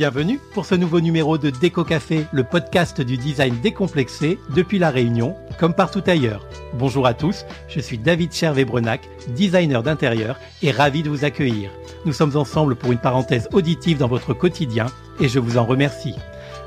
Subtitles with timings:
[0.00, 4.88] Bienvenue pour ce nouveau numéro de Déco Café, le podcast du design décomplexé depuis La
[4.88, 6.46] Réunion, comme partout ailleurs.
[6.72, 9.02] Bonjour à tous, je suis David Chervé-Brenac,
[9.36, 11.70] designer d'intérieur et ravi de vous accueillir.
[12.06, 14.86] Nous sommes ensemble pour une parenthèse auditive dans votre quotidien
[15.20, 16.14] et je vous en remercie.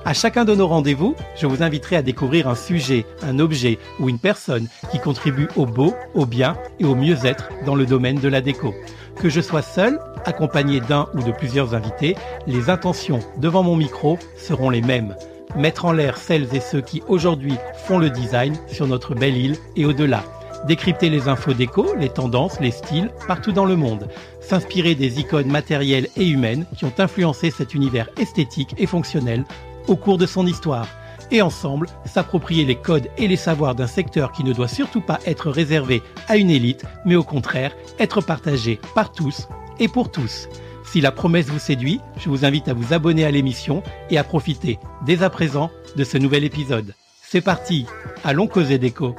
[0.06, 4.10] À chacun de nos rendez-vous, je vous inviterai à découvrir un sujet, un objet ou
[4.10, 8.28] une personne qui contribue au beau, au bien et au mieux-être dans le domaine de
[8.28, 8.74] la déco.
[9.16, 14.20] Que je sois seul, accompagné d'un ou de plusieurs invités, les intentions devant mon micro
[14.36, 15.16] seront les mêmes.
[15.56, 17.54] Mettre en l'air celles et ceux qui aujourd'hui
[17.86, 20.26] font le design sur notre belle île et au-delà.
[20.68, 24.10] Décrypter les infos déco, les tendances, les styles partout dans le monde.
[24.42, 29.46] S'inspirer des icônes matérielles et humaines qui ont influencé cet univers esthétique et fonctionnel
[29.88, 30.88] au cours de son histoire
[31.32, 35.20] et ensemble s'approprier les codes et les savoirs d'un secteur qui ne doit surtout pas
[35.26, 39.48] être réservé à une élite, mais au contraire être partagé par tous
[39.80, 40.48] et pour tous.
[40.86, 44.24] Si la promesse vous séduit, je vous invite à vous abonner à l'émission et à
[44.24, 46.94] profiter dès à présent de ce nouvel épisode.
[47.22, 47.88] C'est parti,
[48.24, 49.16] allons causer déco.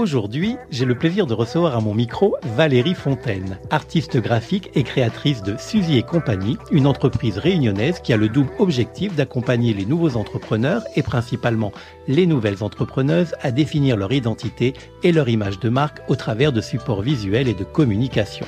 [0.00, 5.42] Aujourd'hui, j'ai le plaisir de recevoir à mon micro Valérie Fontaine, artiste graphique et créatrice
[5.42, 10.16] de Suzy et compagnie, une entreprise réunionnaise qui a le double objectif d'accompagner les nouveaux
[10.16, 11.70] entrepreneurs et principalement
[12.10, 16.60] les nouvelles entrepreneuses à définir leur identité et leur image de marque au travers de
[16.60, 18.46] supports visuels et de communication,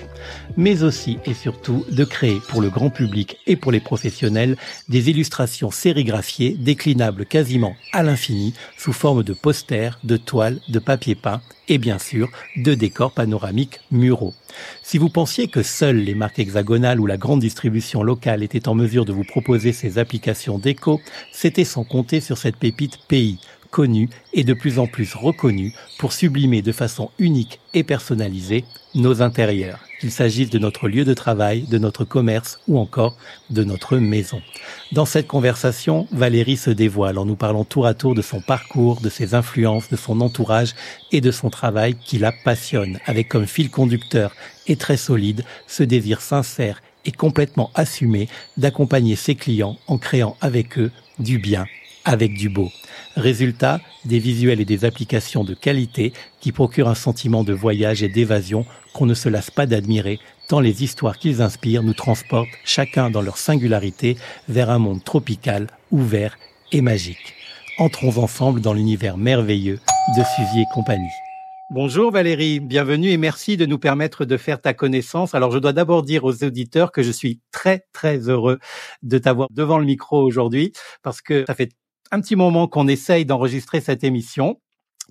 [0.56, 4.56] mais aussi et surtout de créer pour le grand public et pour les professionnels
[4.88, 11.14] des illustrations sérigraphiées déclinables quasiment à l'infini sous forme de posters, de toiles, de papier
[11.14, 14.34] peint et bien sûr de décors panoramiques muraux.
[14.82, 18.74] Si vous pensiez que seules les marques hexagonales ou la grande distribution locale étaient en
[18.74, 21.00] mesure de vous proposer ces applications déco,
[21.32, 23.38] c'était sans compter sur cette pépite pays,
[23.72, 28.64] connue et de plus en plus reconnue pour sublimer de façon unique et personnalisée
[28.94, 33.16] nos intérieurs, qu'il s'agisse de notre lieu de travail, de notre commerce ou encore
[33.48, 34.42] de notre maison.
[34.92, 39.00] Dans cette conversation, Valérie se dévoile en nous parlant tour à tour de son parcours,
[39.00, 40.74] de ses influences, de son entourage
[41.10, 44.36] et de son travail qui la passionne, avec comme fil conducteur
[44.66, 50.78] et très solide ce désir sincère et complètement assumé d'accompagner ses clients en créant avec
[50.78, 51.66] eux du bien
[52.04, 52.70] avec du beau.
[53.16, 58.08] Résultat, des visuels et des applications de qualité qui procurent un sentiment de voyage et
[58.08, 58.64] d'évasion
[58.94, 60.18] qu'on ne se lasse pas d'admirer,
[60.48, 64.16] tant les histoires qu'ils inspirent nous transportent, chacun dans leur singularité,
[64.48, 66.38] vers un monde tropical, ouvert
[66.72, 67.34] et magique.
[67.78, 69.78] Entrons ensemble dans l'univers merveilleux
[70.16, 71.04] de Suzy et compagnie.
[71.70, 75.34] Bonjour Valérie, bienvenue et merci de nous permettre de faire ta connaissance.
[75.34, 78.58] Alors je dois d'abord dire aux auditeurs que je suis très très heureux
[79.02, 80.72] de t'avoir devant le micro aujourd'hui
[81.02, 81.70] parce que ça fait
[82.12, 84.60] un petit moment qu'on essaye d'enregistrer cette émission.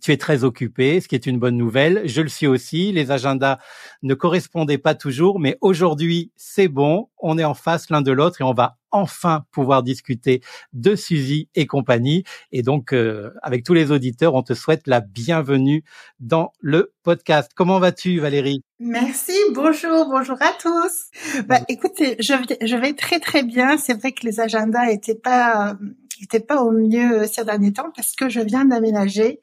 [0.01, 2.03] Tu es très occupé, ce qui est une bonne nouvelle.
[2.05, 2.91] Je le suis aussi.
[2.91, 3.57] Les agendas
[4.03, 7.09] ne correspondaient pas toujours, mais aujourd'hui, c'est bon.
[7.17, 10.41] On est en face l'un de l'autre et on va enfin pouvoir discuter
[10.73, 12.23] de Suzy et compagnie.
[12.51, 15.83] Et donc, euh, avec tous les auditeurs, on te souhaite la bienvenue
[16.19, 17.51] dans le podcast.
[17.55, 18.61] Comment vas-tu, Valérie?
[18.79, 21.43] Merci, bonjour, bonjour à tous.
[21.47, 23.77] Bah, écoutez, je, je vais très très bien.
[23.77, 25.77] C'est vrai que les agendas étaient pas
[26.21, 29.39] n'était pas au mieux ces derniers temps parce que je viens d'aménager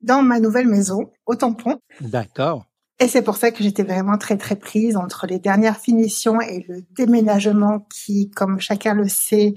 [0.00, 1.80] dans ma nouvelle maison au tampon.
[2.00, 2.66] D'accord.
[2.98, 6.64] Et c'est pour ça que j'étais vraiment très très prise entre les dernières finitions et
[6.68, 9.54] le déménagement qui, comme chacun le sait,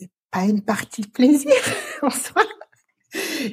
[0.00, 1.52] n'est pas une partie de plaisir
[2.02, 2.42] en soi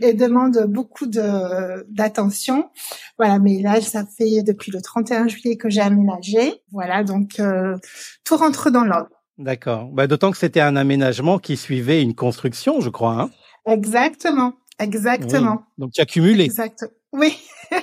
[0.01, 2.69] et demande beaucoup de d'attention.
[3.17, 6.61] Voilà, mais là ça fait depuis le 31 juillet que j'ai aménagé.
[6.71, 7.77] Voilà, donc euh,
[8.23, 9.14] tout rentre dans l'ordre.
[9.37, 9.89] D'accord.
[9.91, 13.21] Bah, D'autant que c'était un aménagement qui suivait une construction, je crois.
[13.21, 13.29] Hein
[13.67, 15.63] exactement, exactement.
[15.77, 16.45] Donc tu as cumulé.
[16.45, 16.85] Exact.
[17.11, 17.37] Oui.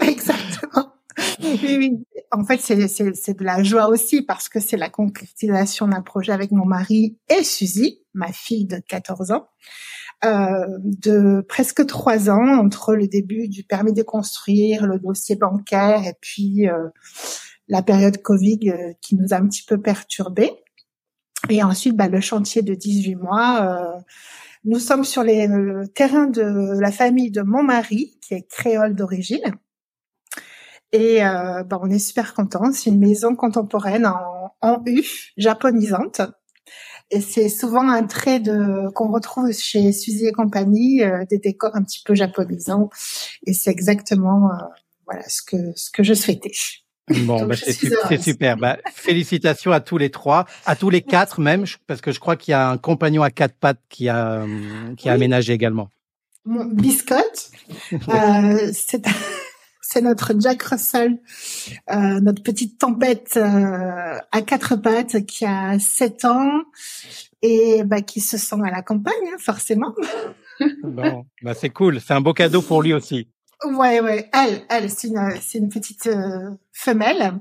[0.00, 0.94] exactement.
[1.42, 2.04] Oui, oui.
[2.32, 6.50] En fait, c'est de la joie aussi parce que c'est la concrétisation d'un projet avec
[6.50, 9.46] mon mari et Suzy, ma fille de 14 ans,
[10.24, 16.04] euh, de presque trois ans entre le début du permis de construire, le dossier bancaire
[16.06, 16.88] et puis euh,
[17.68, 20.52] la période Covid euh, qui nous a un petit peu perturbés.
[21.50, 23.62] Et ensuite, bah, le chantier de 18 mois.
[23.62, 24.00] Euh,
[24.64, 28.94] nous sommes sur les le terrain de la famille de mon mari, qui est créole
[28.94, 29.54] d'origine.
[30.92, 32.72] Et euh, bah, on est super contents.
[32.72, 35.02] C'est une maison contemporaine en, en U,
[35.36, 36.22] japonisante.
[37.10, 41.82] Et c'est souvent un trait de qu'on retrouve chez Suzy et compagnie, des décors un
[41.82, 42.88] petit peu japonisants.
[43.46, 44.48] Et c'est exactement
[45.06, 46.52] voilà ce que ce que je souhaitais.
[47.08, 48.56] Bon, bah, c'est super.
[48.56, 52.36] Bah, félicitations à tous les trois, à tous les quatre même, parce que je crois
[52.36, 54.46] qu'il y a un compagnon à quatre pattes qui a
[54.96, 55.90] qui a aménagé également.
[56.46, 57.50] Mon biscotte,
[57.92, 59.06] euh, c'est
[59.80, 61.18] c'est notre Jack Russell,
[61.90, 66.62] euh, notre petite tempête euh, à quatre pattes qui a sept ans
[67.42, 69.94] et bah, qui se sent à la campagne, hein, forcément.
[70.82, 73.28] bon, bah c'est cool, c'est un beau cadeau pour lui aussi.
[73.64, 77.38] Ouais, ouais, elle, elle, c'est une, c'est une petite euh, femelle.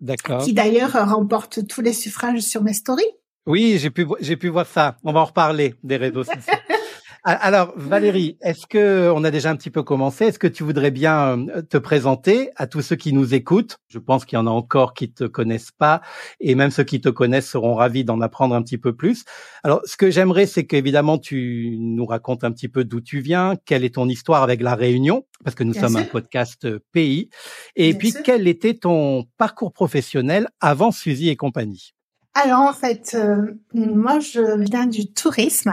[0.00, 0.42] D'accord.
[0.42, 3.04] Qui d'ailleurs remporte tous les suffrages sur mes stories.
[3.46, 4.96] Oui, j'ai pu, j'ai pu voir ça.
[5.04, 6.40] On va en reparler des réseaux sociaux.
[7.28, 10.92] Alors Valérie, est-ce que on a déjà un petit peu commencé Est-ce que tu voudrais
[10.92, 13.80] bien euh, te présenter à tous ceux qui nous écoutent?
[13.88, 16.02] Je pense qu'il y en a encore qui te connaissent pas,
[16.38, 19.24] et même ceux qui te connaissent seront ravis d'en apprendre un petit peu plus.
[19.64, 23.54] Alors, ce que j'aimerais, c'est qu'évidemment tu nous racontes un petit peu d'où tu viens,
[23.64, 27.28] quelle est ton histoire avec la Réunion, parce que nous sommes un podcast euh, pays,
[27.74, 31.92] et puis quel était ton parcours professionnel avant Suzy et compagnie?
[32.34, 35.72] Alors en fait, euh, moi je viens du tourisme.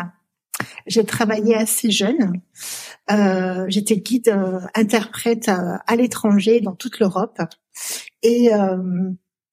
[0.85, 2.41] J'ai travaillé assez jeune.
[3.11, 7.39] Euh, J'étais guide euh, interprète euh, à, l'étranger dans toute l'Europe.
[8.21, 8.77] Et euh,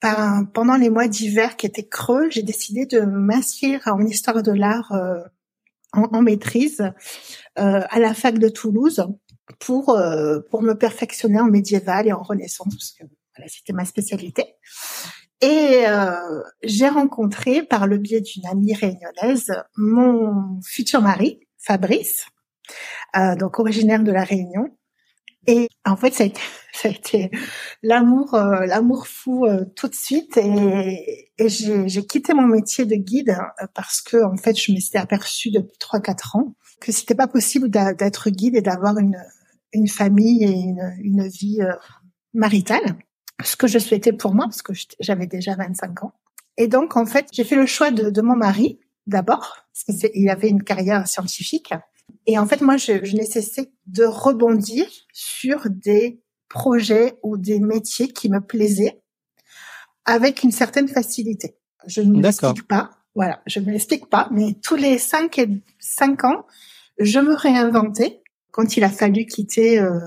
[0.01, 4.93] pendant les mois d'hiver qui étaient creux, j'ai décidé de m'inscrire en histoire de l'art
[5.93, 6.83] en, en, maîtrise
[7.57, 9.07] à la fac de Toulouse
[9.59, 9.99] pour
[10.51, 13.05] pour me perfectionner en médiéval et en Renaissance parce que
[13.37, 14.45] voilà, c'était ma spécialité.
[15.41, 22.27] Et euh, j'ai rencontré, par le biais d'une amie réunionnaise, mon futur mari, Fabrice,
[23.17, 24.69] euh, donc originaire de la Réunion.
[25.47, 26.41] Et en fait, ça a été,
[26.73, 27.31] ça a été
[27.83, 30.37] l'amour, euh, l'amour fou euh, tout de suite.
[30.37, 34.99] Et, et j'ai quitté mon métier de guide euh, parce que en fait, je m'étais
[34.99, 39.17] aperçue depuis trois quatre ans que c'était pas possible d'être guide et d'avoir une
[39.73, 41.61] une famille et une, une vie
[42.35, 42.97] maritale
[43.45, 46.13] ce que je souhaitais pour moi, parce que j'avais déjà 25 ans.
[46.57, 50.29] Et donc, en fait, j'ai fait le choix de, de mon mari, d'abord, parce qu'il
[50.29, 51.73] avait une carrière scientifique.
[52.27, 58.09] Et en fait, moi, je, je nécessitais de rebondir sur des projets ou des métiers
[58.09, 59.01] qui me plaisaient
[60.05, 61.57] avec une certaine facilité.
[61.87, 62.91] Je ne m'explique pas.
[63.15, 65.49] Voilà, je ne l'explique pas, mais tous les cinq et
[65.79, 66.47] cinq ans,
[66.99, 69.99] je me réinventais quand il a fallu quitter euh,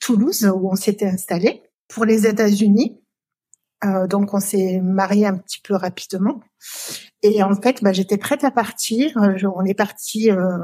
[0.00, 3.00] Toulouse où on s'était installé pour les États-Unis.
[3.84, 6.40] Euh, donc on s'est marié un petit peu rapidement.
[7.22, 9.16] Et en fait, bah, j'étais prête à partir.
[9.18, 10.58] Euh, on est parti euh,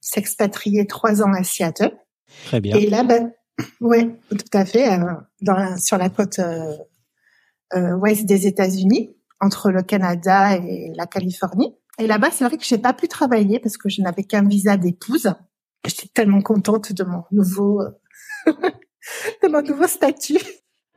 [0.00, 1.92] s'expatrier trois ans à Seattle.
[2.46, 2.76] Très bien.
[2.76, 3.20] Et là, bah,
[3.80, 5.12] ouais, tout à fait, euh,
[5.42, 6.40] dans sur la côte
[7.72, 11.74] ouest des États-Unis, entre le Canada et la Californie.
[11.98, 14.76] Et là-bas, c'est vrai que j'ai pas pu travailler parce que je n'avais qu'un visa
[14.76, 15.32] d'épouse.
[15.84, 17.82] J'étais tellement contente de mon nouveau
[19.42, 20.38] de mon nouveau statut.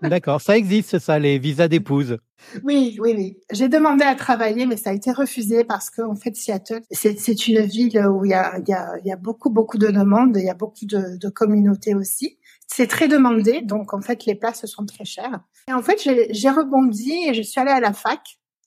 [0.01, 2.17] D'accord, ça existe ça, les visas d'épouse.
[2.63, 3.37] Oui, oui, oui.
[3.51, 7.47] J'ai demandé à travailler, mais ça a été refusé parce que en fait, Seattle, c'est
[7.47, 9.87] une ville où il y a, il y, a, il y a beaucoup, beaucoup de
[9.87, 12.37] demandes, il y a beaucoup de, de communautés aussi.
[12.67, 15.39] C'est très demandé, donc en fait, les places sont très chères.
[15.67, 15.99] Et en fait,
[16.29, 18.21] j'ai rebondi et je suis allée à la fac.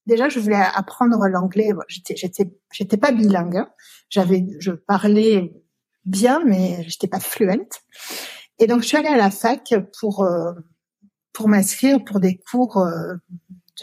[0.07, 1.71] Déjà, je voulais apprendre l'anglais.
[1.87, 3.59] J'étais, j'étais, j'étais pas bilingue.
[3.59, 3.71] Hein.
[4.09, 5.53] J'avais, je parlais
[6.05, 7.83] bien, mais j'étais pas fluente.
[8.61, 10.53] Et donc, je suis allée à la fac pour euh,
[11.33, 13.15] pour m'inscrire pour des cours euh,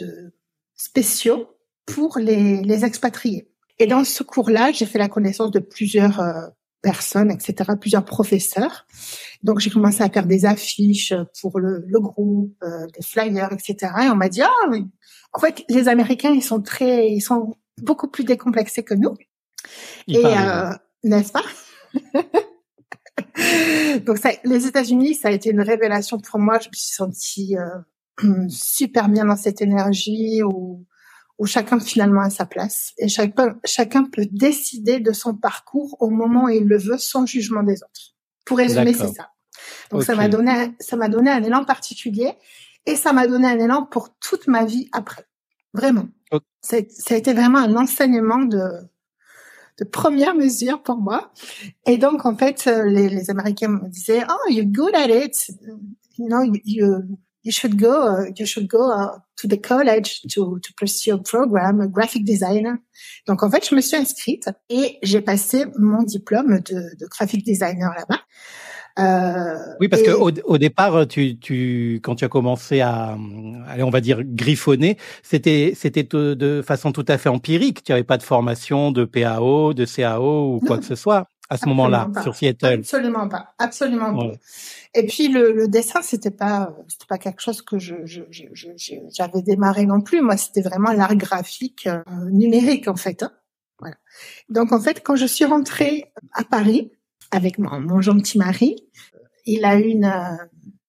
[0.00, 0.32] de
[0.76, 1.48] spéciaux
[1.84, 3.50] pour les, les expatriés.
[3.80, 6.46] Et dans ce cours-là, j'ai fait la connaissance de plusieurs euh,
[6.80, 8.86] personnes, etc., plusieurs professeurs.
[9.42, 12.54] Donc, j'ai commencé à faire des affiches pour le, le groupe,
[12.94, 13.92] des flyers, etc.
[14.04, 14.70] Et on m'a dit, ah,
[15.32, 19.14] en fait, les Américains, ils sont très, ils sont beaucoup plus décomplexés que nous.
[20.06, 20.22] et
[21.02, 21.42] n'est-ce pas?
[24.04, 26.58] Donc ça, les États-Unis, ça a été une révélation pour moi.
[26.58, 30.84] Je me suis sentie euh, super bien dans cette énergie où,
[31.38, 36.10] où chacun finalement a sa place et chacun, chacun peut décider de son parcours au
[36.10, 38.14] moment où il le veut sans jugement des autres.
[38.44, 39.30] Pour résumer, c'est ça.
[39.90, 42.32] Donc ça m'a donné, ça m'a donné un élan particulier
[42.86, 45.24] et ça m'a donné un élan pour toute ma vie après.
[45.74, 46.08] Vraiment.
[46.60, 48.60] Ça, ça a été vraiment un enseignement de
[49.78, 51.32] de première mesure pour moi.
[51.86, 55.50] Et donc, en fait, euh, les, les Américains me disaient, oh, you're good at it.
[56.18, 60.58] You know, you, you should go, uh, you should go uh, to the college to,
[60.58, 62.78] to pursue a program, a graphic designer.
[63.26, 67.90] Donc, en fait, je me suis inscrite et j'ai passé mon diplôme de graphic designer
[67.96, 68.20] là-bas.
[68.98, 73.16] Euh, oui, parce que au, au, départ, tu, tu, quand tu as commencé à,
[73.68, 77.84] allez, on va dire griffonner, c'était, c'était de, façon tout à fait empirique.
[77.84, 81.56] Tu n'avais pas de formation de PAO, de CAO ou quoi que ce soit à
[81.56, 82.80] ce moment-là sur Seattle.
[82.80, 84.32] Absolument pas, absolument pas.
[84.94, 88.22] Et puis le, le dessin, c'était pas, c'était pas quelque chose que je, je,
[89.10, 90.20] j'avais démarré non plus.
[90.20, 93.22] Moi, c'était vraiment l'art graphique euh, numérique en fait.
[93.22, 93.32] Hein.
[93.78, 93.96] Voilà.
[94.48, 96.92] Donc en fait, quand je suis rentrée à Paris,
[97.30, 98.76] avec mon, mon gentil mari.
[99.46, 100.12] il a une,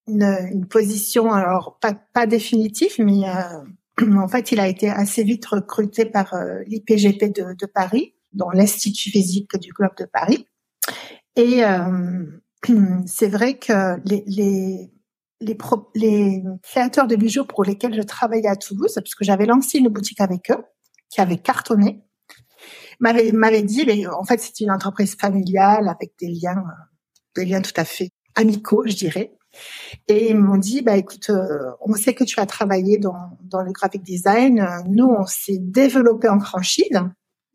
[0.08, 3.22] une, une position, alors pas, pas définitive, mais
[4.18, 6.34] en fait, il a été assez vite recruté par
[6.68, 10.46] l'IPGP de, de Paris, dans l'Institut physique du Globe de Paris.
[11.36, 11.62] Et
[13.06, 14.92] c'est vrai que les, les
[15.42, 15.58] les,
[15.96, 19.90] les créateurs de bijoux pour lesquels je travaillais à Toulouse, parce que j'avais lancé une
[19.90, 20.64] boutique avec eux,
[21.10, 22.04] qui avait cartonné,
[23.00, 26.84] mais en fait c'est une entreprise familiale avec des liens, euh,
[27.36, 29.36] des liens tout à fait amicaux, je dirais.
[30.08, 33.62] Et ils m'ont dit, bah écoute, euh, on sait que tu as travaillé dans, dans
[33.62, 34.66] le graphic design.
[34.88, 37.02] Nous, on s'est développé en franchise.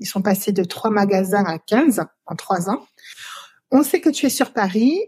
[0.01, 2.85] Ils sont passés de trois magasins à 15 en trois ans.
[3.71, 4.99] On sait que tu es sur Paris.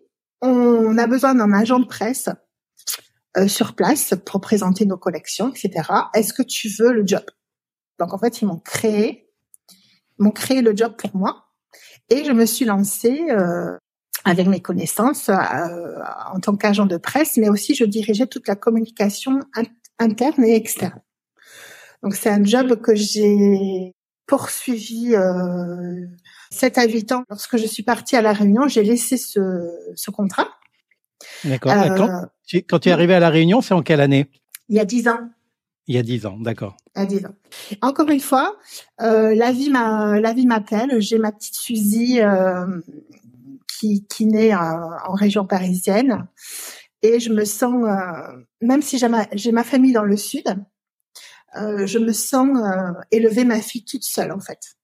[0.40, 2.28] On a besoin d'un agent de presse
[3.36, 5.90] euh, sur place pour présenter nos collections, etc.
[6.14, 7.24] Est-ce que tu veux le job?
[7.98, 9.25] Donc en fait, ils m'ont créé,
[10.18, 11.46] m'ont créé le job pour moi,
[12.08, 13.76] et je me suis lancée euh,
[14.24, 15.34] avec mes connaissances euh,
[16.32, 19.40] en tant qu'agent de presse, mais aussi je dirigeais toute la communication
[19.98, 21.00] interne et externe.
[22.02, 23.92] Donc c'est un job que j'ai
[24.26, 26.06] poursuivi euh,
[26.50, 27.24] 7 à 8 ans.
[27.30, 29.40] Lorsque je suis partie à la Réunion, j'ai laissé ce,
[29.94, 30.48] ce contrat
[31.44, 31.72] D'accord.
[31.72, 32.28] Euh,
[32.68, 34.30] quand, tu es arrivé à la Réunion, c'est en quelle année?
[34.68, 35.30] Il y a dix ans.
[35.86, 36.76] Il y a dix ans, d'accord.
[36.94, 37.34] Il y a dix ans.
[37.80, 38.56] Encore une fois,
[39.00, 41.00] euh, la vie m'a, la vie m'appelle.
[41.00, 42.66] J'ai ma petite Suzy euh,
[43.78, 46.26] qui, qui naît en région parisienne,
[47.02, 47.84] et je me sens,
[48.60, 50.44] même si j'ai ma, j'ai ma famille dans le sud,
[51.54, 52.48] je me sens
[53.12, 54.76] élever ma fille toute seule en fait.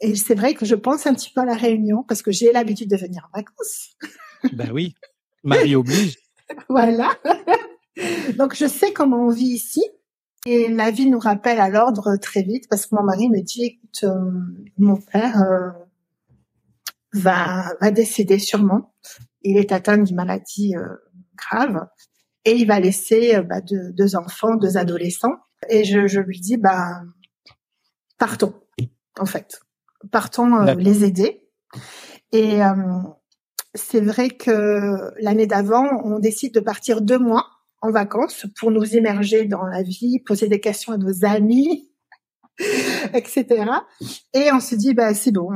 [0.00, 2.52] Et c'est vrai que je pense un petit peu à la Réunion parce que j'ai
[2.52, 3.96] l'habitude de venir en vacances.
[4.52, 4.94] Ben oui.
[5.42, 6.18] Marie oblige.
[6.68, 7.16] voilà.
[8.36, 9.82] Donc je sais comment on vit ici.
[10.46, 13.64] Et la vie nous rappelle à l'ordre très vite parce que mon mari me dit
[13.64, 14.30] écoute euh,
[14.76, 15.70] mon père euh,
[17.14, 18.94] va va décéder sûrement.
[19.40, 20.96] Il est atteint d'une maladie euh,
[21.34, 21.86] grave
[22.44, 25.36] et il va laisser bah, deux, enfants, deux adolescents.
[25.70, 27.00] Et je, je lui dis bah
[28.18, 28.54] partons
[29.18, 29.60] en fait,
[30.10, 31.48] partons les aider.
[32.32, 32.58] Et
[33.74, 37.53] c'est vrai que l'année d'avant, on décide de partir deux mois
[37.84, 41.90] en vacances pour nous émerger dans la vie, poser des questions à nos amis,
[43.14, 43.66] etc.
[44.32, 45.50] Et on se dit, bah, c'est bon,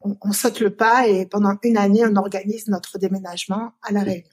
[0.00, 4.28] on, saute le pas et pendant une année, on organise notre déménagement à La Réunion.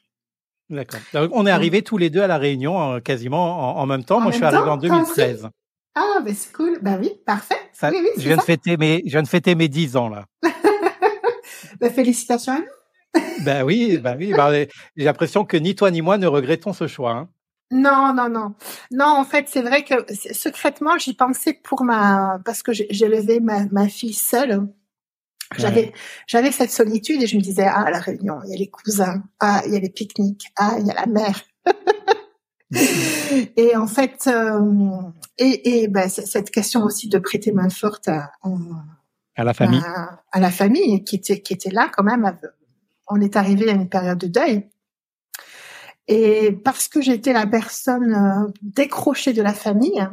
[0.70, 1.00] D'accord.
[1.34, 4.20] On est arrivés tous les deux à La Réunion euh, quasiment en, même temps.
[4.20, 5.50] Moi, je suis arrivé en 2013.
[5.96, 6.78] Ah, ben c'est cool.
[6.82, 7.56] Ben oui, parfait.
[7.84, 10.26] oui, oui, je viens de fêter mes, je viens de fêter mes 10 ans là.
[11.82, 12.79] ben, félicitations à nous.
[13.46, 14.34] Ben oui, ben oui.
[14.34, 17.12] Ben, j'ai l'impression que ni toi ni moi ne regrettons ce choix.
[17.12, 17.30] Hein.
[17.72, 18.56] Non, non, non.
[18.92, 19.94] Non, en fait, c'est vrai que
[20.34, 24.68] secrètement, j'y pensais pour ma, parce que j'ai levé ma, ma fille seule.
[25.58, 25.94] J'avais,
[26.28, 28.70] j'avais cette solitude et je me disais, ah, à la réunion, il y a les
[28.70, 31.42] cousins, ah, il y a les pique-niques, ah, il y a la mer.
[33.58, 35.02] et en fait, euh,
[35.40, 38.32] et, et ben, cette question aussi de prêter main forte à,
[39.36, 42.32] à, la famille, à, à, la famille qui était qui était là quand même
[43.10, 44.70] on est arrivé à une période de deuil.
[46.08, 50.08] Et parce que j'étais la personne euh, décrochée de la famille,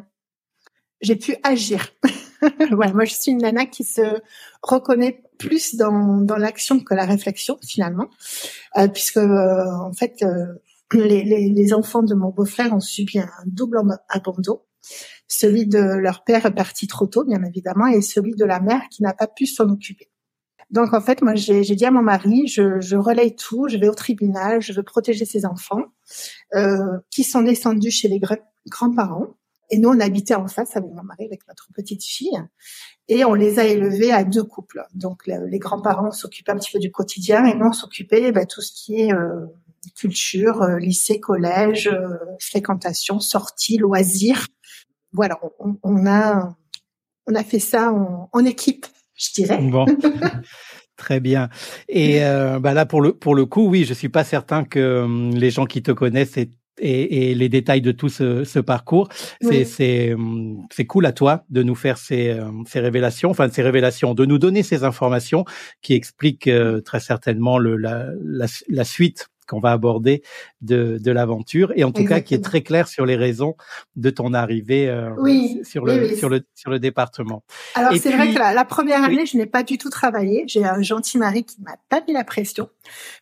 [1.00, 1.92] j'ai pu agir.
[2.42, 4.20] ouais, moi je suis une nana qui se
[4.62, 8.08] reconnaît plus dans, l'action que la réflexion finalement,
[8.76, 10.24] euh, puisque euh, en fait
[10.92, 14.60] les, les, les, enfants de mon beau-frère ont subi un double abandon,
[15.28, 19.02] celui de leur père parti trop tôt bien évidemment et celui de la mère qui
[19.02, 20.10] n'a pas pu s'en occuper.
[20.70, 23.88] Donc en fait, moi j'ai dit à mon mari, je, je relaye tout, je vais
[23.88, 25.82] au tribunal, je veux protéger ces enfants
[26.54, 28.20] euh, qui sont descendus chez les
[28.68, 29.28] grands-parents.
[29.70, 32.40] Et nous, on habitait en face avec mon mari, avec notre petite fille,
[33.08, 34.84] et on les a élevés à deux couples.
[34.94, 38.60] Donc les grands-parents s'occupaient un petit peu du quotidien, et nous on s'occupait bah, tout
[38.60, 39.46] ce qui est euh,
[39.96, 44.46] culture, euh, lycée, collège, euh, fréquentation, sortie, loisirs.
[45.12, 46.54] Voilà, on, on, a
[47.26, 49.58] on a fait ça en, en équipe je dirais.
[49.58, 49.86] Bon.
[50.96, 51.50] Très bien.
[51.88, 55.02] Et euh, bah là pour le pour le coup, oui, je suis pas certain que
[55.02, 59.08] hum, les gens qui te connaissent et, et, les détails de tout ce, ce parcours,
[59.42, 63.48] c'est c'est hum, c'est cool à toi de nous faire ces hum, ces révélations, enfin
[63.50, 65.44] ces révélations, de nous donner ces informations
[65.82, 70.22] qui expliquent euh, très certainement le la, la, la suite qu'on va aborder
[70.60, 73.56] de, de l'aventure et en tout cas qui est très clair sur les raisons
[73.96, 75.10] de ton arrivée euh,
[75.62, 77.44] sur le sur le sur le département.
[77.74, 80.44] Alors c'est vrai que la, première année je n'ai pas du tout travaillé.
[80.46, 82.68] J'ai un gentil mari qui m'a pas mis la pression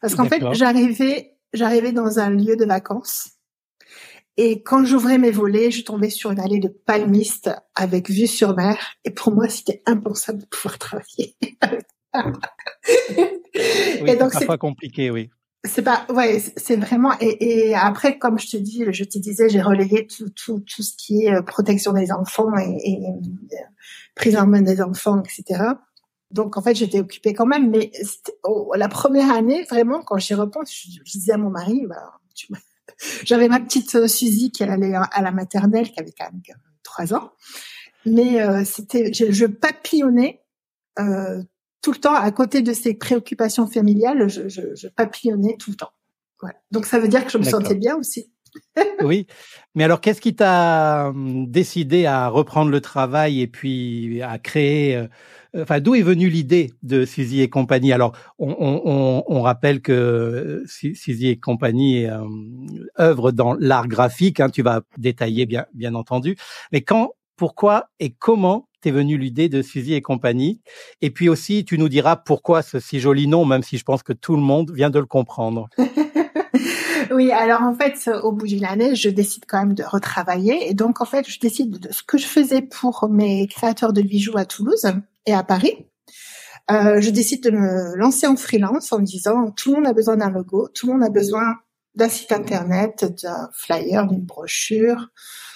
[0.01, 3.35] parce qu'en fait j'arrivais j'arrivais dans un lieu de vacances
[4.37, 8.57] et quand j'ouvrais mes volets, je tombais sur une allée de palmistes avec vue sur
[8.57, 8.77] mer.
[9.05, 11.37] Et pour moi, c'était impensable de pouvoir travailler.
[14.03, 15.31] oui, et donc c'est parfois compliqué, oui.
[15.65, 19.49] C'est pas ouais c'est vraiment et, et, après comme je te dis je te disais
[19.49, 23.57] j'ai relayé tout tout tout ce qui est euh, protection des enfants et, et euh,
[24.15, 25.63] prise en main des enfants etc
[26.31, 27.91] donc en fait j'étais occupée quand même mais
[28.77, 32.19] la première année vraiment quand j'y repense je, disais à mon mari bah,
[33.25, 36.43] j'avais ma petite euh, Suzy qui allait à la maternelle qui avait quand même
[36.83, 37.33] trois ans.
[38.07, 40.43] Mais euh, c'était je, je papillonnais
[40.99, 41.43] euh,
[41.85, 45.77] tout le temps à côté de ces préoccupations familiales, je, je, je papillonnais tout le
[45.77, 45.93] temps.
[46.41, 46.57] Voilà.
[46.71, 48.31] Donc ça veut dire que je me sentais bien aussi.
[49.03, 49.27] oui,
[49.75, 54.97] mais alors qu'est-ce qui t'a hum, décidé à reprendre le travail et puis à créer
[54.97, 55.09] euh,
[55.57, 57.93] Enfin, d'où est venue l'idée de Suzy et compagnie?
[57.93, 62.25] Alors, on, on, on, rappelle que Suzy et compagnie euh,
[62.99, 64.41] œuvre dans l'art graphique.
[64.41, 66.35] Hein, tu vas détailler bien, bien entendu.
[66.73, 70.61] Mais quand, pourquoi et comment t'es venu l'idée de Suzy et compagnie.
[71.01, 74.03] Et puis aussi, tu nous diras pourquoi ce si joli nom, même si je pense
[74.03, 75.71] que tout le monde vient de le comprendre.
[77.11, 80.69] oui, alors en fait, au bout d'une année, je décide quand même de retravailler.
[80.69, 84.03] Et donc, en fait, je décide de ce que je faisais pour mes créateurs de
[84.03, 84.85] bijoux à Toulouse
[85.25, 85.87] et à Paris.
[86.71, 90.19] Euh, je décide de me lancer en freelance en disant tout le monde a besoin
[90.19, 91.55] d'un logo, tout le monde a besoin
[91.95, 95.09] d'un site internet, d'un flyer, d'une brochure.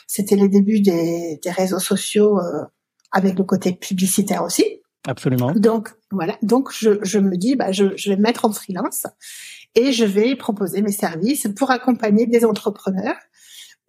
[0.06, 2.64] C'était les débuts des, des réseaux sociaux euh,
[3.12, 4.64] avec le côté publicitaire aussi.
[5.06, 5.52] Absolument.
[5.52, 9.06] Donc voilà, donc je, je me dis bah je, je vais me mettre en freelance
[9.74, 13.16] et je vais proposer mes services pour accompagner des entrepreneurs,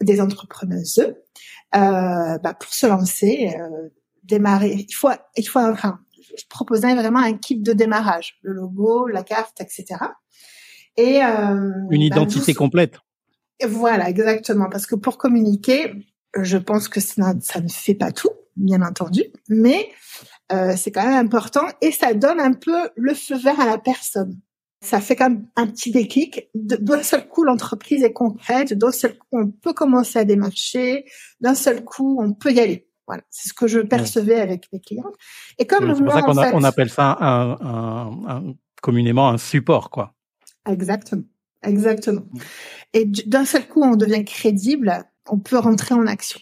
[0.01, 3.89] des entrepreneuses euh, bah, pour se lancer, euh,
[4.23, 4.85] démarrer.
[4.87, 5.99] Il faut il faut enfin
[6.37, 9.99] je proposais vraiment un kit de démarrage, le logo, la carte, etc.
[10.95, 12.97] Et euh, une bah, identité complète.
[13.67, 15.93] Voilà, exactement, parce que pour communiquer,
[16.39, 19.89] je pense que ça, ça ne fait pas tout bien entendu, mais
[20.51, 23.77] euh, c'est quand même important et ça donne un peu le feu vert à la
[23.77, 24.39] personne.
[24.81, 26.49] Ça fait quand même un petit déclic.
[26.55, 28.73] D'un seul coup, l'entreprise est concrète.
[28.73, 31.03] D'un seul coup, on peut commencer à démarcher.
[31.41, 32.87] D'un seul coup, on peut y aller.
[33.05, 35.11] Voilà, c'est ce que je percevais avec mes clients.
[35.57, 39.89] Et comme c'est pour ça qu'on on appelle ça un, un, un, communément un support,
[39.89, 40.13] quoi.
[40.67, 41.23] Exactement,
[41.63, 42.23] exactement.
[42.93, 45.05] Et d'un seul coup, on devient crédible.
[45.27, 46.39] On peut rentrer en action.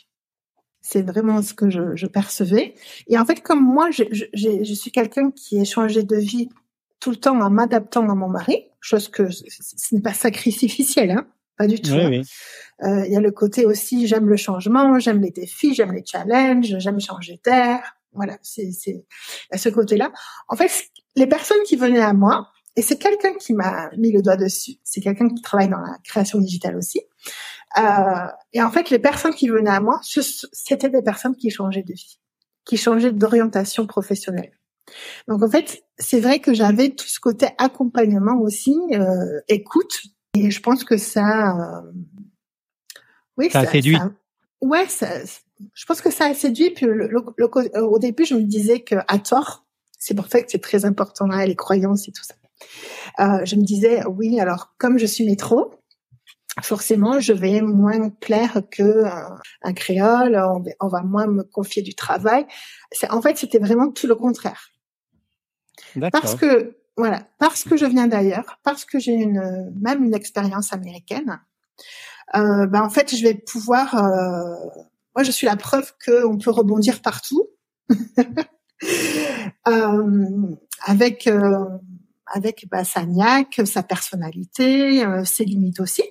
[0.89, 2.73] C'est vraiment ce que je, je, percevais.
[3.08, 6.47] Et en fait, comme moi, je, je, je suis quelqu'un qui a changé de vie
[7.02, 11.28] tout le temps en m'adaptant à mon mari, chose que ce n'est pas sacrificiel, hein,
[11.58, 11.91] pas du tout.
[11.91, 12.10] Oui, hein.
[12.10, 12.23] oui.
[12.84, 16.06] Euh, il y a le côté aussi, j'aime le changement, j'aime les défis, j'aime les
[16.06, 17.97] challenges, j'aime changer d'air.
[18.13, 20.12] Voilà, c'est ce côté-là.
[20.47, 20.71] En fait,
[21.15, 24.76] les personnes qui venaient à moi, et c'est quelqu'un qui m'a mis le doigt dessus,
[24.84, 27.02] c'est quelqu'un qui travaille dans la création digitale aussi.
[27.78, 31.84] Euh, et en fait, les personnes qui venaient à moi, c'était des personnes qui changeaient
[31.84, 32.20] de vie,
[32.66, 34.52] qui changeaient d'orientation professionnelle.
[35.28, 40.02] Donc en fait, c'est vrai que j'avais tout ce côté accompagnement aussi, euh, écoute,
[40.34, 41.92] et je pense que ça, euh,
[43.38, 43.98] oui, ça, a séduit.
[44.62, 45.08] ouais, ça,
[45.74, 46.72] je pense que ça a séduit.
[46.72, 47.10] Puis le,
[47.84, 49.66] au début, je me disais que à tort,
[50.00, 52.36] c'est pour ça que c'est très important là, les croyances et tout ça.
[53.20, 55.72] Euh, je me disais oui, alors comme je suis métro,
[56.62, 59.04] forcément, je vais moins plaire que
[59.63, 60.41] un, créole.
[60.80, 62.46] On, va moins me confier du travail.
[62.91, 64.70] C'est, en fait, c'était vraiment tout le contraire.
[66.12, 70.74] Parce que voilà, parce que je viens d'ailleurs, parce que j'ai une même une expérience
[70.74, 71.39] américaine.
[72.36, 73.96] Euh, ben en fait, je vais pouvoir.
[73.96, 74.56] Euh,
[75.15, 77.48] moi, je suis la preuve qu'on peut rebondir partout.
[79.67, 81.65] euh, avec euh,
[82.34, 86.04] avec bah, sa niaque, sa personnalité, euh, ses limites aussi.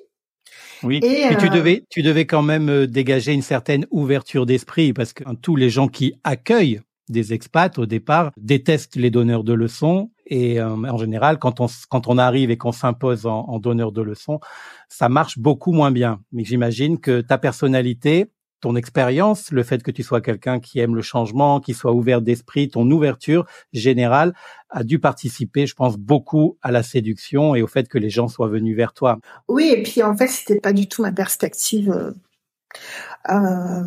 [0.83, 1.01] Oui.
[1.03, 5.13] Et, tu euh, devais, tu devais quand même euh, dégager une certaine ouverture d'esprit parce
[5.13, 10.11] que tous les gens qui accueillent des expats au départ détestent les donneurs de leçons
[10.27, 13.93] et euh, en général quand on quand on arrive et qu'on s'impose en, en, donneur
[13.93, 14.41] de leçons
[14.89, 18.27] ça marche beaucoup moins bien mais j'imagine que ta personnalité
[18.61, 22.23] ton expérience, le fait que tu sois quelqu'un qui aime le changement, qui soit ouvert
[22.23, 24.35] d'esprit, ton ouverture générale
[24.71, 28.29] a dû participer, je pense, beaucoup à la séduction et au fait que les gens
[28.29, 29.19] soient venus vers toi.
[29.49, 32.13] Oui, et puis en fait, c'était pas du tout ma perspective, euh,
[33.31, 33.83] euh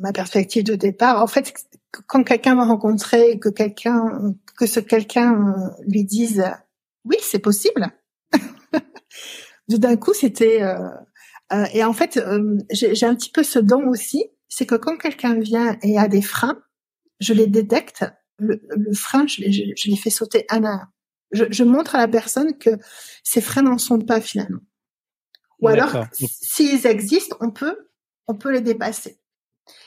[0.00, 1.22] ma perspective de départ.
[1.22, 1.52] En fait,
[2.06, 6.44] quand quelqu'un m'a rencontré, que quelqu'un, que ce quelqu'un euh, lui dise,
[7.04, 7.88] oui, c'est possible.
[9.68, 10.88] D'un coup, c'était euh,
[11.52, 14.96] euh, et en fait, euh, j'ai un petit peu ce don aussi, c'est que quand
[14.96, 16.60] quelqu'un vient et a des freins,
[17.20, 18.04] je les détecte.
[18.38, 20.88] Le, le frein, je, je, je, les fais sauter un à un.
[21.32, 22.70] Je, je montre à la personne que
[23.24, 24.60] ces freins n'en sont pas finalement.
[25.60, 27.76] Ou alors, s'ils existent, on peut,
[28.28, 29.18] on peut les dépasser.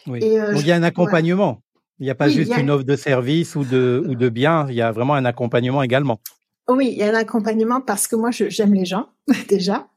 [0.07, 0.19] Oui.
[0.21, 1.63] Et, euh, il y a un accompagnement.
[1.99, 4.65] Il n'y a pas juste une offre de service ou de, ou de biens.
[4.69, 6.19] Il y a vraiment un accompagnement également.
[6.67, 9.09] Oui, il y a un accompagnement parce que moi, j'aime les gens
[9.49, 9.87] déjà.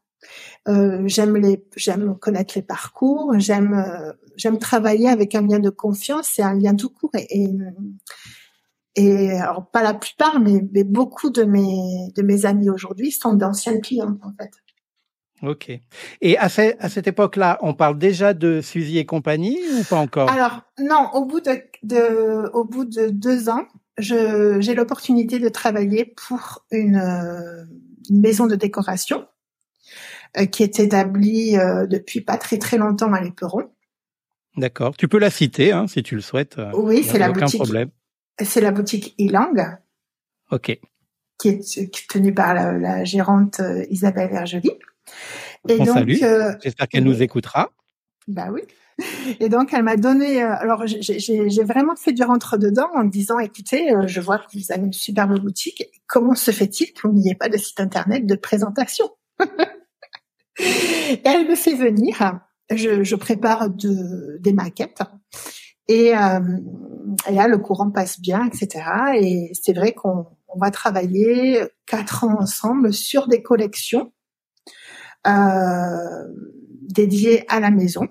[0.66, 3.34] Euh, j'aime les, j'aime connaître les parcours.
[3.38, 7.10] J'aime, euh, j'aime travailler avec un lien de confiance c'est un lien tout court.
[7.14, 7.50] Et,
[8.96, 13.34] et, alors pas la plupart, mais, mais, beaucoup de mes de mes amis aujourd'hui sont
[13.34, 14.50] d'anciennes clientes en fait.
[15.42, 15.70] Ok.
[16.22, 20.30] Et à, à cette époque-là, on parle déjà de Suzy et compagnie ou pas encore?
[20.30, 23.66] Alors non, au bout de, de au bout de deux ans,
[23.98, 27.64] j'ai l'opportunité de travailler pour une, euh,
[28.10, 29.26] une, maison de décoration
[30.50, 33.70] qui est établie euh, depuis pas très très longtemps à l'Éperon.
[34.56, 34.96] D'accord.
[34.96, 36.56] Tu peux la citer hein, si tu le souhaites.
[36.74, 37.62] Oui, c'est la boutique.
[38.42, 39.78] C'est la boutique Ilang.
[40.50, 40.78] Ok.
[41.38, 44.70] Qui est, tenue par la, la gérante Isabelle Hergely.
[45.68, 46.08] Et On donc,
[46.62, 47.70] J'espère qu'elle nous écoutera.
[48.28, 48.62] Bah oui.
[49.40, 50.42] Et donc, elle m'a donné.
[50.42, 54.38] Euh, alors, j'ai vraiment fait du rentre dedans en me disant "Écoutez, euh, je vois
[54.38, 55.84] que vous avez une superbe boutique.
[56.06, 59.10] Comment se fait-il qu'il n'y ait pas de site internet de présentation?
[60.58, 62.40] Et elle me fait venir.
[62.70, 65.02] Je, je prépare de, des maquettes.
[65.88, 66.58] Et, euh,
[67.28, 68.84] et, là, le courant passe bien, etc.
[69.16, 74.12] Et c'est vrai qu'on on va travailler quatre ans ensemble sur des collections
[75.26, 76.28] euh,
[76.82, 78.08] dédiées à la maison.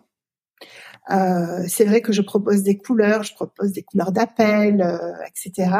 [1.11, 5.75] Euh, c'est vrai que je propose des couleurs, je propose des couleurs d'appel, euh, etc.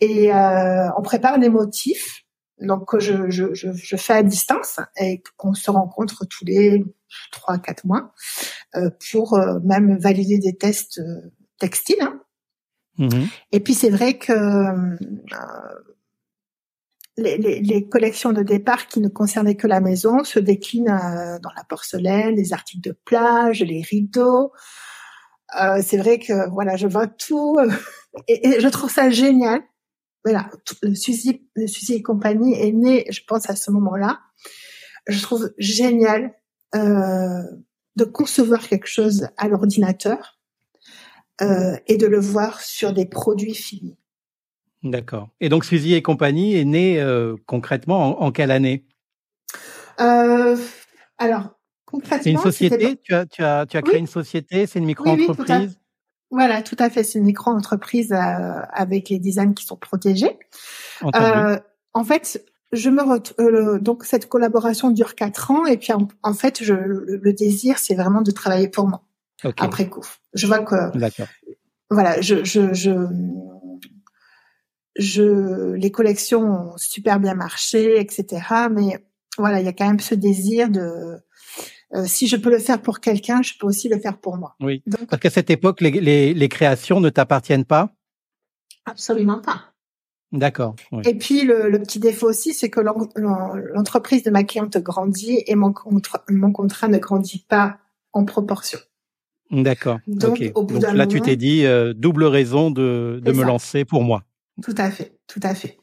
[0.00, 2.23] Et euh, on prépare des motifs,
[2.64, 6.84] donc je, je, je, je fais à distance et qu'on se rencontre tous les
[7.32, 8.12] trois quatre mois
[8.76, 11.00] euh, pour euh, même valider des tests
[11.58, 12.02] textiles.
[12.02, 12.20] Hein.
[12.96, 14.32] Mmh et puis c'est vrai que
[17.16, 21.38] les, les, les, collections de départ qui ne concernaient que la maison se déclinent euh,
[21.40, 24.52] dans la porcelaine, les articles de plage, les rideaux.
[25.60, 27.56] Euh, c'est vrai que voilà, je vois tout
[28.28, 29.60] et, je trouve ça génial.
[30.24, 30.50] Voilà,
[30.82, 34.20] le Suzy, le Suzy et compagnie est né, je pense, à ce moment-là.
[35.06, 36.34] Je trouve génial
[36.74, 37.42] euh,
[37.96, 40.40] de concevoir quelque chose à l'ordinateur
[41.42, 43.98] euh, et de le voir sur des produits finis.
[44.82, 45.28] D'accord.
[45.40, 48.86] Et donc Suzy et compagnie est née euh, concrètement en, quelle année?
[49.98, 52.96] Alors concrètement, c'est une société?
[53.02, 54.66] Tu as tu as tu as créé une société?
[54.66, 55.78] C'est une micro-entreprise?
[56.30, 57.04] Voilà, tout à fait.
[57.04, 60.38] C'est une micro-entreprise euh, avec les designs qui sont protégés.
[61.14, 61.58] Euh,
[61.92, 66.74] en fait, je me donc cette collaboration dure quatre ans et puis en, fait, je,
[66.74, 69.02] le, désir, c'est vraiment de travailler pour moi
[69.58, 70.06] après coup.
[70.32, 71.26] Je vois que D'accord.
[71.90, 73.08] voilà, je, je, je
[74.96, 78.42] je, les collections ont super bien marché, etc.
[78.70, 79.04] Mais
[79.38, 81.18] voilà, il y a quand même ce désir de,
[81.94, 84.56] euh, si je peux le faire pour quelqu'un, je peux aussi le faire pour moi.
[84.60, 84.82] Oui.
[84.86, 87.94] Donc, Parce qu'à cette époque, les, les, les créations ne t'appartiennent pas?
[88.86, 89.74] Absolument pas.
[90.32, 90.74] D'accord.
[91.04, 95.54] Et puis le, le, petit défaut aussi, c'est que l'entreprise de ma cliente grandit et
[95.54, 97.78] mon, contrat, mon contrat ne grandit pas
[98.12, 98.80] en proportion.
[99.52, 99.98] D'accord.
[100.08, 103.84] Donc, au bout Donc là, tu t'es dit euh, double raison de, de me lancer
[103.84, 104.24] pour moi.
[104.62, 105.78] Tout à fait, tout à fait.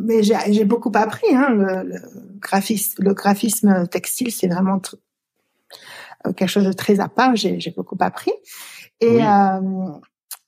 [0.00, 1.34] mais j'ai beaucoup appris.
[1.34, 1.96] Hein, le,
[2.38, 4.80] graphisme, le graphisme textile, c'est vraiment
[6.32, 7.36] quelque chose de très à part.
[7.36, 8.32] J'ai beaucoup appris.
[9.00, 9.90] Et, euh,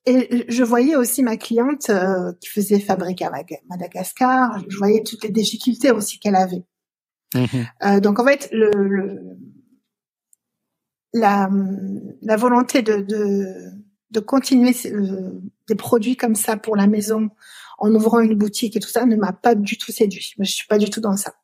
[0.07, 3.31] et je voyais aussi ma cliente euh, qui faisait fabrique à
[3.69, 4.63] Madagascar.
[4.69, 6.65] Je voyais toutes les difficultés aussi qu'elle avait.
[7.35, 7.45] Mmh
[7.85, 9.21] euh, donc en fait, le, le
[11.13, 11.51] la,
[12.23, 13.47] la volonté de, de
[14.11, 15.33] de continuer euh,
[15.69, 17.31] des produits comme ça pour la maison
[17.79, 20.35] en ouvrant une boutique et tout ça ne m'a pas du tout séduit.
[20.39, 21.35] Je suis pas du tout dans ça.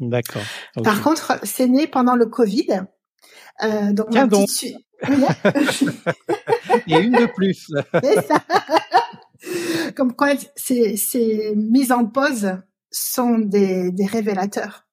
[0.00, 0.42] D'accord.
[0.82, 2.82] Par contre, c'est né pendant le Covid.
[3.62, 4.48] Euh, donc Tiens donc.
[4.48, 4.76] Petite...
[6.86, 7.70] Il y a une de plus.
[8.26, 8.44] ça.
[9.94, 12.56] Comme quoi, ces, ces mises en pause
[12.90, 14.86] sont des, des révélateurs.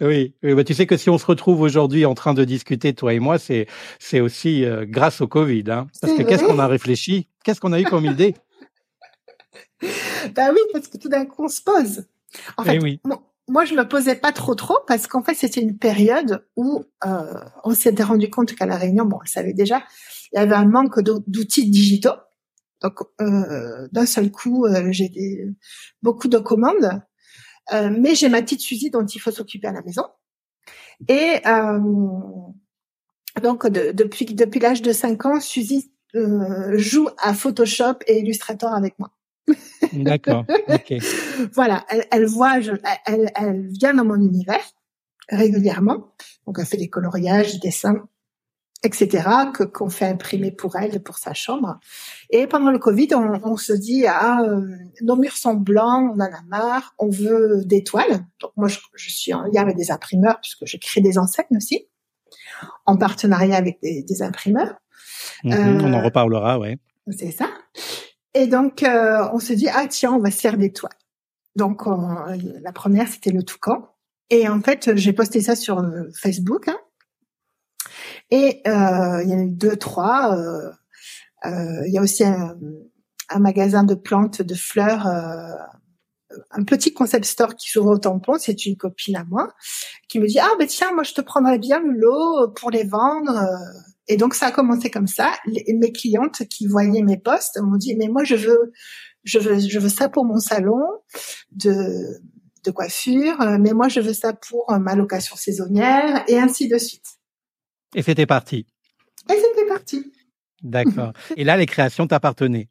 [0.00, 3.14] Oui, bah tu sais que si on se retrouve aujourd'hui en train de discuter toi
[3.14, 3.66] et moi, c'est
[3.98, 5.88] c'est aussi euh, grâce au Covid, hein.
[6.00, 8.36] Parce que qu'est-ce qu'on a réfléchi, qu'est-ce qu'on a eu comme idée?
[10.36, 12.06] Bah oui, parce que tout d'un coup on se pose.
[12.56, 13.00] En fait, oui.
[13.48, 17.34] Moi je me posais pas trop trop parce qu'en fait c'était une période où euh,
[17.64, 19.82] on s'était rendu compte qu'à la Réunion, bon, on le savait déjà,
[20.32, 22.16] il y avait un manque d'outils digitaux.
[22.80, 25.10] Donc euh, d'un seul coup, euh, j'ai
[26.02, 27.02] beaucoup de commandes
[27.72, 30.04] euh, mais j'ai ma petite Suzy dont il faut s'occuper à la maison.
[31.06, 31.78] Et euh,
[33.42, 39.10] donc depuis depuis l'âge de 5 ans, Suzy joue à Photoshop et Illustrator avec moi.
[39.92, 40.44] D'accord.
[40.68, 40.98] Okay.
[41.54, 42.72] voilà, elle, elle voit, je,
[43.06, 44.64] elle, elle vient dans mon univers
[45.28, 46.14] régulièrement.
[46.46, 48.08] Donc elle fait des coloriages, des dessins.
[48.84, 49.28] etc.
[49.52, 51.78] que qu'on fait imprimer pour elle pour sa chambre.
[52.30, 54.66] Et pendant le Covid, on, on se dit ah euh,
[55.02, 58.24] nos murs sont blancs, on en a marre, on veut des toiles.
[58.40, 61.56] Donc moi je, je suis en lien avec des imprimeurs puisque je crée des enseignes
[61.56, 61.88] aussi
[62.86, 64.74] en partenariat avec des, des imprimeurs.
[65.44, 66.78] Mhm, on en euh, reparlera, ouais.
[67.10, 67.46] C'est ça.
[68.34, 70.92] Et donc euh, on se dit ah tiens on va se faire des toiles.
[71.56, 73.88] Donc la première c'était le toucan.
[74.30, 75.82] Et en fait j'ai posté ça sur
[76.14, 76.68] Facebook.
[76.68, 76.78] Hein,
[78.30, 80.36] et euh, il y en a eu deux, trois.
[80.36, 80.70] Euh,
[81.46, 82.56] euh, il y a aussi un,
[83.30, 88.34] un, magasin de plantes, de fleurs, un petit concept store qui s'ouvre au tampon.
[88.38, 89.52] C'est une copine à moi
[90.08, 92.84] qui me dit ah ben tiens moi je te prendrais bien le lot pour les
[92.84, 93.48] vendre.
[94.08, 95.32] Et donc ça a commencé comme ça.
[95.46, 98.72] Les, mes clientes qui voyaient mes posts m'ont dit mais moi je veux
[99.24, 100.80] je veux je veux ça pour mon salon
[101.52, 102.20] de
[102.64, 107.18] de coiffure, mais moi je veux ça pour ma location saisonnière et ainsi de suite.
[107.94, 108.66] Et c'était parti.
[109.30, 110.12] Et c'était parti.
[110.62, 111.12] D'accord.
[111.36, 112.68] Et là, les créations t'appartenaient.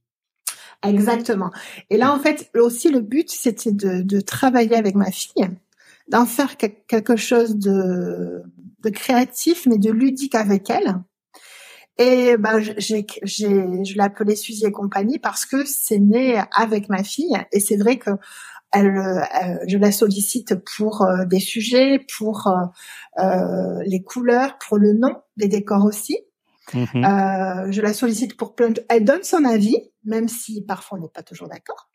[0.83, 1.51] Exactement.
[1.89, 5.49] Et là, en fait, aussi le but, c'était de, de travailler avec ma fille,
[6.07, 8.43] d'en faire quelque chose de,
[8.83, 10.95] de créatif, mais de ludique avec elle.
[11.97, 17.03] Et ben, j'ai, j'ai, je l'appelais Suzy et compagnie parce que c'est né avec ma
[17.03, 17.37] fille.
[17.51, 18.11] Et c'est vrai que
[18.73, 22.47] elle, euh, je la sollicite pour euh, des sujets, pour
[23.17, 26.17] euh, les couleurs, pour le nom des décors aussi.
[26.73, 27.71] Mm-hmm.
[27.71, 28.83] je la sollicite pour plein de...
[28.89, 31.89] Elle donne son avis, même si parfois on n'est pas toujours d'accord.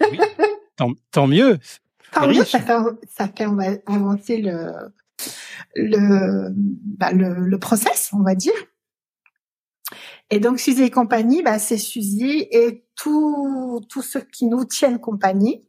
[0.00, 0.18] Oui.
[1.10, 1.58] tant, mieux.
[2.12, 2.78] Tant mieux, ça fait,
[3.14, 3.44] ça fait
[3.86, 4.72] avancer le
[5.74, 8.54] le, bah, le, le process, on va dire.
[10.30, 14.98] Et donc Suzy et compagnie, bah, c'est Suzy et tous tous ceux qui nous tiennent
[14.98, 15.66] compagnie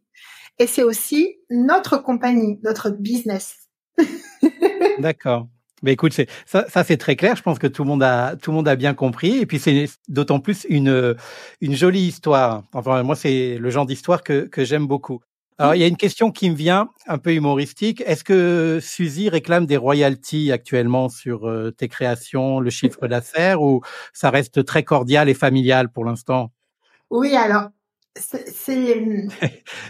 [0.60, 3.70] et c'est aussi notre compagnie, notre business.
[5.00, 5.48] D'accord.
[5.84, 7.36] Mais écoute, ça, ça c'est très clair.
[7.36, 9.38] Je pense que tout le monde a tout le monde a bien compris.
[9.38, 11.16] Et puis c'est d'autant plus une
[11.62, 12.64] une jolie histoire.
[12.74, 15.22] Enfin, moi, c'est le genre d'histoire que que j'aime beaucoup.
[15.60, 18.04] Alors, il y a une question qui me vient, un peu humoristique.
[18.06, 23.82] Est-ce que Suzy réclame des royalties actuellement sur euh, tes créations, le chiffre d'affaires, ou
[24.14, 26.52] ça reste très cordial et familial pour l'instant?
[27.10, 27.70] Oui, alors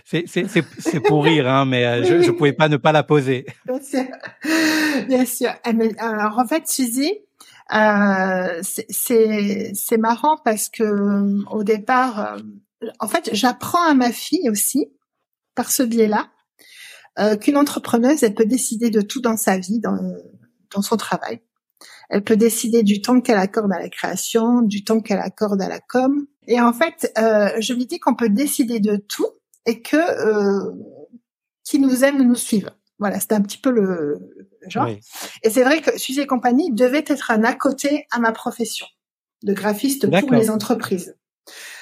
[0.05, 3.45] c'est pour rire, hein, mais euh, je ne pouvais pas ne pas la poser.
[3.65, 4.05] Bien sûr.
[5.07, 5.49] Bien sûr.
[5.65, 7.13] Eh, alors, en fait, Suzy,
[7.73, 12.37] euh, c'est marrant parce que euh, au départ,
[12.83, 14.87] euh, en fait, j'apprends à ma fille aussi,
[15.57, 16.29] par ce biais-là,
[17.19, 19.97] euh, qu'une entrepreneuse, elle peut décider de tout dans sa vie, dans,
[20.73, 21.41] dans son travail.
[22.09, 25.67] Elle peut décider du temps qu'elle accorde à la création, du temps qu'elle accorde à
[25.67, 29.27] la com, et en fait, euh, je lui dis qu'on peut décider de tout
[29.65, 30.71] et que euh,
[31.63, 32.71] qui nous aime nous suive.
[32.99, 34.17] Voilà, c'était un petit peu le,
[34.67, 34.87] genre.
[35.43, 38.87] Et c'est vrai que Suzy et compagnie devait être un à côté à ma profession
[39.43, 41.16] de graphiste pour les entreprises.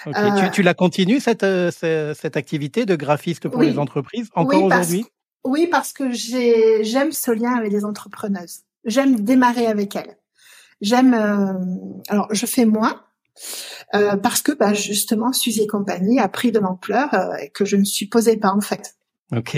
[0.05, 0.45] Okay.
[0.45, 5.05] tu, tu, la continues cette, euh, cette activité de graphiste pour les entreprises encore aujourd'hui?
[5.43, 8.61] Oui, parce que j'ai j'aime ce lien avec les entrepreneuses.
[8.83, 10.17] J'aime démarrer avec elles.
[10.81, 11.13] J'aime.
[11.13, 11.53] Euh,
[12.09, 13.01] alors, je fais moins
[13.93, 17.65] euh, parce que bah, justement Suzy et compagnie a pris de l'ampleur euh, et que
[17.65, 18.95] je ne supposais pas en fait.
[19.31, 19.57] Ok.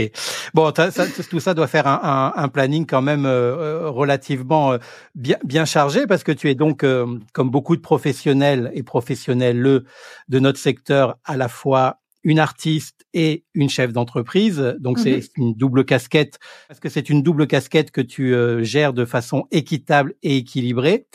[0.54, 4.78] Bon, tout ça doit faire un, planning quand même euh, relativement
[5.14, 6.86] bien, bien chargé parce que tu es donc,
[7.34, 9.84] comme beaucoup de professionnels et professionnels
[10.30, 14.76] de notre secteur, à la fois une artiste et une chef d'entreprise.
[14.80, 15.22] Donc c'est mhm.
[15.38, 19.46] une double casquette parce que c'est une double casquette que tu euh, gères de façon
[19.52, 21.08] équitable et équilibrée.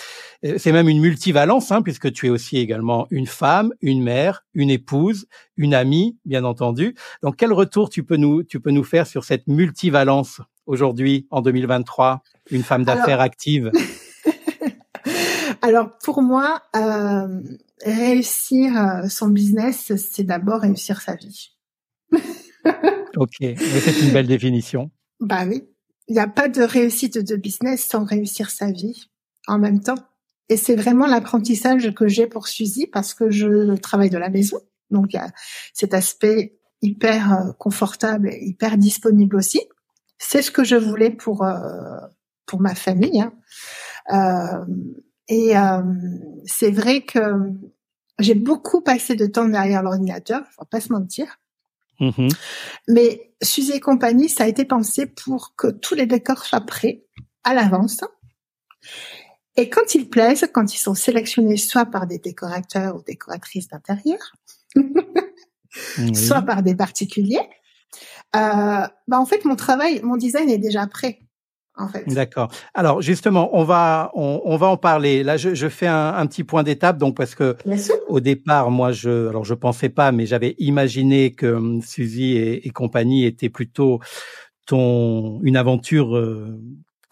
[0.46, 4.46] Euh, c'est même une multivalence hein, puisque tu es aussi également une femme, une mère,
[4.54, 5.26] une épouse,
[5.58, 6.94] une amie, bien entendu.
[7.22, 11.42] Donc quel retour tu peux nous tu peux nous faire sur cette multivalence aujourd'hui en
[11.42, 13.70] 2023, une femme d'affaires active?
[15.62, 17.40] Alors pour moi, euh,
[17.84, 21.52] réussir euh, son business, c'est d'abord réussir sa vie.
[23.16, 24.90] ok, c'est une belle définition.
[25.20, 25.62] Bah oui,
[26.08, 29.08] il n'y a pas de réussite de business sans réussir sa vie
[29.46, 29.98] en même temps.
[30.48, 34.58] Et c'est vraiment l'apprentissage que j'ai pour Suzy parce que je travaille de la maison.
[34.90, 35.30] Donc il y a
[35.72, 39.60] cet aspect hyper euh, confortable et hyper disponible aussi.
[40.18, 41.98] C'est ce que je voulais pour euh,
[42.46, 43.22] pour ma famille.
[43.22, 43.32] Hein.
[44.12, 44.64] Euh,
[45.28, 45.82] et euh,
[46.44, 47.52] c'est vrai que
[48.18, 51.38] j'ai beaucoup passé de temps derrière l'ordinateur, faut pas se mentir.
[52.00, 52.36] Mm-hmm.
[52.88, 57.04] Mais Suzy et compagnie, ça a été pensé pour que tous les décors soient prêts
[57.44, 58.00] à l'avance.
[59.56, 64.32] Et quand ils plaisent, quand ils sont sélectionnés soit par des décorateurs ou décoratrices d'intérieur,
[66.14, 67.48] soit par des particuliers,
[68.34, 71.20] euh, bah en fait mon travail, mon design est déjà prêt.
[71.76, 72.04] En fait.
[72.06, 72.50] D'accord.
[72.74, 75.22] Alors justement, on va on, on, va en parler.
[75.22, 77.56] Là, je, je fais un, un petit point d'étape, donc parce que
[78.08, 82.66] au départ, moi, je alors je pensais pas, mais j'avais imaginé que um, Suzy et,
[82.66, 84.00] et, compagnie étaient plutôt
[84.66, 86.60] ton une aventure euh,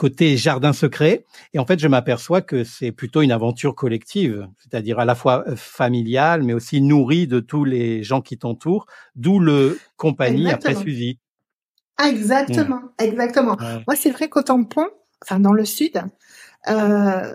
[0.00, 1.26] côté jardin secret.
[1.52, 5.44] Et en fait, je m'aperçois que c'est plutôt une aventure collective, c'est-à-dire à la fois
[5.46, 10.72] euh, familiale, mais aussi nourrie de tous les gens qui t'entourent, d'où le compagnie Exactement.
[10.72, 11.18] après Suzy.
[12.06, 13.04] Exactement, mmh.
[13.04, 13.56] exactement.
[13.56, 13.82] Ouais.
[13.86, 14.86] Moi, c'est vrai qu'au tampon,
[15.22, 16.02] enfin dans le sud,
[16.68, 17.34] euh,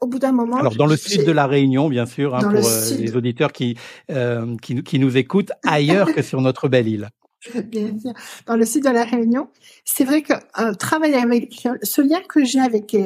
[0.00, 0.56] au bout d'un moment.
[0.56, 3.76] Alors dans le sud de la Réunion, bien sûr, hein, pour euh, les auditeurs qui,
[4.10, 7.10] euh, qui, qui nous écoutent ailleurs que sur notre belle île.
[7.64, 8.12] Bien sûr.
[8.46, 9.48] Dans le sud de la Réunion,
[9.84, 10.32] c'est vrai que
[10.74, 12.96] travailler avec ce lien que j'ai avec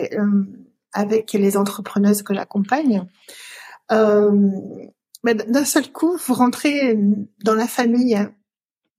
[0.93, 3.07] avec les entrepreneuses que j'accompagne,
[3.93, 4.51] euh,
[5.25, 6.99] d'un seul coup, vous rentrez
[7.45, 8.19] dans la famille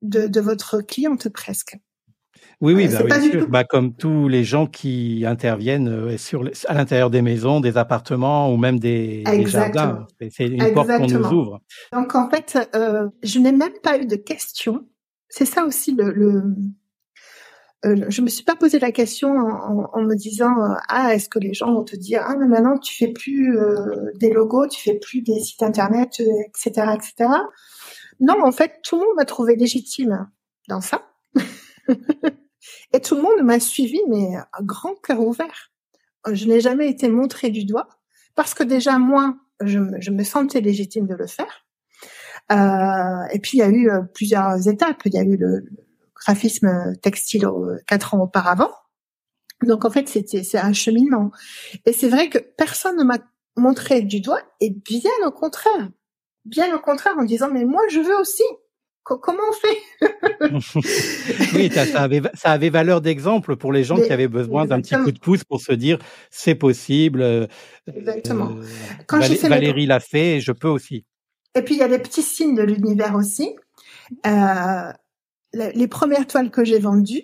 [0.02, 1.78] de, de votre cliente presque.
[2.62, 3.48] Oui, oui, bah, bien sûr.
[3.50, 8.58] Bah, comme tous les gens qui interviennent sur à l'intérieur des maisons, des appartements ou
[8.58, 10.08] même des, des jardins.
[10.32, 11.62] C'est une porte qu'on nous ouvre.
[11.94, 14.84] Donc en fait, euh, je n'ai même pas eu de questions
[15.30, 16.12] c'est ça aussi le.
[16.12, 16.44] le
[17.86, 21.38] euh, je me suis pas posé la question en, me disant euh, ah est-ce que
[21.38, 24.82] les gens vont te dire ah mais maintenant tu fais plus euh, des logos, tu
[24.82, 26.88] fais plus des sites internet, etc.
[26.96, 27.30] etc.
[28.20, 30.30] Non, en fait, tout le monde m'a trouvé légitime
[30.68, 31.10] dans ça.
[32.94, 35.72] Et tout le monde m'a suivi, mais à grand cœur ouvert.
[36.32, 37.88] Je n'ai jamais été montrée du doigt
[38.36, 41.66] parce que déjà moi, je, me sentais légitime de le faire.
[42.52, 45.02] Euh, et puis il y a eu euh, plusieurs étapes.
[45.06, 45.66] Il y a eu le,
[46.16, 47.48] graphisme textile
[47.86, 48.72] quatre ans auparavant.
[49.64, 51.32] Donc en fait c'était c'est un cheminement.
[51.86, 53.20] Et c'est vrai que personne ne m'a
[53.56, 55.90] montré du doigt et bien au contraire,
[56.48, 58.44] bien au contraire en disant mais moi je veux aussi.
[59.04, 59.78] Comment on fait?
[61.56, 64.82] Oui, ça avait, ça avait valeur d'exemple pour les gens mais, qui avaient besoin d'un
[64.82, 65.98] petit coup de pouce pour se dire
[66.30, 67.48] c'est possible.
[67.88, 68.52] Exactement.
[68.52, 68.64] Euh,
[69.08, 71.06] Quand Valé, Valérie l'a fait, je peux aussi.
[71.56, 73.56] Et puis il y a des petits signes de l'univers aussi.
[74.26, 74.92] Euh,
[75.54, 77.24] les premières toiles que j'ai vendues,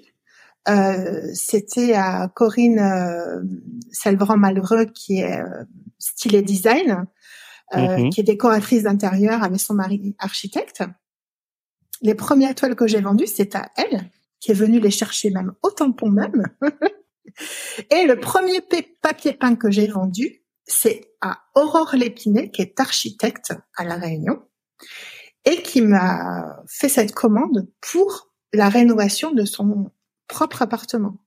[0.70, 3.42] euh, c'était à Corinne euh,
[3.92, 5.64] Selvran-Malheureux qui est euh,
[6.00, 7.06] style et design,
[7.76, 8.10] euh, mm -hmm.
[8.12, 10.84] qui est décoratrice d'intérieur avec son mari architecte.
[12.02, 15.54] Les premières toiles que j'ai vendues, c'est à elle, qui est venue les chercher même
[15.64, 16.44] au tampon même.
[17.90, 18.60] et le premier
[19.02, 24.42] papier peint que j'ai vendu, c'est à Aurore Lépinet, qui est architecte à La Réunion,
[25.46, 29.92] et qui m'a fait cette commande pour la rénovation de son
[30.28, 31.23] propre appartement.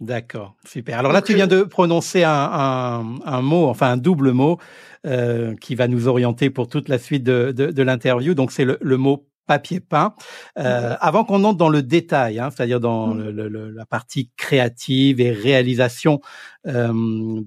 [0.00, 0.98] D'accord, super.
[0.98, 4.58] Alors là, tu viens de prononcer un, un, un mot, enfin un double mot,
[5.06, 8.34] euh, qui va nous orienter pour toute la suite de, de, de l'interview.
[8.34, 10.12] Donc c'est le, le mot papier peint.
[10.58, 10.96] Euh, mmh.
[11.00, 13.28] Avant qu'on entre dans le détail, hein, c'est-à-dire dans mmh.
[13.30, 16.20] le, le, la partie créative et réalisation
[16.66, 16.92] euh,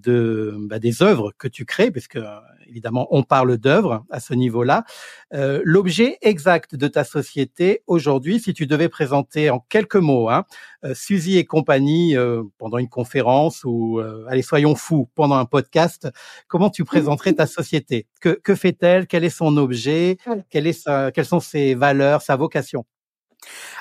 [0.02, 2.20] de bah, des œuvres que tu crées, parce que
[2.70, 4.86] évidemment on parle d'œuvres à ce niveau-là.
[5.34, 10.46] Euh, L'objet exact de ta société aujourd'hui, si tu devais présenter en quelques mots, hein,
[10.86, 15.46] euh, Suzy et compagnie euh, pendant une conférence ou euh, allez soyons fous pendant un
[15.46, 16.08] podcast,
[16.48, 18.08] comment tu présenterais ta société?
[18.22, 19.08] Que, que fait-elle?
[19.08, 20.18] Quel est son objet?
[20.50, 22.86] Quelle est sa, Quelles sont ses valeurs, sa vocation?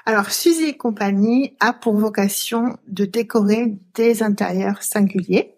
[0.07, 5.55] Alors, Suzy et compagnie a pour vocation de décorer des intérieurs singuliers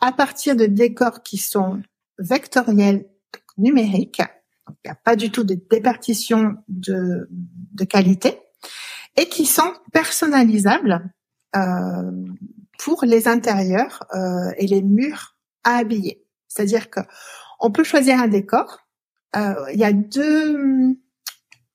[0.00, 1.82] à partir de décors qui sont
[2.22, 3.06] vectoriels
[3.58, 4.22] numériques.
[4.68, 8.40] Il n'y a pas du tout de départition de, de qualité
[9.16, 11.12] et qui sont personnalisables
[11.56, 12.10] euh,
[12.78, 16.24] pour les intérieurs euh, et les murs à habiller.
[16.48, 17.00] C'est-à-dire que
[17.60, 18.80] on peut choisir un décor.
[19.36, 20.96] Euh, il y a deux,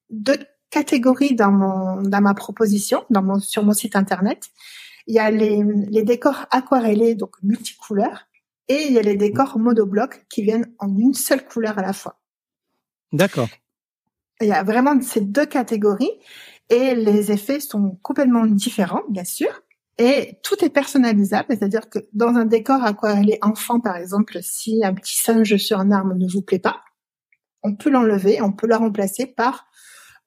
[0.10, 0.38] deux
[0.70, 4.48] catégories dans mon dans ma proposition, dans mon sur mon site internet.
[5.06, 8.26] Il y a les, les décors aquarellés, donc multicouleurs,
[8.68, 11.94] et il y a les décors monoblocs qui viennent en une seule couleur à la
[11.94, 12.20] fois.
[13.12, 13.50] D'accord.
[14.42, 16.12] Il y a vraiment ces deux catégories
[16.70, 19.50] et les effets sont complètement différents, bien sûr.
[19.98, 24.94] Et tout est personnalisable, c'est-à-dire que dans un décor aquarellé enfant, par exemple, si un
[24.94, 26.82] petit singe sur un arbre ne vous plaît pas,
[27.64, 29.68] on peut l'enlever, on peut le remplacer par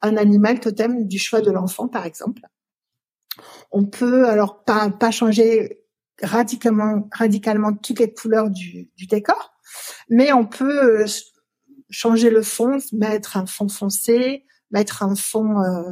[0.03, 2.43] un animal totem du choix de l'enfant, par exemple.
[3.71, 5.80] On peut alors pas, pas changer
[6.23, 9.53] radicalement, radicalement toutes les couleurs du, du décor,
[10.09, 11.05] mais on peut
[11.91, 15.83] changer le fond, mettre un fond foncé, mettre un fond euh,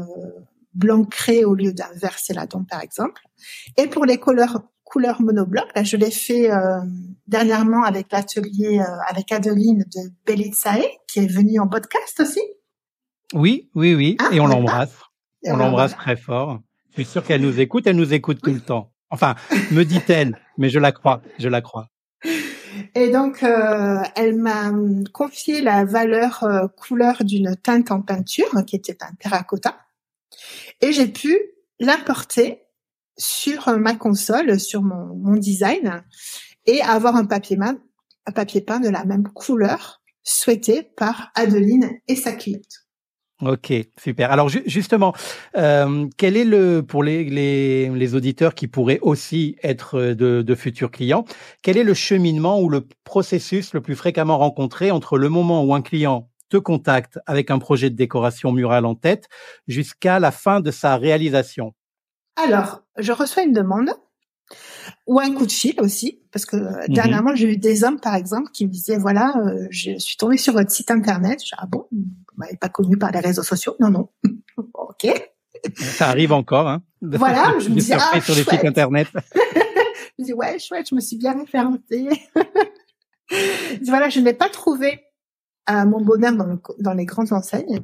[0.75, 3.23] blanc cré au lieu d'un vert céladon, par exemple.
[3.77, 6.81] Et pour les couleurs couleurs monobloc, je l'ai fait euh,
[7.27, 12.41] dernièrement avec l'atelier euh, avec Adeline de Belitsae, qui est venue en podcast aussi.
[13.35, 14.97] Oui, oui, oui, ah, et on l'embrasse.
[15.45, 16.61] On l'embrasse très fort.
[16.91, 18.91] Je suis sûr qu'elle nous écoute, elle nous écoute tout le temps.
[19.11, 19.35] Enfin,
[19.71, 21.89] me dit-elle, mais je la crois, je la crois.
[22.95, 24.71] Et donc, euh, elle m'a
[25.13, 29.79] confié la valeur euh, couleur d'une teinte en peinture qui était un terracotta.
[30.81, 31.37] Et j'ai pu
[31.81, 32.63] l'importer
[33.17, 36.05] sur ma console, sur mon, mon design,
[36.67, 42.17] et avoir un papier, un papier peint de la même couleur souhaitée par Adeline et
[42.17, 42.88] sa cliente.
[43.41, 44.33] Ok, super.
[44.33, 45.15] Alors justement,
[45.57, 50.55] euh, quel est le pour les, les, les, auditeurs qui pourraient aussi être de, de,
[50.57, 51.25] futurs clients,
[51.63, 55.73] quel est le cheminement ou le processus le plus fréquemment rencontré entre le moment où
[55.73, 59.29] un client te contacte avec un projet de décoration murale en tête
[59.69, 61.75] jusqu'à la fin de sa réalisation?
[62.37, 63.91] Alors, je reçois une demande
[65.07, 66.95] ou un coup de fil aussi, parce que euh, mhm.
[66.95, 70.37] dernièrement j'ai eu des hommes par exemple qui me disaient voilà, euh, je suis tombée
[70.37, 71.41] sur votre site internet.
[71.41, 72.05] Je dis, ah bon, vous
[72.37, 73.77] m'avez pas connu par les réseaux sociaux?
[73.81, 74.09] Non non,
[74.75, 75.07] ok.
[75.77, 76.83] Ça arrive encore, hein.
[77.03, 79.09] Voilà, je me dis ah sur les sites internet.
[79.35, 82.09] je me dis ouais chouette, je me suis bien référencée.
[83.87, 85.01] voilà, je n'ai pas trouvé
[85.71, 87.81] euh, mon bonheur dans, dans les grandes enseignes.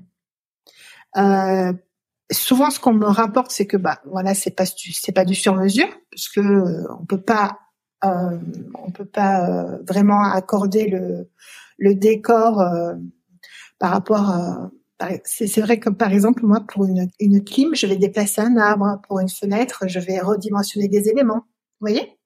[1.17, 1.73] Euh,
[2.31, 5.55] souvent ce qu'on me rapporte c'est que bah voilà c'est pas c'est pas du sur
[5.55, 7.59] mesure parce que euh, on peut pas
[8.05, 8.39] euh,
[8.75, 11.31] on peut pas euh, vraiment accorder le
[11.79, 12.95] le décor euh,
[13.79, 14.70] par rapport à
[15.25, 19.01] c'est vrai que par exemple moi pour une une clim je vais déplacer un arbre
[19.07, 21.45] pour une fenêtre je vais redimensionner des éléments
[21.81, 22.18] vous voyez?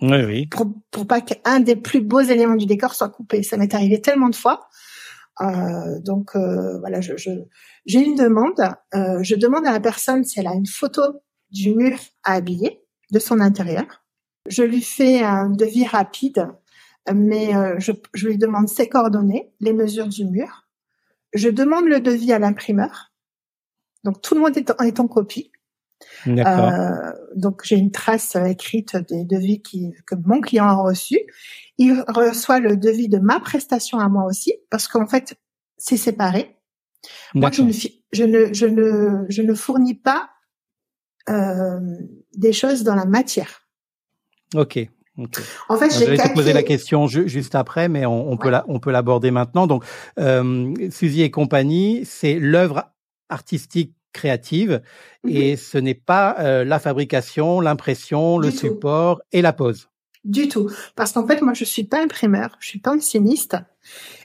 [0.00, 0.46] Oui oui.
[0.46, 3.42] Pour pour pas qu'un des plus beaux éléments du décor soit coupé.
[3.42, 4.68] Ça m'est arrivé tellement de fois
[5.40, 7.14] euh, donc euh, voilà, je,
[7.86, 8.60] j'ai une demande.
[8.94, 11.02] Euh, je demande à la personne si elle a une photo
[11.50, 14.04] du mur à habiller de son intérieur.
[14.48, 16.48] Je lui fais un devis rapide,
[17.12, 20.68] mais je, je lui demande ses coordonnées, les mesures du mur.
[21.32, 23.12] Je demande le devis à l'imprimeur.
[24.04, 25.50] Donc tout le monde est en, est en copie.
[26.26, 31.18] Euh, donc j'ai une trace écrite des devis qui, que mon client a reçu.
[31.78, 35.36] Il reçoit le devis de ma prestation à moi aussi, parce qu'en fait
[35.76, 36.56] c'est séparé.
[37.34, 37.72] Moi je ne,
[38.12, 40.30] je ne, je ne, je ne fournis pas
[41.28, 41.80] euh,
[42.36, 43.68] des choses dans la matière.
[44.54, 44.78] Ok.
[45.68, 48.80] En fait, j'ai te poser la question juste après, mais on, on peut la, on
[48.80, 49.68] peut l'aborder maintenant.
[49.68, 49.84] Donc,
[50.18, 52.92] euh, Suzy et compagnie, c'est l'œuvre
[53.28, 54.80] artistique créative
[55.28, 55.56] et mhm.
[55.58, 59.88] ce n'est pas euh, la fabrication, l'impression, le support et la pose.
[60.24, 63.58] Du tout, parce qu'en fait moi je suis pas imprimeur, je suis pas dessiniste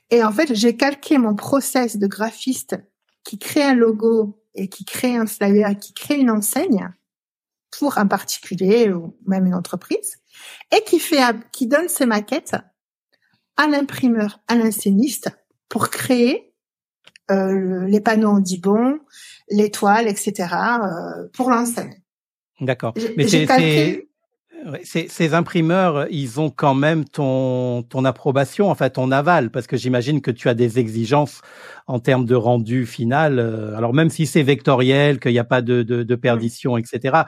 [0.09, 2.77] et en fait j'ai calqué mon process de graphiste
[3.25, 6.89] qui crée un logo et qui crée un flyer, qui crée une enseigne
[7.77, 10.19] pour un particulier ou même une entreprise
[10.71, 11.21] et qui fait
[11.51, 12.55] qui donne ses maquettes
[13.57, 15.29] à l'imprimeur, à l'inscéniste
[15.67, 16.48] pour créer
[17.31, 18.99] euh, les panneaux en dibon,
[19.49, 20.33] l'étoile, etc.
[20.53, 22.01] Euh, pour l'enseigne.
[22.61, 22.93] D'accord.
[23.17, 24.08] Mais c'est
[24.83, 29.67] ces, ces, imprimeurs, ils ont quand même ton, ton approbation, en fait, ton aval, parce
[29.67, 31.41] que j'imagine que tu as des exigences
[31.87, 33.39] en termes de rendu final.
[33.39, 37.23] Euh, alors même si c'est vectoriel, qu'il n'y a pas de, de, de, perdition, etc.,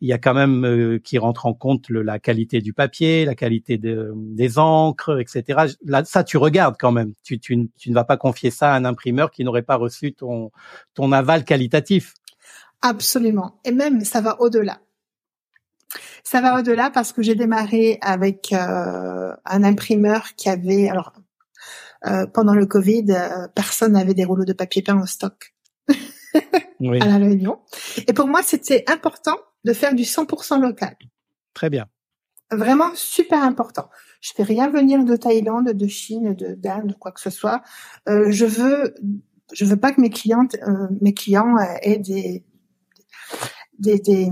[0.00, 3.24] il y a quand même euh, qui rentre en compte le, la qualité du papier,
[3.24, 5.74] la qualité de, des encres, etc.
[5.84, 7.14] Là, ça, tu regardes quand même.
[7.22, 10.12] Tu, tu, tu ne vas pas confier ça à un imprimeur qui n'aurait pas reçu
[10.12, 10.50] ton,
[10.94, 12.14] ton aval qualitatif.
[12.82, 13.60] Absolument.
[13.64, 14.80] Et même, ça va au-delà.
[16.24, 21.12] Ça va au-delà parce que j'ai démarré avec euh, un imprimeur qui avait, alors
[22.06, 25.54] euh, pendant le Covid, euh, personne n'avait des rouleaux de papier peint en stock
[26.80, 27.00] oui.
[27.00, 27.60] à la Réunion.
[28.08, 30.96] Et pour moi, c'était important de faire du 100% local.
[31.54, 31.86] Très bien.
[32.50, 33.88] Vraiment super important.
[34.20, 37.62] Je fais rien venir de Thaïlande, de Chine, de d'Inde, quoi que ce soit.
[38.08, 38.94] Euh, je veux,
[39.52, 42.44] je veux pas que mes clientes, euh, mes clients aient des,
[43.78, 44.28] des, des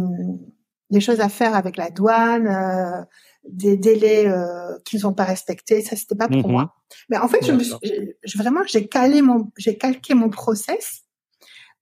[0.91, 3.05] des choses à faire avec la douane, euh,
[3.45, 5.83] des délais euh, qu'ils n'ont pas respectés.
[5.83, 6.53] Ça, c'était pas pour mhm.
[6.53, 6.75] moi.
[7.09, 11.03] Mais en fait, je, me je, vraiment, j'ai calé mon, j'ai calqué mon process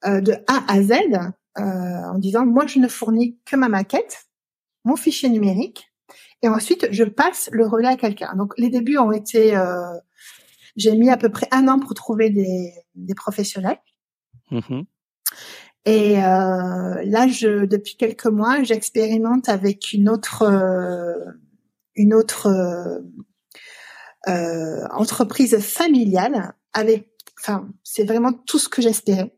[0.04, 4.28] euh, de A à Z euh, en disant, moi, je ne fournis que ma maquette,
[4.84, 5.90] mon fichier numérique,
[6.42, 8.34] et ensuite, je passe le relais à quelqu'un.
[8.36, 9.61] Donc, les débuts ont été,
[10.76, 13.80] j'ai mis à peu près un an pour trouver des, des professionnels.
[14.52, 14.84] Mhm.
[15.89, 21.14] Et euh, là, je, depuis quelques mois, j'expérimente avec une autre, euh,
[21.97, 22.47] une autre
[24.28, 26.53] euh, entreprise familiale.
[26.74, 27.09] Avec,
[27.41, 29.34] enfin, c'est vraiment tout ce que j'espérais.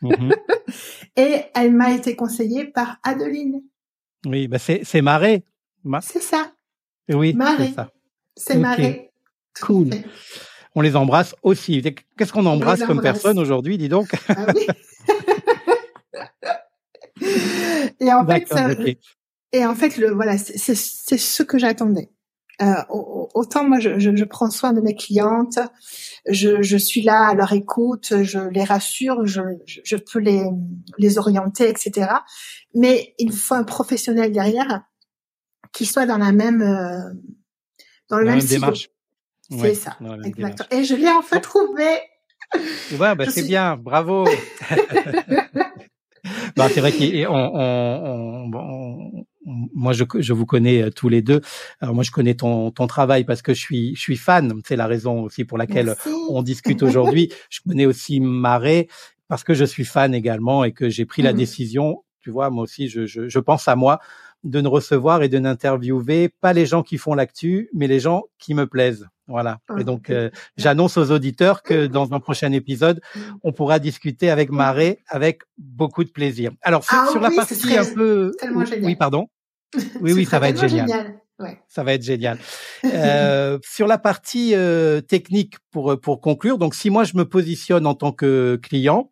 [0.00, 0.32] Mhm.
[1.16, 3.62] Et elle m'a été conseillée par Adeline.
[4.24, 5.02] Oui, bah c'est c'est.
[6.00, 6.52] C'est ça.
[7.10, 7.92] Oui, c'est ça.
[8.34, 9.10] C'est Maré.
[9.60, 9.90] Cool.
[10.74, 11.82] On les embrasse aussi.
[12.16, 14.08] Qu'est-ce qu'on embrasse comme personne aujourd'hui, dis donc?
[14.28, 14.66] Ah oui.
[18.00, 18.52] et en fait,
[19.52, 22.10] et en fait, le voilà, c'est ce que j'attendais.
[22.62, 25.58] Euh, autant moi, je, je, je, prends soin de mes clientes,
[26.26, 30.42] je, je, suis là à leur écoute, je les rassure, je, je peux les,
[30.96, 32.08] les orienter, etc.
[32.74, 34.84] Mais il faut un professionnel derrière
[35.74, 37.12] qui soit dans la même euh,
[38.08, 38.88] dans le même, démarche.
[39.50, 40.68] C'est ça, exactement.
[40.70, 41.98] Et je l'ai enfin trouvé.
[42.98, 44.26] Ouais, bah, c'est bien, bravo.
[46.56, 49.26] bah, c'est vrai qu'on on, on,
[49.74, 51.40] moi je, je vous connais euh, tous les deux.
[51.80, 54.52] Alors moi je connais ton, ton travail parce que je suis je suis fan.
[54.66, 55.94] C'est la raison aussi pour laquelle
[56.28, 57.32] on discute aujourd'hui.
[57.50, 58.88] je connais aussi Marais
[59.28, 61.36] parce que je suis fan également et que j'ai pris la mmh.
[61.36, 62.04] décision.
[62.20, 64.00] Tu vois, moi aussi je, je, je pense à moi
[64.42, 68.24] de ne recevoir et de n'interviewer pas les gens qui font l'actu, mais les gens
[68.38, 69.08] qui me plaisent.
[69.28, 69.58] Voilà.
[69.78, 73.00] Et donc, euh, j'annonce aux auditeurs que dans un prochain épisode,
[73.42, 76.52] on pourra discuter avec Marais avec beaucoup de plaisir.
[76.62, 78.32] Alors, sur, ah la partie un peu,
[78.82, 79.28] oui, pardon.
[80.00, 81.20] Oui, oui, ça va être génial.
[81.38, 81.60] Ouais.
[81.68, 82.38] Ça va être génial.
[82.84, 87.84] Euh, sur la partie euh, technique, pour pour conclure, donc si moi je me positionne
[87.84, 89.10] en tant que client,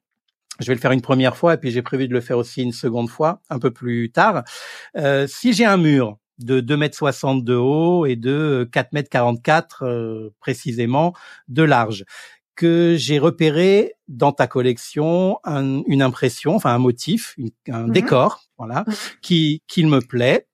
[0.60, 2.62] je vais le faire une première fois et puis j'ai prévu de le faire aussi
[2.62, 4.44] une seconde fois un peu plus tard.
[4.96, 9.10] Euh, si j'ai un mur de 2 mètres 60 de haut et de 4 mètres
[9.10, 11.12] 44 euh, précisément
[11.48, 12.04] de large,
[12.54, 17.36] que j'ai repéré dans ta collection une impression, enfin un motif,
[17.68, 17.92] un mhm.
[17.92, 18.94] décor, voilà, mhm.
[19.22, 20.46] qui qu'il me plaît.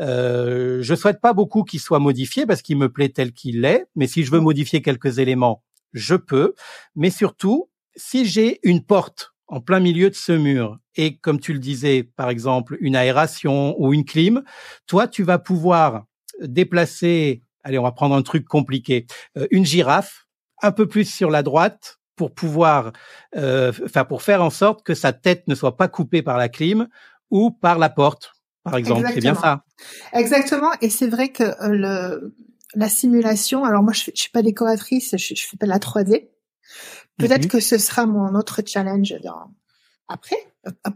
[0.00, 3.86] Euh, je souhaite pas beaucoup qu'il soit modifié parce qu'il me plaît tel qu'il est,
[3.94, 4.44] mais si je veux mhm.
[4.44, 5.62] modifier quelques éléments,
[5.92, 6.54] je peux.
[6.94, 11.52] Mais surtout, si j'ai une porte en plein milieu de ce mur et comme tu
[11.52, 14.42] le disais, par exemple, une aération ou une clim,
[14.86, 16.04] toi, tu vas pouvoir
[16.40, 20.26] déplacer, allez, on va prendre un truc compliqué, euh, une girafe
[20.62, 22.92] un peu plus sur la droite pour pouvoir,
[23.36, 26.48] euh, enfin pour faire en sorte que sa tête ne soit pas coupée par la
[26.48, 26.88] clim
[27.30, 28.32] ou par la porte,
[28.64, 29.06] par exemple.
[29.12, 29.64] C'est bien ça.
[30.14, 30.70] Exactement.
[30.80, 32.34] Et c'est vrai que euh, le,
[32.74, 33.64] la simulation.
[33.64, 36.28] Alors moi, je, je suis pas décoratrice, je, je fais pas de la 3D.
[37.18, 37.50] Peut-être mhm.
[37.50, 39.50] que ce sera mon autre challenge dans
[40.08, 40.36] après.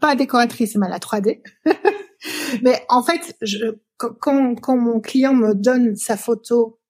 [0.01, 1.43] Pas décoratrice, mais la 3D.
[2.63, 6.81] mais en fait, je, quand, quand mon client me donne sa photo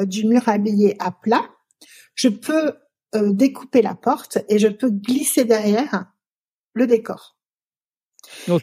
[0.00, 1.48] du mur habillé à plat,
[2.14, 2.72] je peux
[3.14, 6.12] euh, découper la porte et je peux glisser derrière
[6.74, 7.36] le décor.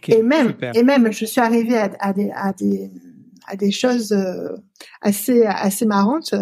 [0.08, 2.92] et même, et même, je suis arrivée à, à, des, à des,
[3.48, 4.56] à des choses euh,
[5.02, 6.34] assez, assez marrantes.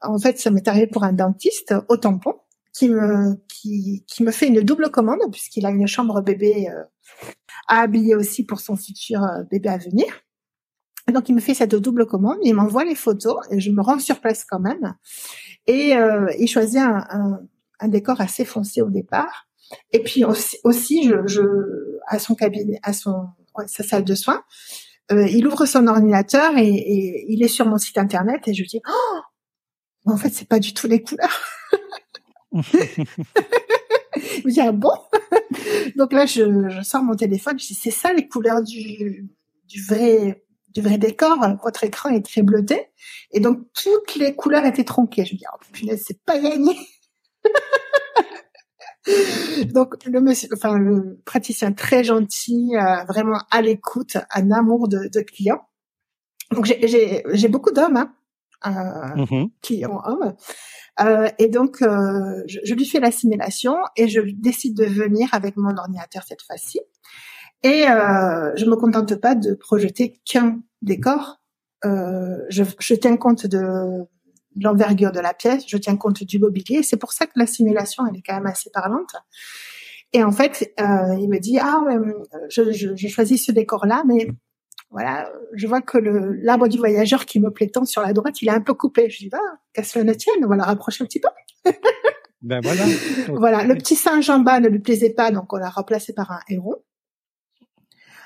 [0.00, 2.34] En fait, ça m'est arrivé pour un dentiste au tampon
[2.72, 6.84] qui me, qui, qui me fait une double commande puisqu'il a une chambre bébé euh,
[7.68, 10.06] à habiller aussi pour son futur bébé à venir.
[11.12, 13.98] Donc il me fait cette double commande, il m'envoie les photos et je me rends
[13.98, 14.94] sur place quand même.
[15.66, 17.40] Et euh, il choisit un, un,
[17.80, 19.48] un, décor assez foncé au départ.
[19.92, 21.42] Et puis aussi, aussi je, je,
[22.06, 23.28] à son cabinet, à son
[23.66, 24.42] sa salle de soins,
[25.12, 28.64] euh, il ouvre son ordinateur et, et, il est sur mon site internet et je
[28.64, 29.20] dis oh
[30.06, 31.40] en fait c'est pas du tout les couleurs.
[32.52, 32.62] Il
[34.44, 34.92] me dit ah bon
[35.96, 39.28] donc là je, je, sors mon téléphone je dis c'est ça les couleurs du,
[39.68, 40.42] du vrai
[40.72, 42.88] du vrai décor, votre écran est très bleuté.
[43.32, 45.24] Et donc, toutes les couleurs étaient tronquées.
[45.24, 46.76] Je me dis, oh, punaise, c'est pas gagné.
[49.72, 55.08] donc, le monsieur, enfin, le praticien très gentil, euh, vraiment à l'écoute, un amour de,
[55.12, 55.60] de client.
[56.52, 58.14] Donc, j'ai beaucoup d'hommes, hein,
[58.62, 59.50] mm-hmm.
[59.62, 60.34] clients hommes.
[61.00, 65.28] Euh, et donc, euh, je, je, lui fais la simulation et je décide de venir
[65.32, 66.80] avec mon ordinateur cette fois-ci.
[67.62, 71.36] Et euh, je me contente pas de projeter qu'un décor.
[71.84, 74.04] Euh, je, je, tiens compte de
[74.56, 76.82] l'envergure de la pièce, je tiens compte du mobilier.
[76.82, 79.14] C'est pour ça que la simulation, elle est quand même assez parlante.
[80.12, 81.96] Et en fait, il me dit ah ouais,
[82.48, 84.26] je, je, j'ai choisi ce décor-là, mais
[84.90, 88.42] voilà, je vois que le l'arbre du voyageur qui me plaît tant sur la droite,
[88.42, 89.08] il est un peu coupé.
[89.08, 89.38] Je dis bah
[89.72, 91.28] qu'à cela ne tienne, on va la rapprocher un petit peu.
[92.42, 92.84] ben voilà.
[93.28, 96.32] voilà, le petit singe en bas ne lui plaisait pas, donc on l'a remplacé par
[96.32, 96.84] un héros.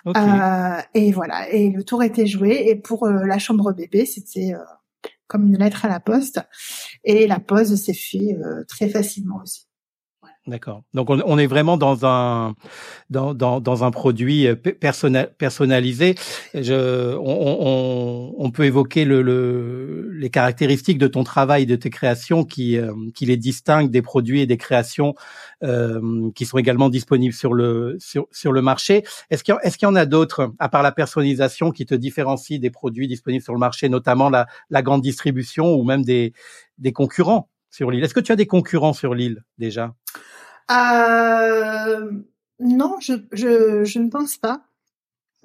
[0.06, 2.64] Euh, et voilà, et le tour était joué.
[2.68, 6.40] Et pour euh, la chambre bébé, c'était euh, comme une lettre à la poste.
[7.04, 8.36] Et la pose s'est fait
[8.68, 9.66] très facilement aussi.
[10.46, 10.82] D'accord.
[10.92, 12.54] Donc on, est vraiment dans un
[13.08, 16.16] dans, dans, dans un produit euh, personnalisé.
[16.52, 21.88] Je, on, on, on, peut évoquer le, le, les caractéristiques de ton travail, de tes
[21.88, 25.14] créations, qui euh, qui les distinguent des produits et des créations
[25.62, 29.02] euh, qui sont également disponibles sur le sur, sur le marché.
[29.30, 31.94] Est-ce qu'il y, est-ce qu'il y en a d'autres à part la personnalisation qui te
[31.94, 36.34] différencie des produits disponibles sur le marché, notamment la, la grande distribution ou même des
[36.76, 37.48] des concurrents?
[37.74, 39.96] Sur l'île Est-ce que tu as des concurrents sur l'île déjà?
[40.70, 42.08] Euh,
[42.60, 44.62] non, je, je, je ne pense pas.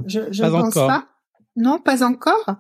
[0.06, 1.08] Je, je ne pense pas.
[1.56, 2.58] Non, pas encore.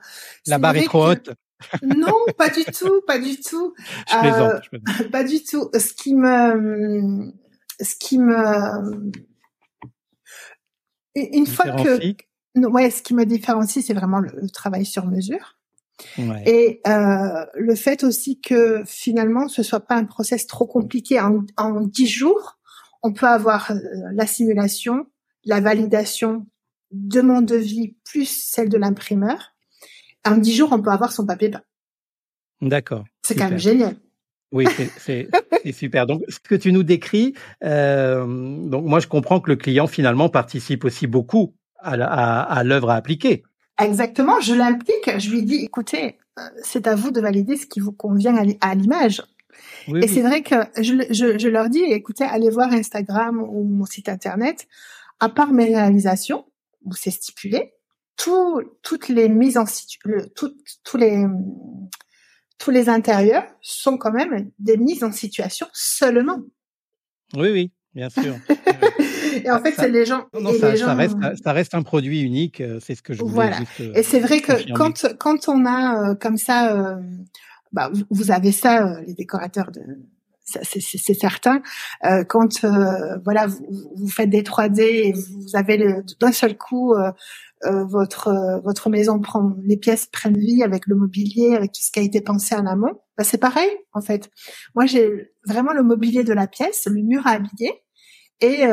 [0.48, 1.30] La barre est trop haute.
[1.84, 3.76] non, pas du tout, pas du tout.
[4.10, 5.12] Je plaisante, je plaisante.
[5.12, 5.70] Pas du tout.
[5.74, 7.34] Ce qui me,
[7.82, 9.12] ce qui me,
[11.16, 12.16] une fois que,
[12.66, 15.59] ouais, ce qui me différencie, c'est vraiment le, travail sur mesure.
[16.18, 16.44] Ouais.
[16.46, 21.20] Et euh, le fait aussi que finalement, ce soit pas un process trop compliqué.
[21.20, 22.58] En dix jours,
[23.04, 23.76] on peut avoir euh,
[24.14, 25.08] la simulation,
[25.46, 26.46] la validation
[26.92, 29.54] de mon devis plus celle de l'imprimeur.
[30.26, 31.64] En dix jours, on peut avoir son papier peint.
[32.62, 33.06] D'accord.
[33.26, 33.96] C'est quand même génial.
[34.52, 34.66] Oui,
[34.98, 35.30] c'est
[35.72, 36.08] super.
[36.08, 40.28] Donc, ce que tu nous décris, euh, donc moi, je comprends que le client finalement
[40.28, 43.44] participe aussi beaucoup à, à, à l'œuvre à appliquer.
[43.80, 44.40] Exactement.
[44.42, 45.20] Je l'implique.
[45.20, 48.76] Je lui dis, écoutez, euh, c'est à vous de valider ce qui vous convient à
[48.76, 49.24] l'image.
[49.88, 53.64] Oui, et c'est vrai que je, je, je, leur dis, écoutez, allez voir Instagram ou
[53.64, 54.68] mon site internet.
[55.20, 56.46] À part mes réalisations,
[56.86, 57.74] où c'est stipulé,
[58.16, 60.00] tout, toutes les mises en situ,
[60.34, 61.26] tous les
[62.60, 66.42] tous les intérieurs sont quand même des mises en situation seulement.
[67.36, 68.36] Oui, oui, bien sûr.
[69.50, 70.26] et en fait, c'est les gens.
[70.40, 72.62] Non, ça, ça, reste, ça reste un produit unique.
[72.62, 73.58] Euh, c'est ce que je voulais voilà.
[73.58, 76.96] Juste, et c'est vrai que quand quand on a euh, comme ça, euh,
[77.72, 79.82] bah, vous avez ça, les décorateurs de
[80.64, 81.62] c'est certain.
[82.06, 86.94] Euh, quand euh, voilà, vous, vous, faites des 3D et vous avez d'un seul coup
[86.94, 87.12] euh,
[87.66, 91.82] euh votre euh, votre maison prend les pièces prennent vie avec le mobilier, avec tout
[91.82, 93.00] ce qui a été pensé en amont.
[93.18, 94.30] Bah, c'est pareil en fait.
[94.76, 97.84] Moi j'ai vraiment le mobilier de la pièce, le mur à habiller
[98.42, 98.64] et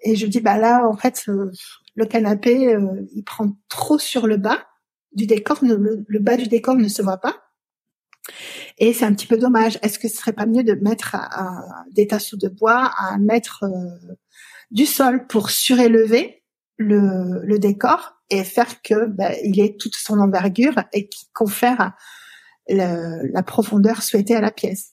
[0.00, 2.76] et je dis bah là en fait le, canapé
[3.14, 4.66] il prend trop sur le bas
[5.16, 7.46] du décor, le, le bas du décor ne se voit pas.
[8.78, 9.78] Et c'est un petit peu dommage.
[9.82, 11.16] Est-ce que ce serait pas mieux de mettre
[11.90, 14.14] des tasseaux de bois à mettre euh,
[14.70, 16.42] du sol pour surélever
[16.76, 21.92] le, le décor et faire que ben, il ait toute son envergure et qui confère
[22.68, 24.92] la profondeur souhaitée à la pièce.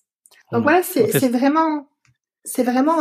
[0.51, 1.89] Donc voilà, c'est vraiment
[2.45, 2.97] c'est vraiment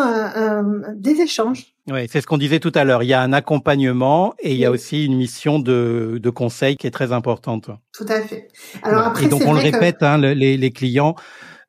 [0.95, 1.73] des échanges.
[1.91, 3.03] Oui, c'est ce qu'on disait tout à l'heure.
[3.03, 6.77] Il y a un accompagnement et il y a aussi une mission de, de conseil
[6.77, 7.71] qui est très importante.
[7.93, 8.49] Tout à fait.
[8.85, 11.17] Alors après, et donc on le répète, hein, les, les, clients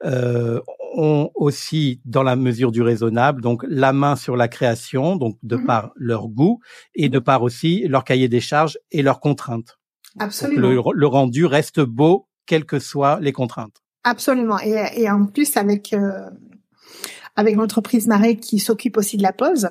[0.04, 0.60] euh,
[0.96, 5.58] ont aussi, dans la mesure du raisonnable, donc la main sur la création, donc de
[5.58, 5.66] mm-hmm.
[5.66, 6.60] par leur goût
[6.94, 9.80] et de par aussi leur cahier des charges et leurs contraintes.
[10.20, 10.70] Absolument.
[10.70, 13.82] Le, le, rendu reste beau, quelles que soient les contraintes.
[14.04, 14.60] Absolument.
[14.60, 16.30] Et, et en plus avec euh,
[17.36, 19.70] avec l'entreprise Marais qui s'occupe aussi de la pose.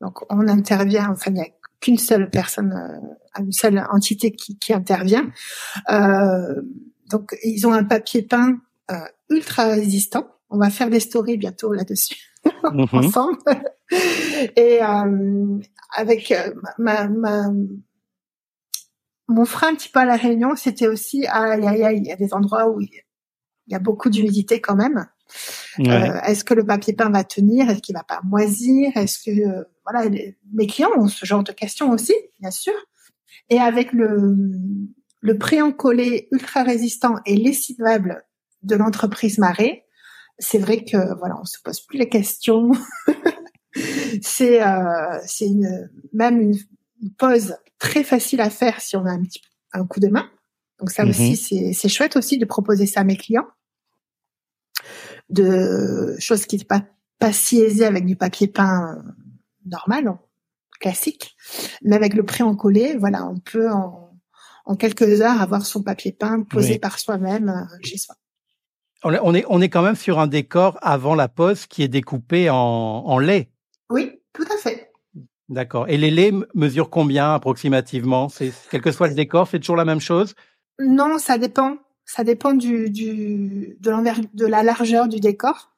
[0.00, 1.48] Donc on intervient, enfin il n'y a
[1.80, 5.30] qu'une seule personne, euh, une seule entité qui, qui intervient.
[5.90, 6.62] Euh,
[7.10, 8.58] donc ils ont un papier peint
[8.90, 8.96] euh,
[9.28, 10.26] ultra résistant.
[10.48, 12.16] On va faire des stories bientôt là-dessus
[12.64, 12.86] mhm.
[12.92, 13.38] ensemble.
[14.56, 15.58] Et euh,
[15.96, 17.50] avec euh, ma, ma,
[19.28, 22.34] mon frein un petit peu à la réunion, c'était aussi ah, il y a des
[22.34, 22.90] endroits où il
[23.68, 25.06] y a beaucoup d'humidité quand même.
[25.80, 27.70] Euh, est-ce que le papier peint va tenir?
[27.70, 28.96] Est-ce qu'il va pas moisir?
[28.96, 30.08] Est-ce que euh, voilà,
[30.52, 32.74] mes clients ont ce genre de questions aussi, bien sûr.
[33.48, 34.36] Et avec le
[35.22, 38.24] le préencollé ultra résistant et lessivable
[38.62, 39.84] de l'entreprise Marais,
[40.38, 42.70] c'est vrai que voilà, on se pose plus les questions.
[44.22, 46.56] c'est euh, c'est une même une,
[47.16, 49.40] pause très facile à faire si on a un petit
[49.72, 50.28] un coup de main.
[50.78, 51.10] Donc ça mm-hmm.
[51.10, 53.46] aussi c'est c'est chouette aussi de proposer ça à mes clients
[55.30, 56.82] de choses qui n'est pas
[57.18, 59.02] pas si aisées avec du papier peint euh,
[59.66, 60.16] normal,
[60.80, 61.36] classique,
[61.82, 64.18] mais avec le pré encollé, voilà, on peut en,
[64.64, 68.14] en quelques heures avoir son papier peint posé par soi-même euh, chez soi.
[69.02, 72.50] On est, on est quand même sur un décor avant la pose qui est découpé
[72.50, 73.50] en, en lait.
[73.90, 74.90] Oui, tout à fait.
[75.48, 75.88] D'accord.
[75.88, 78.28] Et les laits mesurent combien approximativement?
[78.28, 80.34] C'est quel que soit le décor, c'est toujours la même chose?
[80.78, 81.76] Non, ça dépend.
[82.12, 85.70] Ça dépend du, du de la largeur du décor.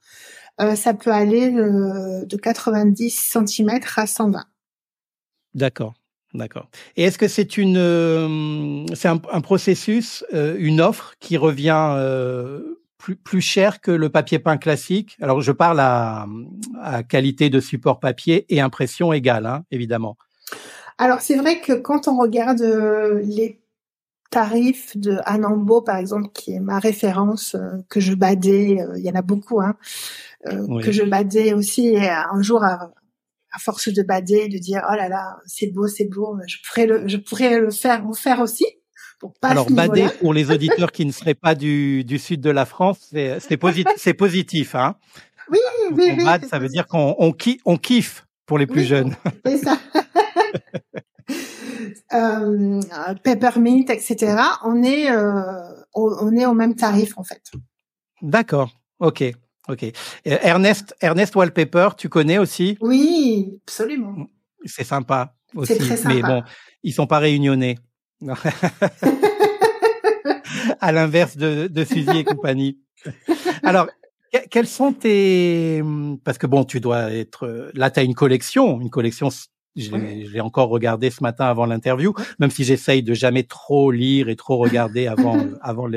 [0.62, 4.42] Euh, ça peut aller euh, de 90 cm à 120.
[5.54, 5.92] D'accord.
[6.32, 6.70] D'accord.
[6.96, 11.94] Et est-ce que c'est une, euh, c'est un, un, processus, une offre qui revient
[12.96, 15.18] plus, plus cher que le papier peint classique?
[15.20, 16.26] Alors, je parle à,
[16.80, 20.16] à qualité de support papier et impression égale, hein, évidemment.
[20.96, 22.62] Alors, c'est vrai que quand on regarde
[23.22, 23.61] les
[24.32, 29.04] tarif de Anambo, par exemple, qui est ma référence, euh, que je badais, euh, il
[29.04, 29.76] y en a beaucoup, hein,
[30.46, 31.88] euh, que je badais aussi.
[31.88, 32.90] Et un jour, à,
[33.58, 37.06] force de bader, de dire oh là là, c'est beau, c'est beau, je pourrais le,
[37.06, 38.64] je pourrais le faire, vous faire aussi.
[39.42, 43.12] Alors bader pour les auditeurs qui ne seraient pas du, du sud de la France,
[43.12, 44.96] c'est positif, c'est positif, hein.
[45.50, 45.58] Oui,
[45.92, 46.24] oui, oui.
[46.48, 47.34] ça veut dire qu'on on,
[47.66, 49.14] on kiffe pour les plus jeunes.
[49.44, 49.78] C'est ça.
[52.12, 52.80] euh,
[53.22, 54.36] Peppermint, etc.
[54.64, 55.08] On est
[55.94, 57.42] on est au même tarif en fait.
[58.20, 58.70] D'accord.
[58.98, 59.24] Ok.
[59.68, 59.84] Ok.
[60.24, 62.76] Ernest Ernest Wallpaper, tu connais aussi?
[62.80, 64.26] Oui, absolument.
[64.64, 65.74] C'est sympa aussi.
[65.74, 66.14] C'est très sympa.
[66.14, 66.42] Mais bon,
[66.82, 67.76] ils sont pas réunionnais.
[70.80, 72.78] à l'inverse de, de Suzy et compagnie.
[73.62, 73.88] Alors,
[74.50, 75.82] quels sont tes
[76.24, 79.28] parce que bon, tu dois être là, tu as une collection, une collection.
[79.76, 84.28] Je l'ai encore regardé ce matin avant l'interview, même si j'essaye de jamais trop lire
[84.28, 85.88] et trop regarder avant avant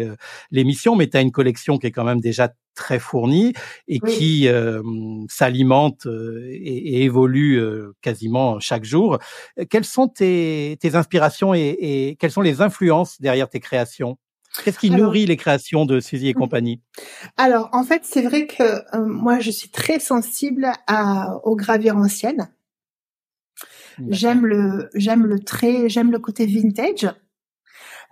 [0.51, 3.53] l'émission, mais tu as une collection qui est quand même déjà très fournie
[3.88, 4.82] et qui euh,
[5.30, 9.17] s'alimente euh, et, évolue euh, quasiment chaque jour.
[9.69, 14.17] Quelles sont tes, tes inspirations et, et quelles sont les influences derrière tes créations?
[14.63, 16.82] Qu'est-ce qui nourrit les créations de Suzy et compagnie?
[17.38, 21.97] Alors, en fait, c'est vrai que euh, moi, je suis très sensible à, aux gravures
[21.97, 22.49] anciennes.
[24.10, 27.10] J'aime le, j'aime le trait, j'aime le côté vintage.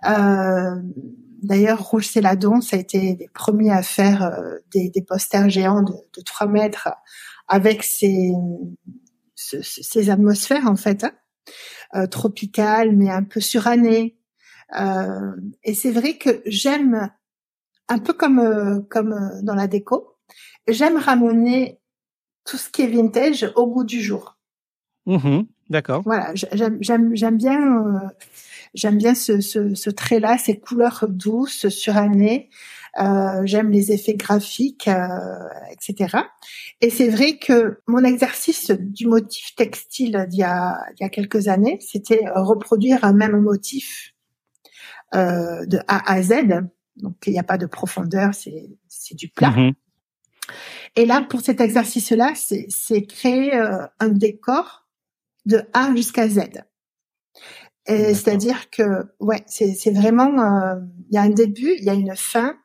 [0.06, 0.80] Euh,
[1.44, 5.82] D'ailleurs, Rouge Céladon, ça a été les premiers à faire euh, des, des, posters géants
[5.82, 6.88] de, de 3 mètres
[7.48, 8.32] avec ces,
[9.34, 11.12] ces, atmosphères, en fait, hein.
[11.96, 14.16] euh, tropicales, mais un peu surannées.
[14.80, 15.32] Euh,
[15.64, 17.10] et c'est vrai que j'aime,
[17.88, 20.16] un peu comme comme dans la déco,
[20.66, 21.78] j'aime ramener
[22.46, 24.38] tout ce qui est vintage au goût du jour.
[25.04, 26.02] Mmh D'accord.
[26.04, 28.12] Voilà, j'aime bien
[28.74, 32.50] j'aime bien ce, ce, ce trait-là, ces couleurs douces, surannées.
[33.00, 36.16] Euh, j'aime les effets graphiques, euh, etc.
[36.80, 41.08] Et c'est vrai que mon exercice du motif textile d'il y a, il y a
[41.08, 44.12] quelques années, c'était reproduire un même motif
[45.14, 46.34] euh, de A à Z.
[46.96, 49.50] Donc il n'y a pas de profondeur, c'est du plat.
[49.50, 49.72] Mhm.
[50.94, 54.83] Et là, pour cet exercice-là, c'est créer euh, un décor
[55.46, 56.40] de A jusqu'à Z.
[57.86, 60.76] C'est-à-dire que, ouais, c'est vraiment, euh,
[61.10, 62.56] il y a un début, il y a une fin,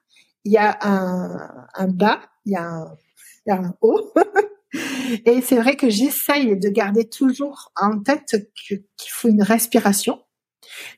[0.45, 2.97] il y a un, un bas, il y a un,
[3.45, 4.13] y a un haut.
[5.25, 10.19] Et c'est vrai que j'essaye de garder toujours en tête qu'il faut une respiration.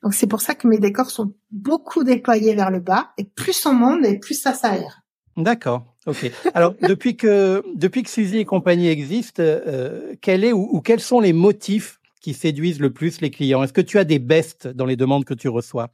[0.04, 3.66] Donc c'est pour ça que mes décors sont beaucoup déployés vers le bas et plus
[3.66, 5.02] on monte et plus ça s'aère.
[5.38, 5.91] D'accord.
[6.08, 6.32] Ok.
[6.54, 11.20] Alors depuis que depuis que Suzy et compagnie existent, euh, quel est ou, quels sont
[11.20, 13.64] les motifs qui séduisent le plus les clients?
[13.64, 15.90] Est-ce que tu as des bestes dans les demandes que tu reçois?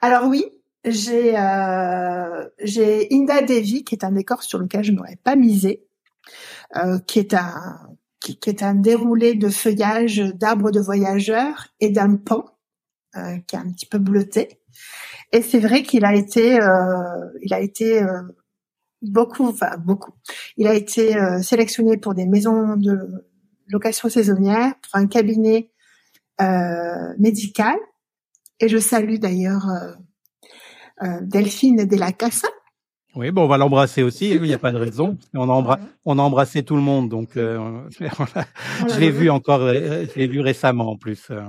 [0.00, 0.44] Alors oui,
[0.84, 5.84] j'ai euh, j'ai Inda Devi qui est un décor sur lequel je n'aurais pas misé,
[6.76, 12.16] euh, qui est un qui, est un déroulé de feuillage d'arbres de voyageurs et d'un
[12.16, 12.44] pan
[13.16, 14.60] euh, qui est un petit peu bleuté.
[15.32, 18.22] Et c'est vrai qu'il a été, euh, il a été euh,
[19.02, 20.12] beaucoup, enfin beaucoup.
[20.56, 23.26] Il a été sélectionné pour des maisons de
[23.68, 25.70] location saisonnière, pour un cabinet
[27.18, 27.76] médical.
[28.60, 29.66] Et je salue d'ailleurs
[31.22, 32.48] Delphine de la Casa,
[33.14, 34.30] oui, bon, on va l'embrasser aussi.
[34.30, 35.18] Il n'y a pas de raison.
[35.34, 40.06] On a, on a embrassé tout le monde, donc euh, je l'ai vu encore, euh,
[40.12, 41.28] je l'ai vu récemment en plus.
[41.30, 41.42] Euh,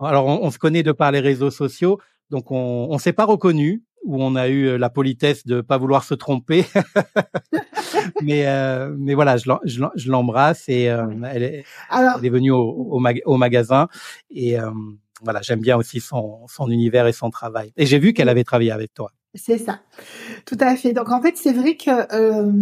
[0.00, 2.00] alors, on, se connaît de par les réseaux sociaux,
[2.30, 6.04] donc on, on s'est pas reconnu où on a eu la politesse de pas vouloir
[6.04, 6.64] se tromper.
[8.22, 8.46] mais
[8.96, 13.88] mais voilà, je, l'embrasse et elle, est, elle est venue au, au, au magasin
[14.30, 14.58] et
[15.22, 17.72] voilà, j'aime bien aussi son, son univers et son travail.
[17.76, 19.12] Et j'ai vu qu'elle avait travaillé avec toi.
[19.34, 19.80] C'est ça,
[20.46, 20.92] tout à fait.
[20.92, 22.52] Donc en fait, c'est vrai que euh,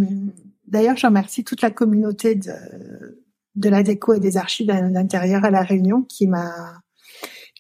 [0.66, 3.20] d'ailleurs, je remercie toute la communauté de,
[3.56, 6.50] de la déco et des archives d'intérieur à la Réunion qui m'a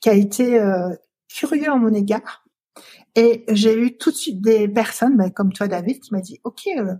[0.00, 0.88] qui a été euh,
[1.28, 2.41] curieux en mon égard.
[3.14, 6.40] Et j'ai eu tout de suite des personnes, ben, comme toi David, qui m'a dit
[6.44, 6.94] OK, euh,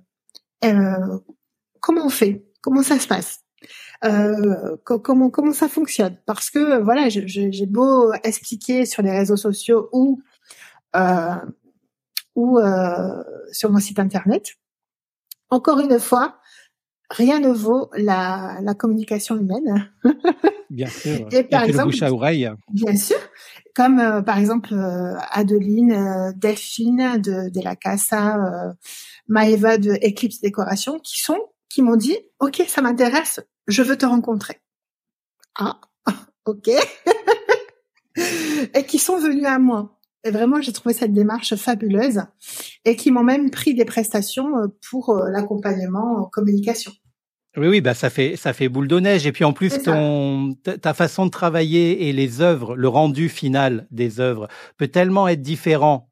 [0.64, 1.18] euh,
[1.80, 2.44] comment on fait?
[2.60, 3.40] Comment ça se passe?
[4.04, 6.18] Euh, comment comment ça fonctionne?
[6.26, 10.20] Parce que voilà, j'ai beau expliquer sur les réseaux sociaux ou
[10.96, 11.36] euh,
[12.34, 14.56] ou euh, sur mon site internet.
[15.50, 16.40] Encore une fois,
[17.10, 19.92] rien ne vaut la, la communication humaine.
[20.70, 21.28] bien sûr.
[21.30, 22.50] Et par exemple, le bouche à oreille.
[22.72, 23.18] Bien sûr.
[23.74, 28.38] Comme euh, par exemple euh, Adeline, euh, Delphine de, de la Casa,
[29.28, 34.06] Maeva de Eclipse Décoration, qui sont, qui m'ont dit, ok, ça m'intéresse, je veux te
[34.06, 34.60] rencontrer.
[35.58, 35.80] Ah,
[36.44, 36.68] ok.
[38.74, 39.98] et qui sont venus à moi.
[40.24, 42.22] Et vraiment, j'ai trouvé cette démarche fabuleuse
[42.84, 46.92] et qui m'ont même pris des prestations euh, pour euh, l'accompagnement en communication.
[47.56, 50.54] Oui, oui, bah ça fait ça fait boule de neige et puis en plus ton
[50.80, 54.48] ta façon de travailler et les œuvres, le rendu final des œuvres
[54.78, 56.08] peut tellement être différent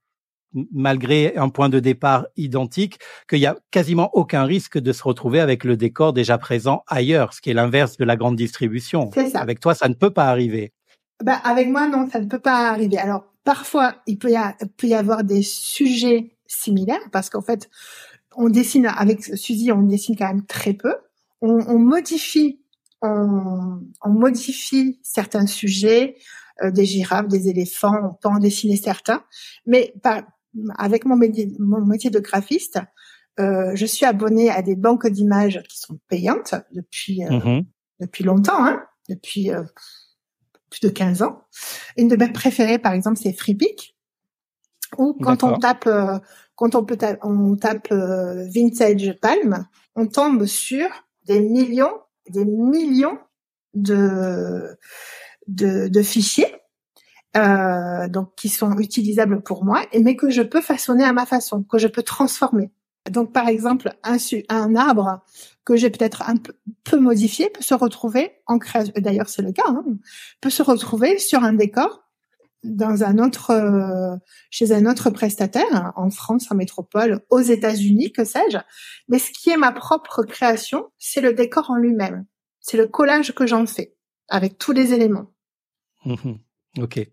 [0.73, 5.41] malgré un point de départ identique qu'il y a quasiment aucun risque de se retrouver
[5.41, 9.11] avec le décor déjà présent ailleurs, ce qui est l'inverse de la grande distribution.
[9.35, 10.73] Avec toi, ça ne peut pas arriver.
[11.23, 12.99] bah, avec moi, non, ça ne peut pas arriver.
[12.99, 17.71] Alors, parfois, il peut y, peut y avoir des sujets similaires parce qu'en fait,
[18.37, 20.95] on dessine avec Suzy, on dessine quand même très peu.
[21.41, 22.61] On, on modifie,
[23.03, 26.17] on, on, modifie certains sujets,
[26.63, 29.25] euh, des girafes, des éléphants, on peut en dessiner certains,
[29.67, 30.23] mais par,
[30.77, 32.79] avec mon métier, mon métier de graphiste,
[33.39, 37.67] euh, je suis abonnée à des banques d'images qui sont payantes depuis euh, mm-hmm.
[38.01, 39.63] depuis longtemps, hein, depuis euh,
[40.71, 41.43] plus de 15 ans.
[41.97, 43.97] Une de mes préférées, par exemple, c'est FreePic,
[44.99, 46.19] où quand on tape, euh,
[46.55, 50.89] quand on peut on tape euh, vintage palm, on tombe sur
[51.25, 51.93] des millions,
[52.29, 53.19] des millions
[53.75, 54.77] de
[55.47, 56.55] de, fichiers,
[57.37, 61.63] euh, donc qui sont utilisables pour moi, mais que je peux façonner à ma façon,
[61.63, 62.71] que je peux transformer.
[63.11, 64.19] Donc, par exemple, un,
[64.49, 65.25] un arbre
[65.65, 66.37] que j'ai peut-être un
[66.85, 68.93] peu, modifié peut se retrouver en création.
[68.97, 69.65] D'ailleurs, c'est le cas.
[69.67, 69.85] Hein,
[70.41, 72.03] peut se retrouver sur un décor
[72.63, 74.17] dans un autre, euh,
[74.51, 78.59] chez un autre prestataire, en France, en métropole, aux États-Unis, que sais-je.
[79.09, 82.27] Mais ce qui est ma propre création, c'est le décor en lui-même.
[82.61, 83.95] C'est le collage que j'en fais
[84.29, 85.33] avec tous les éléments.
[86.05, 86.35] Mmh
[86.79, 87.05] Ok.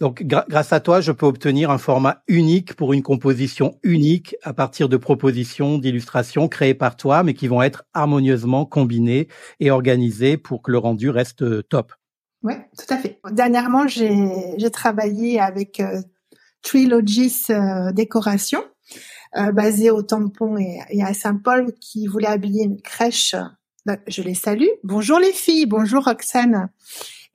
[0.00, 4.54] Donc, grâce à toi, je peux obtenir un format unique pour une composition unique à
[4.54, 9.28] partir de propositions, d'illustrations créées par toi, mais qui vont être harmonieusement combinées
[9.60, 11.92] et organisées pour que le rendu reste euh, top.
[12.42, 13.20] Oui, tout à fait.
[13.30, 16.02] Dernièrement, j'ai travaillé avec euh,
[16.62, 18.64] Trilogis euh, Décoration,
[19.36, 23.36] euh, basé au Tampon et, et à Saint-Paul, qui voulait habiller une crèche.
[24.06, 24.68] Je les salue.
[24.84, 26.68] Bonjour les filles, bonjour Roxane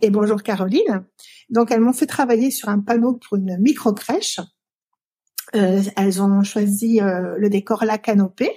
[0.01, 1.05] et bonjour Caroline.
[1.49, 4.39] Donc elles m'ont fait travailler sur un panneau pour une micro crèche.
[5.55, 8.51] Euh, elles ont choisi euh, le décor la canopée.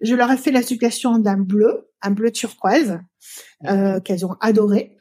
[0.00, 2.98] Je leur ai fait la suggestion d'un bleu, un bleu turquoise,
[3.66, 4.98] euh, qu'elles ont adoré.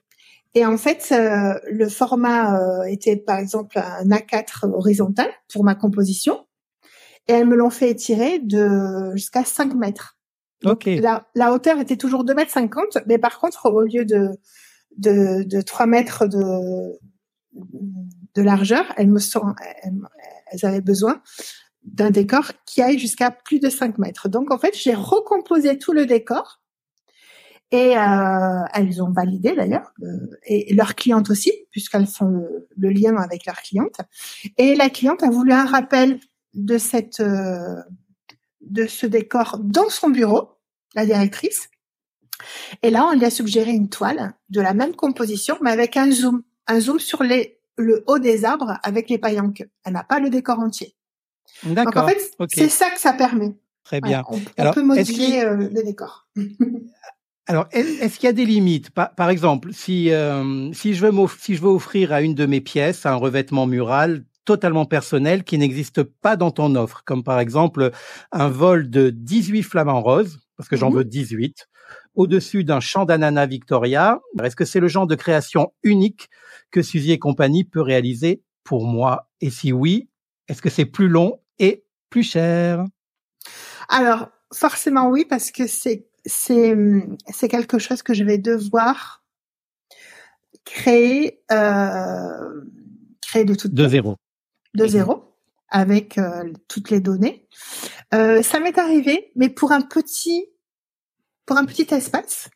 [0.54, 5.76] Et en fait, euh, le format euh, était par exemple un A4 horizontal pour ma
[5.76, 6.46] composition.
[7.28, 10.18] Et elles me l'ont fait étirer de jusqu'à 5 mètres.
[10.66, 10.86] Ok.
[10.86, 14.30] La, la, hauteur était toujours 2 mètres 50, mais par contre, au lieu de,
[14.98, 17.00] de, de 3 mètres de,
[17.54, 21.22] de largeur, elles me sont, elles, avaient besoin
[21.84, 24.30] d'un décor qui aille jusqu'à plus de 5 mètres.
[24.30, 26.61] Donc en fait, j'ai recomposé tout le décor
[27.72, 30.08] et euh, elles ont validé d'ailleurs euh,
[30.46, 32.46] et leur cliente aussi puisqu'elles font
[32.76, 33.98] le, lien avec leur cliente.
[34.58, 36.20] Et la cliente a voulu un rappel
[36.54, 37.76] de cette euh,
[38.60, 40.50] de ce décor dans son bureau,
[40.96, 41.70] la directrice.
[42.84, 46.12] Et là, on lui a suggéré une toile de la même composition, mais avec un
[46.12, 49.70] zoom un zoom sur les, le haut des arbres avec les pailles en queue.
[49.84, 50.96] Elle n'a pas le décor entier.
[51.64, 52.04] D'accord.
[52.04, 53.56] En fait, c'est ça que ça permet.
[53.84, 54.24] Très bien.
[54.30, 56.28] on, Alors, peut modifier euh, le décor.
[57.48, 58.92] Alors, est-ce qu'il y a des limites?
[58.92, 62.46] Par, par, exemple, si euh, si je veux si je veux offrir à une de
[62.46, 67.40] mes pièces un revêtement mural totalement personnel qui n'existe pas dans ton offre, comme par
[67.40, 67.92] exemple
[68.32, 70.98] un vol de 18 flamants roses, parce que j'en mhm.
[70.98, 71.68] veux 18,
[72.16, 74.20] au-dessus d'un champ d'ananas Victoria.
[74.44, 76.30] Est-ce que c'est le genre de création unique
[76.72, 79.30] que Suzy et compagnie peut réaliser pour moi?
[79.42, 80.10] Et si oui,
[80.48, 82.84] est-ce que c'est plus long et plus cher?
[83.90, 86.76] Alors, forcément oui, parce que c'est c'est
[87.30, 89.24] c'est quelque chose que je vais devoir
[90.66, 92.62] créer euh,
[93.22, 94.16] créer de toute de zéro
[94.74, 95.36] de zéro
[95.70, 97.48] avec euh, toutes les données.
[98.14, 100.48] Euh, ça m'est arrivé, mais pour un petit
[101.46, 102.50] pour un petit espace.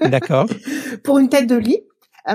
[0.00, 0.46] D'accord.
[1.04, 1.80] pour une tête de lit.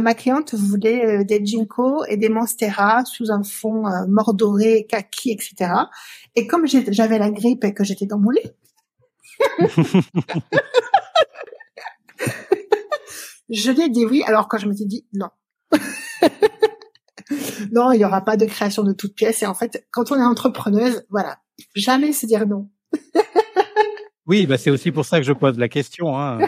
[0.02, 5.72] Ma cliente voulait des Jinko et des Monstera sous un fond mordoré, kaki, etc.
[6.36, 8.50] Et comme j'avais la grippe et que j'étais dans mon lit,
[13.50, 15.30] je lui ai dit oui, alors quand je me suis dit non.
[17.72, 19.44] non, il n'y aura pas de création de toutes pièces.
[19.44, 21.38] Et en fait, quand on est entrepreneuse, voilà,
[21.76, 22.70] jamais se dire non.
[24.26, 26.18] Oui, bah c'est aussi pour ça que je pose la question.
[26.18, 26.40] Hein.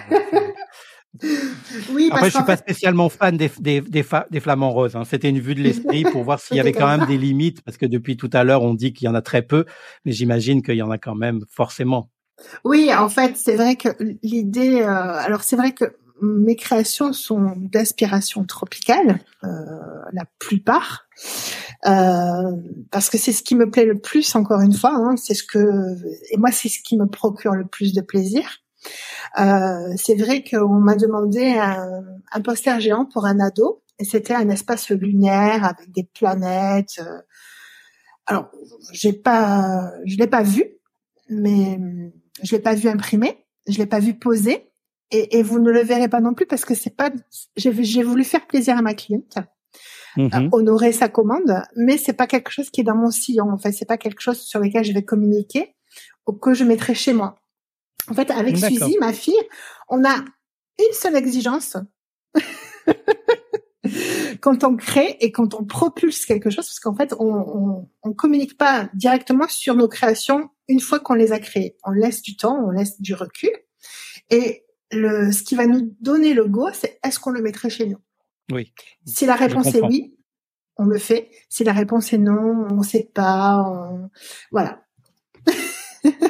[1.92, 4.96] oui, Après, je suis pas spécialement fan des, des, des, des flamants roses.
[4.96, 5.04] Hein.
[5.04, 7.76] C'était une vue de l'esprit pour voir s'il y avait quand même des limites, parce
[7.76, 9.66] que depuis tout à l'heure, on dit qu'il y en a très peu,
[10.06, 12.10] mais j'imagine qu'il y en a quand même forcément.
[12.64, 13.90] Oui, en fait, c'est vrai que
[14.24, 14.82] l'idée.
[14.82, 15.86] Euh, alors, c'est vrai que
[16.22, 19.48] mes créations sont d'inspiration tropicale, euh,
[20.14, 21.06] la plupart,
[21.86, 22.52] euh,
[22.90, 24.36] parce que c'est ce qui me plaît le plus.
[24.36, 25.96] Encore une fois, hein, c'est ce que
[26.32, 28.60] et moi c'est ce qui me procure le plus de plaisir.
[29.36, 34.90] C'est vrai qu'on m'a demandé un, poster géant pour un ado, et c'était un espace
[34.90, 37.02] lunaire avec des planètes.
[38.26, 38.50] Alors,
[38.92, 40.64] j'ai pas, je l'ai pas vu,
[41.30, 41.78] mais
[42.44, 44.72] je l'ai pas vu imprimé, je l'ai pas vu posé,
[45.12, 47.12] et, et, vous ne le verrez pas non plus parce que c'est pas.
[47.56, 49.38] J'ai voulu faire plaisir à ma cliente,
[50.18, 50.50] mm-hmm.
[50.52, 53.52] honorer sa commande, mais c'est pas quelque chose qui est dans mon sillon.
[53.52, 55.76] En fait, c'est pas quelque chose sur lequel je vais communiquer
[56.26, 57.36] ou que je mettrai chez moi.
[58.10, 59.40] En fait, avec Suzy, ma fille,
[59.90, 60.16] on a
[60.80, 61.78] une seule exigence.
[64.42, 68.14] quand on crée et quand on propulse quelque chose, parce qu'en fait, on, on, on,
[68.14, 71.76] communique pas directement sur nos créations une fois qu'on les a créées.
[71.84, 73.52] On laisse du temps, on laisse du recul.
[74.30, 77.88] Et le, ce qui va nous donner le go, c'est est-ce qu'on le mettrait chez
[77.88, 78.00] nous?
[78.52, 78.74] Oui.
[79.06, 80.16] Si la réponse est oui,
[80.78, 81.30] on le fait.
[81.50, 83.90] Si la réponse est non, on sait pas.
[84.52, 84.84] Voilà.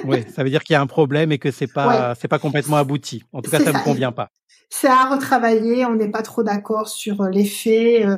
[0.05, 2.39] oui, ça veut dire qu'il y a un problème et que c'est pas c'est pas
[2.39, 3.23] complètement abouti.
[3.33, 4.29] En tout cas, ça ne me convient pas.
[4.69, 5.85] C'est à retravailler.
[5.85, 8.17] On n'est pas trop d'accord sur euh, les faits euh,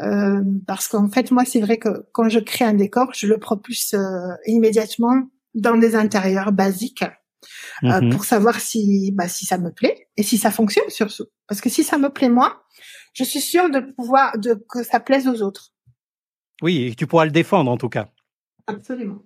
[0.00, 3.38] euh, parce qu'en fait, moi, c'est vrai que quand je crée un décor, je le
[3.38, 7.04] propulse euh, immédiatement dans des intérieurs basiques
[7.82, 8.10] mm-hmm.
[8.10, 11.26] pour savoir si bah, si ça me plaît et si ça fonctionne surtout.
[11.48, 12.64] Parce que si ça me plaît moi,
[13.14, 15.72] je suis sûre de pouvoir de que ça plaise aux autres.
[16.62, 18.10] Oui, et tu pourras le défendre en tout cas.
[18.66, 19.22] Absolument.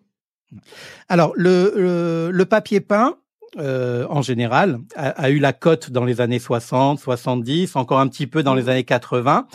[1.08, 3.18] Alors, le, le, papier peint,
[3.58, 8.26] euh, en général, a, eu la cote dans les années 60, 70, encore un petit
[8.26, 9.46] peu dans les années 80.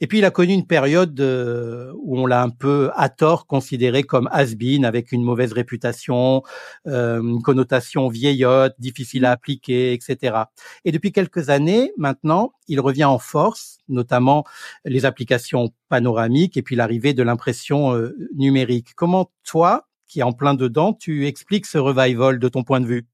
[0.00, 3.46] Et puis, il a connu une période euh, où on l'a un peu à tort
[3.46, 6.42] considéré comme has-been, avec une mauvaise réputation,
[6.86, 10.36] euh, une connotation vieillotte, difficile à appliquer, etc.
[10.84, 14.44] Et depuis quelques années, maintenant, il revient en force, notamment
[14.84, 18.94] les applications panoramiques et puis l'arrivée de l'impression euh, numérique.
[18.94, 22.86] Comment toi, qui est en plein dedans, tu expliques ce revival de ton point de
[22.86, 23.06] vue?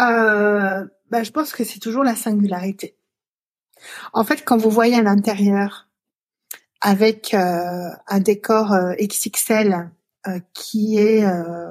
[0.00, 2.96] Euh, bah, Je pense que c'est toujours la singularité.
[4.12, 5.88] En fait, quand vous voyez à l'intérieur
[6.80, 9.90] avec euh, un décor euh, XXL
[10.26, 11.70] euh, qui est euh,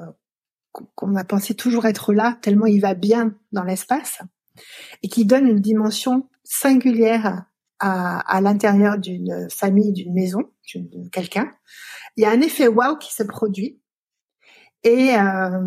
[0.95, 4.21] qu'on a pensé toujours être là, tellement il va bien dans l'espace,
[5.03, 7.45] et qui donne une dimension singulière
[7.79, 11.51] à, à l'intérieur d'une famille, d'une maison, de quelqu'un,
[12.15, 13.80] il y a un effet wow qui se produit
[14.83, 15.59] et, euh,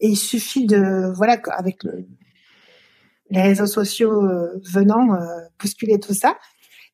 [0.00, 2.06] et il suffit de voilà avec le,
[3.30, 5.26] les réseaux sociaux euh, venant euh,
[5.58, 6.38] bousculer tout ça,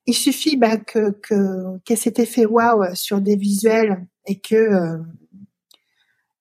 [0.07, 4.41] il suffit bah, que que qu'il y ait cet effet waouh sur des visuels et
[4.41, 4.99] que euh,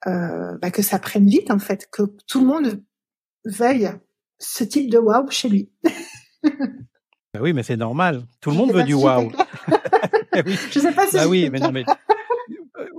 [0.08, 2.84] euh, bah, que ça prenne vite en fait, que tout le monde
[3.46, 3.92] veuille
[4.40, 5.72] ce type de waouh chez lui.
[7.34, 8.26] Bah oui, mais c'est normal.
[8.42, 9.32] Tout le monde veut du waouh.
[10.46, 10.56] oui.
[10.72, 11.16] Je sais pas si.
[11.16, 11.84] Bah oui, mais non, mais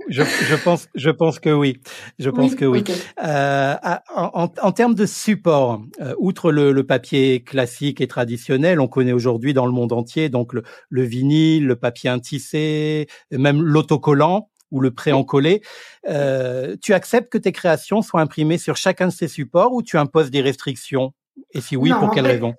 [0.09, 1.79] je, je, pense, je pense que oui.
[2.19, 2.83] Je pense que oui.
[3.23, 3.75] Euh,
[4.13, 9.13] en, en, termes de support, euh, outre le, le, papier classique et traditionnel, on connaît
[9.13, 14.81] aujourd'hui dans le monde entier donc le, le vinyle, le papier intissé, même l'autocollant ou
[14.81, 15.61] le pré-encollé.
[16.07, 19.97] Euh, tu acceptes que tes créations soient imprimées sur chacun de ces supports ou tu
[19.97, 21.13] imposes des restrictions?
[21.51, 22.55] Et si oui, pour quelles raisons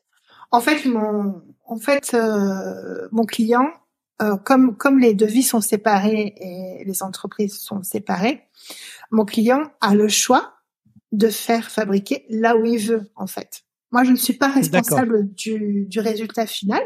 [0.50, 3.68] En fait, mon, en fait, euh, mon client
[4.22, 8.42] euh, comme comme les devis sont séparés et les entreprises sont séparées,
[9.10, 10.54] mon client a le choix
[11.12, 13.62] de faire fabriquer là où il veut en fait.
[13.92, 16.82] Moi, je ne suis pas responsable du, du résultat final.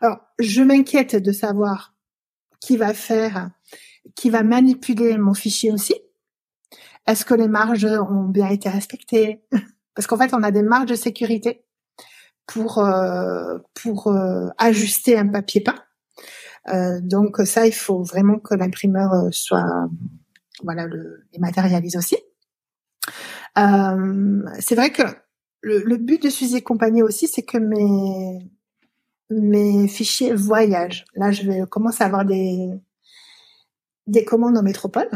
[0.00, 1.94] Alors, je m'inquiète de savoir
[2.60, 3.50] qui va faire,
[4.14, 5.94] qui va manipuler mon fichier aussi.
[7.06, 9.42] Est-ce que les marges ont bien été respectées?
[9.94, 11.64] Parce qu'en fait, on a des marges de sécurité
[12.46, 15.82] pour euh, pour euh, ajuster un papier peint.
[16.68, 19.88] Euh, donc ça, il faut vraiment que l'imprimeur euh, soit,
[20.62, 22.16] voilà, le, les matérialise aussi.
[23.58, 25.02] Euh, c'est vrai que
[25.62, 28.50] le, le, but de Suzy Compagnie aussi, c'est que mes
[29.30, 31.04] mes fichiers voyagent.
[31.14, 32.70] Là, je vais commencer à avoir des
[34.06, 35.08] des commandes en métropole.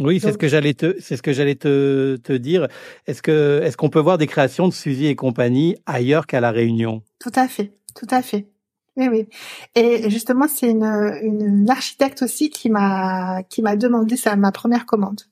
[0.00, 2.66] Oui, c'est ce que j'allais te, c'est ce que j'allais te, te dire.
[3.06, 6.50] Est-ce que, est-ce qu'on peut voir des créations de Suzy et compagnie ailleurs qu'à la
[6.50, 7.02] Réunion?
[7.20, 8.48] Tout à fait, tout à fait.
[8.96, 9.28] Oui, oui.
[9.74, 14.86] Et justement, c'est une, une, architecte aussi qui m'a qui m'a demandé ça ma première
[14.86, 15.22] commande.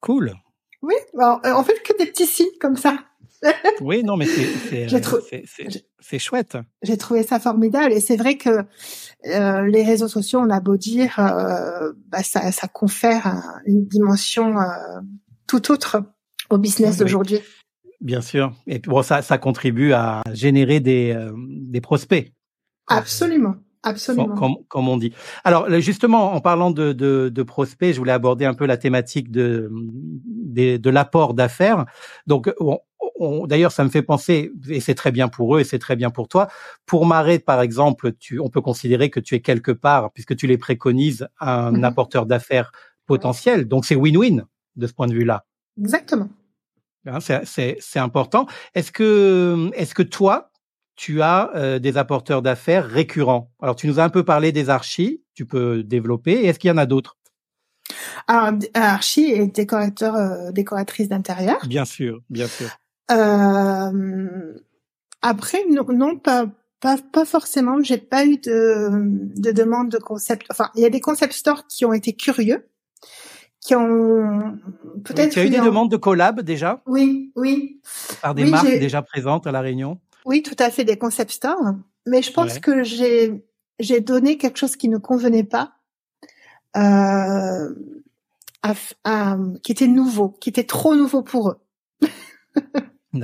[0.00, 0.34] Cool.
[0.82, 0.94] Oui.
[1.18, 2.96] en fait, que des petits signes comme ça.
[3.80, 4.86] oui, non, mais c'est
[6.00, 6.56] c'est chouette.
[6.82, 8.64] J'ai trouvé ça formidable et c'est vrai que
[9.26, 14.58] euh, les réseaux sociaux, on a beau dire, euh, bah, ça, ça confère une dimension
[14.58, 14.64] euh,
[15.46, 16.02] tout autre
[16.50, 17.40] au business d'aujourd'hui.
[18.00, 18.52] Bien sûr.
[18.66, 22.32] Et bon, ça, ça contribue à générer des, euh, des prospects.
[22.88, 23.56] Absolument.
[23.84, 24.34] Absolument.
[24.34, 25.12] Comme, comme, on dit.
[25.44, 29.30] Alors justement, en parlant de, de, de, prospects, je voulais aborder un peu la thématique
[29.30, 31.86] de, de, de l'apport d'affaires.
[32.26, 32.52] Donc,
[33.46, 36.10] d'ailleurs, ça me fait penser, et c'est très bien pour eux, et c'est très bien
[36.10, 36.48] pour toi.
[36.86, 40.46] Pour Marais, par exemple, tu, on peut considérer que tu es quelque part, puisque tu
[40.46, 41.84] les préconises, un mhm.
[41.84, 42.72] apporteur d'affaires
[43.06, 43.66] potentiel.
[43.66, 44.44] Donc, c'est win-win
[44.76, 45.44] de ce point de vue-là.
[45.78, 46.28] Exactement.
[47.06, 48.46] Hein, c'est important.
[48.74, 50.50] Est-ce que, est-ce que toi,
[50.98, 53.52] tu as des apporteurs d'affaires récurrents.
[53.62, 56.44] Alors, tu nous as un peu parlé des archis, tu peux développer.
[56.44, 57.16] Est-ce qu'il y en a d'autres?
[58.26, 61.58] Alors, archi est décorateur, décoratrice d'intérieur.
[61.66, 62.68] Bien sûr, bien sûr.
[65.22, 66.46] après, non, non, pas,
[66.80, 67.80] pas, pas forcément.
[67.82, 68.90] J'ai pas eu de,
[69.40, 70.46] de demande de concept.
[70.50, 72.68] Enfin, il y a des concept stores qui ont été curieux,
[73.60, 74.58] qui ont
[75.04, 75.30] peut-être.
[75.30, 76.82] Tu as eu des demandes de collab déjà?
[76.86, 77.80] Oui, oui.
[78.20, 80.00] Par des marques déjà présentes à la Réunion?
[80.28, 81.74] Oui, tout à fait, des concept stores.
[82.06, 83.42] Mais je pense que j'ai
[83.78, 85.72] j'ai donné quelque chose qui ne convenait pas,
[86.76, 87.74] euh,
[88.62, 91.60] à, qui était nouveau, qui était trop nouveau pour eux.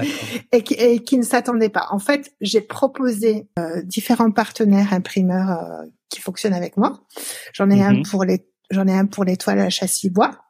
[0.52, 1.88] et, qui, et qui ne s'attendaient pas.
[1.90, 7.05] En fait, j'ai proposé euh, différents partenaires imprimeurs euh, qui fonctionnent avec moi.
[7.52, 8.02] J'en ai un mhm.
[8.05, 10.43] pour les, j'en ai un pour l'étoile à châssis bois.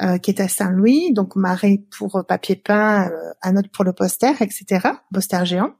[0.00, 3.92] Euh, qui est à Saint-Louis, donc Marais pour papier peint, euh, un autre pour le
[3.92, 5.74] poster, etc., poster géant.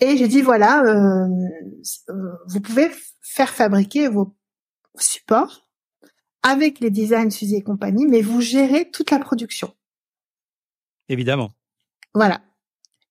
[0.00, 1.28] Et j'ai dit voilà, euh,
[2.46, 2.90] vous pouvez
[3.20, 4.34] faire fabriquer vos
[4.98, 5.68] supports
[6.42, 9.74] avec les designs Suzy et compagnie, mais vous gérez toute la production.
[11.08, 11.52] Évidemment.
[12.14, 12.40] Voilà.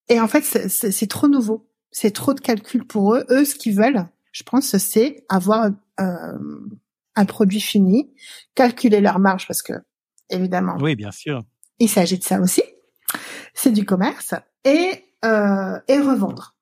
[0.09, 1.69] Et en fait, c'est trop nouveau.
[1.91, 3.25] C'est trop de calcul pour eux.
[3.29, 6.37] Eux, ce qu'ils veulent, je pense, c'est avoir euh,
[7.15, 8.13] un produit fini,
[8.55, 9.73] calculer leur marge parce que,
[10.31, 10.77] évidemment.
[10.79, 11.43] Oui, bien sûr.
[11.79, 12.63] Il s'agit de ça aussi.
[13.53, 14.33] C'est du commerce
[14.65, 16.55] et euh, et revendre.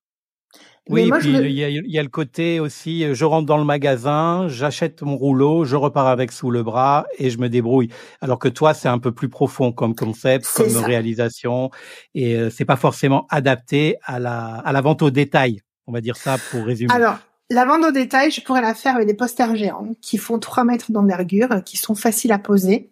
[0.90, 4.48] Oui, et puis il y, a, le côté aussi, euh, je rentre dans le magasin,
[4.48, 7.90] j'achète mon rouleau, je repars avec sous le bras et je me débrouille.
[8.22, 11.70] Alors que toi, c'est un peu plus profond comme concept, comme réalisation,
[12.16, 15.62] et euh, c'est pas forcément adapté à la à la vente au détail.
[15.86, 16.92] On va dire ça pour résumer.
[16.92, 17.20] Alors,
[17.52, 20.64] la vente au détail, je pourrais la faire avec des posters géants qui font 3
[20.64, 22.92] mètres d'envergure, qui sont faciles à poser,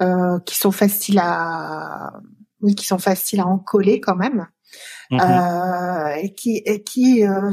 [0.00, 2.12] euh, qui sont faciles à
[2.60, 4.46] oui, qui sont faciles à encoller quand même.
[5.10, 5.20] Mhm.
[5.20, 7.52] euh, et qui et qui euh,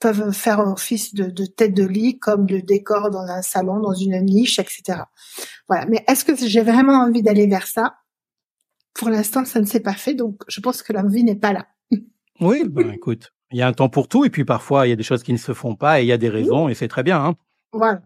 [0.00, 3.92] peuvent faire office de, de, tête de lit comme de décor dans un salon, dans
[3.92, 5.00] une niche, etc.
[5.68, 5.86] Voilà.
[5.86, 7.96] Mais est-ce que j'ai vraiment envie d'aller vers ça?
[8.94, 11.66] Pour l'instant, ça ne s'est pas fait, donc je pense que l'envie n'est pas là.
[12.40, 14.92] Oui, ben écoute, il y a un temps pour tout, et puis parfois il y
[14.92, 16.74] a des choses qui ne se font pas, et il y a des raisons, et
[16.74, 17.22] c'est très bien.
[17.22, 17.36] Hein
[17.72, 18.00] voilà.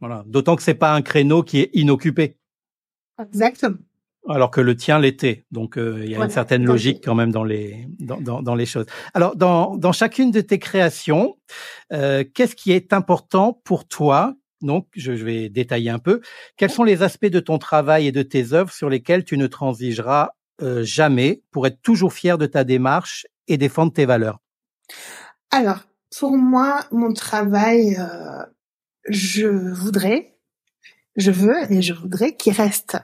[0.00, 0.24] Voilà.
[0.26, 2.36] D'autant que c'est pas un créneau qui est inoccupé.
[3.18, 3.78] Exactement
[4.28, 5.46] alors que le tien l'était.
[5.50, 8.54] Donc euh, il y a une certaine logique quand même dans les dans, dans, dans,
[8.54, 8.86] les choses.
[9.14, 11.36] Alors dans, dans chacune de tes créations,
[11.92, 14.34] euh, qu'est-ce qui est important pour toi?
[14.60, 16.20] Donc, je, vais détailler un peu.
[16.56, 19.46] Quels sont les aspects de ton travail et de tes œuvres sur lesquels tu ne
[19.46, 20.30] transigeras
[20.62, 24.40] euh, jamais pour être toujours fier de ta démarche et défendre tes valeurs?
[25.52, 25.84] Alors,
[26.18, 27.98] pour moi, mon travail,
[29.08, 30.37] je voudrais,
[31.18, 32.96] je veux et je voudrais qu'il reste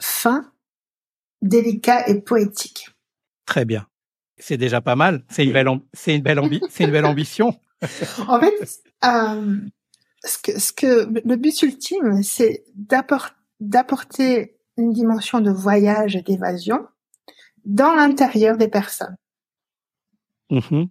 [0.00, 0.50] fin
[1.42, 2.90] délicat et poétique.
[3.46, 3.86] Très bien.
[4.38, 5.24] C'est déjà pas mal.
[5.28, 6.40] C'est une belle, c'est une belle,
[6.70, 7.58] c'est une belle ambition.
[8.28, 9.58] en fait, euh,
[10.24, 16.86] ce que, ce que le but ultime, c'est d'apporter une dimension de voyage et d'évasion
[17.64, 19.16] dans l'intérieur des personnes.
[20.50, 20.88] Mm-hmm.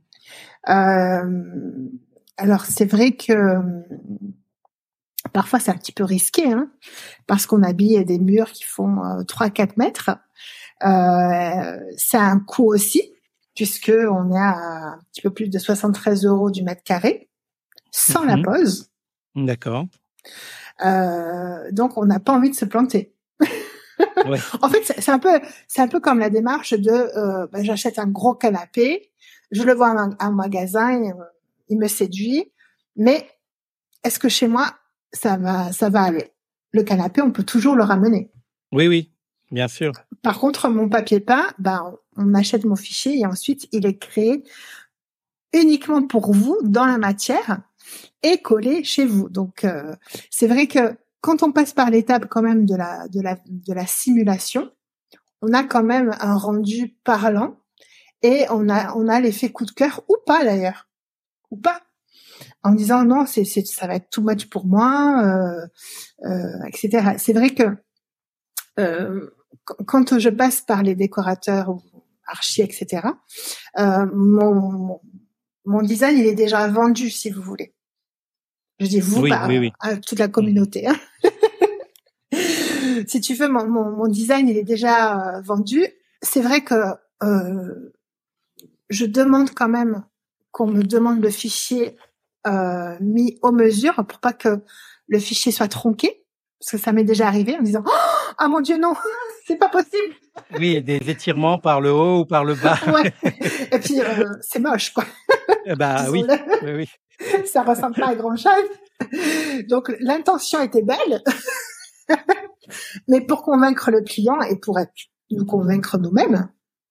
[0.69, 1.89] Euh,
[2.37, 3.61] alors c'est vrai que
[5.33, 6.69] parfois c'est un petit peu risqué, hein,
[7.27, 10.11] parce qu'on habille des murs qui font euh, 3-4 mètres.
[10.83, 13.13] Euh, c'est un coût aussi,
[13.55, 14.55] puisque on est à
[14.93, 17.29] un petit peu plus de 73 euros du mètre carré,
[17.91, 18.43] sans la mhm.
[18.43, 18.89] pose.
[19.35, 19.85] D'accord.
[20.85, 23.13] Euh, donc on n'a pas envie de se planter.
[23.39, 24.39] ouais.
[24.61, 27.99] en fait, c'est un peu, c'est un peu comme la démarche de, euh, ben, j'achète
[27.99, 29.11] un gros canapé,
[29.51, 31.01] je le vois à un magasin,
[31.67, 32.51] il me séduit,
[32.95, 33.27] mais
[34.03, 34.78] est-ce que chez moi
[35.11, 36.31] ça va, ça va aller
[36.71, 38.31] Le canapé, on peut toujours le ramener.
[38.71, 39.11] Oui, oui,
[39.51, 39.93] bien sûr.
[40.21, 44.43] Par contre, mon papier peint, ben, on achète mon fichier et ensuite il est créé
[45.53, 47.61] uniquement pour vous dans la matière
[48.21, 49.29] et collé chez vous.
[49.29, 49.95] Donc, euh,
[50.29, 53.73] c'est vrai que quand on passe par l'étape quand même de la, de la, de
[53.73, 54.71] la simulation,
[55.41, 57.57] on a quand même un rendu parlant
[58.21, 60.87] et on a, on a l'effet coup de cœur ou pas d'ailleurs,
[61.51, 61.81] ou pas
[62.69, 65.67] en disant non, c'est, c'est, ça va être too much pour moi, euh,
[66.25, 67.15] euh, etc.
[67.17, 67.63] C'est vrai que
[68.79, 69.29] euh,
[69.65, 71.81] quand je passe par les décorateurs ou
[72.27, 73.07] archi, etc.,
[73.75, 75.01] mon,
[75.65, 77.73] mon design, il est déjà vendu, si vous voulez.
[78.79, 80.87] Je dis vous, oui, oui, à toute la communauté.
[80.87, 80.95] Hein.
[83.07, 85.85] si tu veux, mon, mon, mon, design, il est déjà vendu.
[86.21, 86.75] C'est vrai que
[88.89, 90.03] je demande quand même
[90.51, 91.97] qu'on me demande le fichier
[92.47, 94.61] euh, mis aux mesures pour pas que
[95.07, 96.23] le fichier soit tronqué,
[96.59, 98.93] parce que ça m'est déjà arrivé en disant oh, ah mon dieu non
[99.47, 100.15] c'est pas possible.
[100.57, 102.77] Oui, des étirements par le haut ou par le bas.
[102.93, 103.13] ouais.
[103.71, 105.05] Et puis euh, c'est moche quoi.
[105.77, 106.23] Bah oui,
[106.63, 106.89] oui, oui.
[107.45, 109.67] Ça ressemble pas à grand chose.
[109.67, 111.21] Donc l'intention était belle,
[113.07, 114.93] mais pour convaincre le client et pour être,
[115.31, 116.49] nous convaincre nous-mêmes,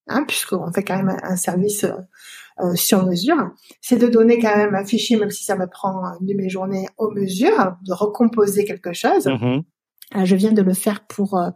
[0.08, 4.74] hein, puisqu'on fait quand même un, service euh, sur mesure, c'est de donner quand même
[4.74, 8.64] un fichier, même si ça me prend une de mes journées aux mesures, de recomposer
[8.64, 9.26] quelque chose.
[9.26, 9.62] Mm-hmm.
[10.16, 11.50] Euh, je viens de le faire pour euh,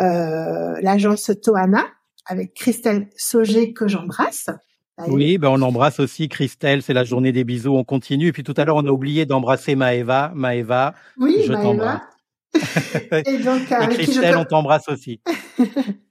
[0.00, 1.84] euh, l'agence Toana
[2.26, 4.50] avec Christelle Sauger que j'embrasse.
[5.08, 8.28] Oui, ben on embrasse aussi Christelle, c'est la journée des bisous, on continue.
[8.28, 10.32] Et puis tout à l'heure, on a oublié d'embrasser Maëva.
[10.34, 12.00] Maëva, oui, je t'embrasse.
[13.26, 15.20] et donc, et Christelle, on t'embrasse aussi.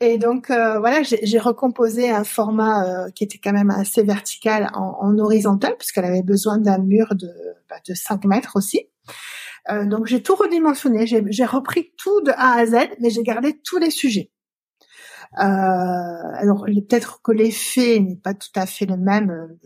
[0.00, 5.18] et donc voilà, j'ai recomposé un format qui était quand même assez vertical en, en
[5.18, 7.28] horizontal, puisqu'elle avait besoin d'un mur de,
[7.68, 8.88] bah, de 5 mètres aussi.
[9.70, 13.60] Euh, donc j'ai tout redimensionné, j'ai repris tout de A à Z, mais j'ai gardé
[13.64, 14.30] tous les sujets.
[15.38, 19.58] Euh, alors peut-être que l'effet n'est pas tout à fait le même.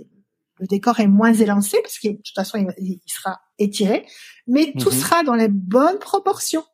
[0.59, 4.07] Le décor est moins élancé parce que de toute façon il, sera étiré,
[4.47, 4.97] mais tout mhm.
[4.97, 6.65] sera dans les bonnes proportions.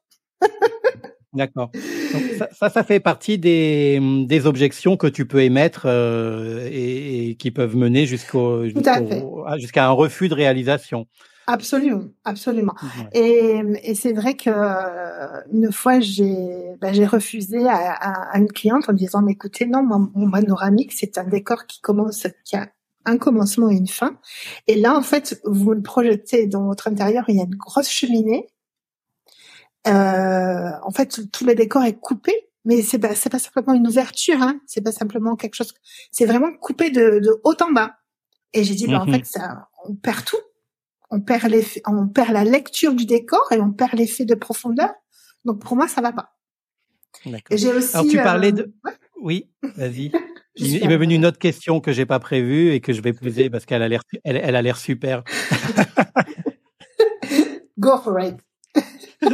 [1.37, 1.71] D'accord.
[2.53, 7.51] Ça, ça, fait partie des, des objections que tu peux émettre euh, et, et, qui
[7.51, 11.07] peuvent mener jusqu'au jusqu'à un refus de réalisation.
[11.49, 12.75] Absolument, absolument.
[13.13, 14.51] Et, et c'est vrai que
[15.53, 16.35] une fois j'ai
[16.81, 20.93] ben, j'ai refusé à, à, une cliente en disant mais écoutez non mon, mon panoramique
[20.93, 22.69] c'est un décor qui commence qui a
[23.05, 24.19] un commencement et une fin.
[24.67, 27.91] Et là en fait vous le projetez dans votre intérieur il y a une grosse
[27.91, 28.49] cheminée.
[29.87, 32.33] Euh, en fait tout le décor est coupé
[32.65, 35.73] mais c'est pas pas simplement une ouverture hein c'est pas simplement quelque chose
[36.11, 37.97] c'est vraiment coupé de, de haut en bas.
[38.53, 39.15] Et j'ai dit ben, en mhm.
[39.15, 40.37] fait ça on perd tout
[41.11, 44.91] on perd l'effet, on perd la lecture du décor et on perd l'effet de profondeur.
[45.45, 46.33] Donc pour moi, ça va pas.
[47.51, 47.97] J'ai aussi.
[47.97, 48.73] Alors tu parlais de.
[48.87, 48.91] Euh,
[49.21, 50.13] oui, vas-y.
[50.59, 53.51] Il, m'est venu une autre question que j'ai pas prévue et que je vais poser
[53.51, 55.23] parce qu'elle a l'air, elle, a l'air super.
[57.79, 58.37] Go for it.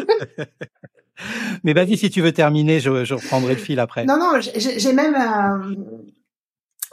[1.65, 4.05] Mais vas-y, si tu veux terminer, je, je reprendrai le fil après.
[4.05, 5.15] Non, non, j'ai même.
[5.15, 5.77] Euh...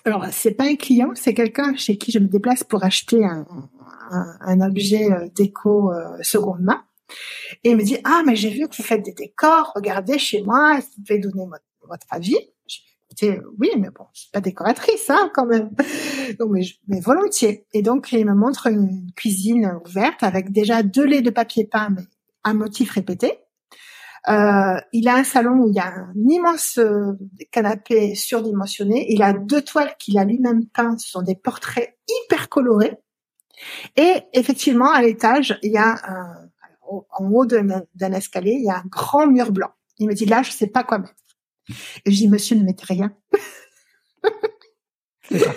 [0.06, 3.45] Alors, c'est pas un client, c'est quelqu'un chez qui je me déplace pour acheter un,
[4.11, 6.84] un, objet euh, déco euh, seconde main.
[7.64, 10.41] Et il me dit, ah, mais j'ai vu que vous faites des décors, regardez chez
[10.44, 11.45] moi, est-ce vous pouvez donner
[11.88, 12.38] votre, avis
[13.20, 15.72] dit, oui, mais bon, je suis pas décoratrice, hein, quand même.
[16.40, 17.66] Donc, mais, mais, volontiers.
[17.74, 21.90] Et donc, il me montre une cuisine ouverte avec déjà deux laits de papier peint,
[21.90, 22.03] mais
[22.53, 23.39] motif répété.
[24.27, 27.13] Euh, il a un salon où il y a un immense euh,
[27.51, 29.05] canapé surdimensionné.
[29.09, 30.97] Il a deux toiles qu'il a lui-même peint.
[30.97, 32.97] Ce sont des portraits hyper colorés.
[33.95, 35.95] Et effectivement, à l'étage, il y a
[36.89, 39.71] en haut d'un escalier, il y a un grand mur blanc.
[39.97, 41.13] Il me dit là, je sais pas quoi mettre.
[42.05, 43.13] Et je dis monsieur, ne mettez rien.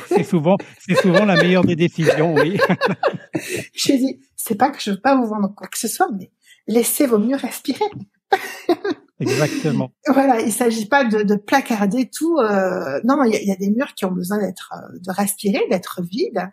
[0.07, 2.59] c'est souvent, c'est souvent la meilleure des décisions, oui.
[3.75, 6.09] je lui dis, c'est pas que je veux pas vous vendre quoi que ce soit,
[6.19, 6.31] mais
[6.67, 7.85] laissez vos murs respirer.
[9.21, 9.93] Exactement.
[10.09, 12.39] Voilà, il s'agit pas de, de placarder tout.
[12.39, 15.61] Euh, non, il y, y, a des murs qui ont besoin d'être, euh, de respirer,
[15.71, 16.51] d'être vides.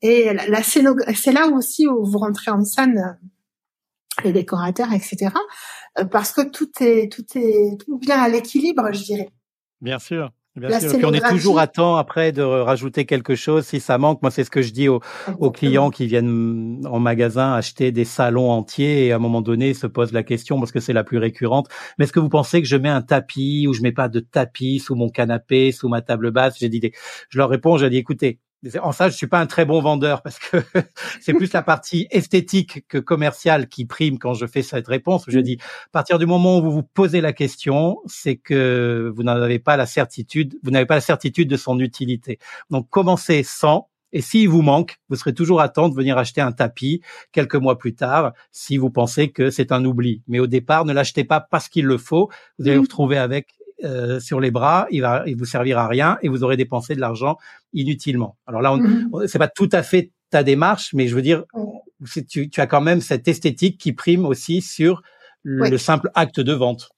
[0.00, 5.30] Et la, la c'est là aussi où vous rentrez en scène euh, les décorateurs, etc.
[5.98, 9.30] Euh, parce que tout est, tout est, tout vient à l'équilibre, je dirais.
[9.80, 10.30] Bien sûr.
[10.56, 10.92] Bien sûr.
[10.92, 14.22] Puis on est toujours à temps après de rajouter quelque chose si ça manque.
[14.22, 15.00] Moi, c'est ce que je dis aux,
[15.38, 19.74] aux, clients qui viennent en magasin acheter des salons entiers et à un moment donné
[19.74, 21.68] se posent la question parce que c'est la plus récurrente.
[21.98, 24.20] Mais est-ce que vous pensez que je mets un tapis ou je mets pas de
[24.20, 26.56] tapis sous mon canapé, sous ma table basse?
[26.60, 26.92] J'ai dit,
[27.30, 28.38] je leur réponds, j'ai dit, écoutez,
[28.82, 30.56] en ça, je suis pas un très bon vendeur parce que
[31.20, 35.24] c'est plus la partie esthétique que commerciale qui prime quand je fais cette réponse.
[35.28, 39.22] Je dis, à partir du moment où vous vous posez la question, c'est que vous
[39.22, 42.38] n'en avez pas la certitude, vous n'avez pas la certitude de son utilité.
[42.70, 43.88] Donc, commencez sans.
[44.16, 47.00] Et s'il vous manque, vous serez toujours à temps de venir acheter un tapis
[47.32, 50.22] quelques mois plus tard si vous pensez que c'est un oubli.
[50.28, 52.30] Mais au départ, ne l'achetez pas parce qu'il le faut.
[52.58, 55.88] Vous allez vous retrouver avec euh, sur les bras, il va, il vous servira à
[55.88, 57.36] rien et vous aurez dépensé de l'argent
[57.72, 58.36] inutilement.
[58.46, 59.26] Alors là, mm-hmm.
[59.26, 61.44] c'est pas tout à fait ta démarche, mais je veux dire,
[62.28, 65.02] tu, tu, as quand même cette esthétique qui prime aussi sur
[65.44, 66.88] le simple acte de vente.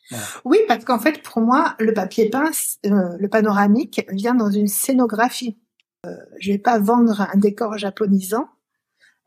[0.44, 2.51] Oui, parce qu'en fait, pour moi, le papier peint,
[2.86, 5.59] euh, le panoramique vient dans une scénographie.
[6.07, 8.48] Euh, je vais pas vendre un décor japonisant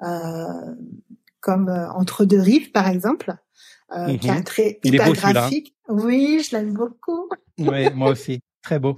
[0.03, 0.45] euh,
[1.41, 3.35] comme euh, entre deux rives, par exemple
[3.91, 4.43] euh, qui a un mhm.
[4.43, 5.75] trait hyper graphique.
[5.89, 7.29] Oui, je l'aime beaucoup.
[7.57, 8.39] oui, moi aussi.
[8.61, 8.93] Très beau.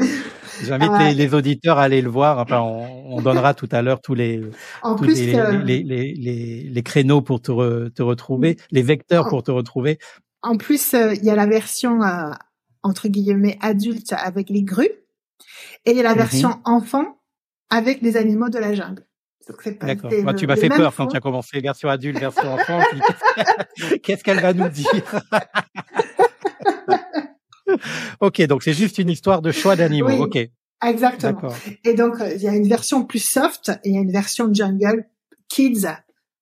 [0.63, 2.39] J'invite les, les, auditeurs à aller le voir.
[2.39, 4.41] Enfin, on, on donnera tout à l'heure tous les
[4.81, 5.57] en tous plus, les, euh...
[5.59, 9.99] les, les, les, créneaux pour te, te retrouver, les vecteurs pour te retrouver.
[10.41, 12.31] En plus, euh, il y a la version euh,
[12.81, 14.89] entre guillemets adulte avec les grues
[15.85, 16.17] et il y a la mhm.
[16.17, 17.19] version enfant
[17.69, 19.05] avec des animaux de la jungle.
[19.81, 20.11] D'accord.
[20.23, 22.79] Moi, tu m'as fait peur quand tu as commencé version adulte, version enfant.
[24.03, 25.21] Qu'est-ce qu'elle va nous dire?
[28.19, 30.25] Ok, donc c'est juste une histoire de choix d'animaux.
[30.25, 30.49] ok.
[30.83, 31.53] Exactement.
[31.83, 34.51] Et donc il y a une version plus soft et il y a une version
[34.51, 35.05] jungle
[35.47, 35.87] kids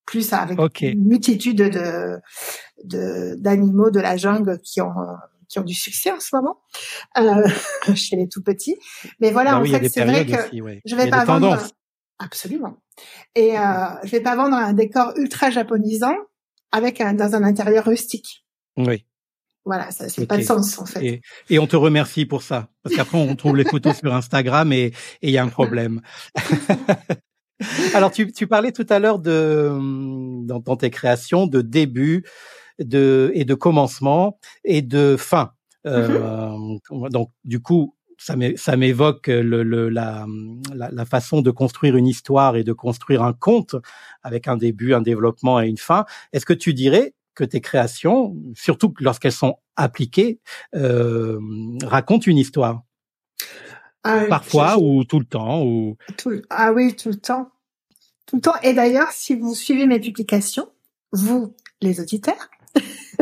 [0.06, 4.94] plus avec une multitude de d'animaux de, la jungle qui ont
[5.50, 6.62] qui ont du succès en ce moment
[7.18, 7.48] euh,
[7.96, 8.78] chez les tout petits.
[9.20, 10.38] Mais voilà, bah en fait, c'est vrai que
[10.86, 11.58] je vais pas vendre
[12.20, 12.78] absolument.
[13.36, 13.64] Et euh,
[14.04, 16.16] je vais pas vendre un décor ultra japonisant
[16.72, 18.46] avec un dans un intérieur rustique.
[18.78, 19.06] Oui.
[19.70, 21.06] Voilà, ça c'est pas de sens en fait.
[21.06, 21.22] Et,
[21.52, 24.94] et, on te remercie pour ça, parce qu'après on trouve les photos sur Instagram et
[25.22, 26.02] il y a un problème.
[27.94, 29.70] Alors tu, tu parlais tout à l'heure de
[30.48, 32.26] dans, dans, tes créations de début
[32.80, 35.52] de et de commencement et de fin.
[35.86, 37.12] Euh, mm-hmm.
[37.12, 40.26] Donc du coup ça m'évoque le, le, la,
[40.74, 43.76] la, la, façon de construire une histoire et de construire un conte
[44.24, 46.06] avec un début, un développement et une fin.
[46.34, 50.42] Est-ce que tu dirais que tes créations, surtout lorsqu'elles sont appliquées,
[50.76, 51.40] euh,
[51.84, 52.84] racontent une histoire
[54.04, 55.96] ah, Parfois ou tout le temps ou...
[56.50, 57.50] Ah oui, tout le temps.
[58.26, 58.60] Tout le temps.
[58.62, 60.70] Et d'ailleurs, si vous suivez mes publications,
[61.14, 62.50] vous, les auditeurs,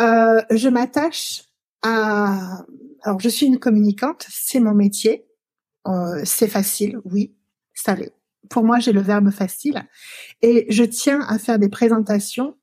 [0.00, 1.44] euh, je m'attache
[1.82, 2.64] à...
[3.02, 5.26] Alors, je suis une communicante, c'est mon métier.
[5.86, 7.32] Euh, c'est facile, oui,
[7.72, 8.12] ça l'est
[8.48, 9.84] pour moi, j'ai le verbe facile.
[10.42, 12.56] Et je tiens à faire des présentations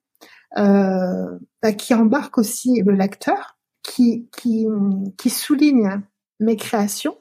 [0.57, 4.67] euh, bah, qui embarquent aussi le lecteur, qui, qui,
[5.17, 6.01] qui souligne
[6.39, 7.17] mes créations,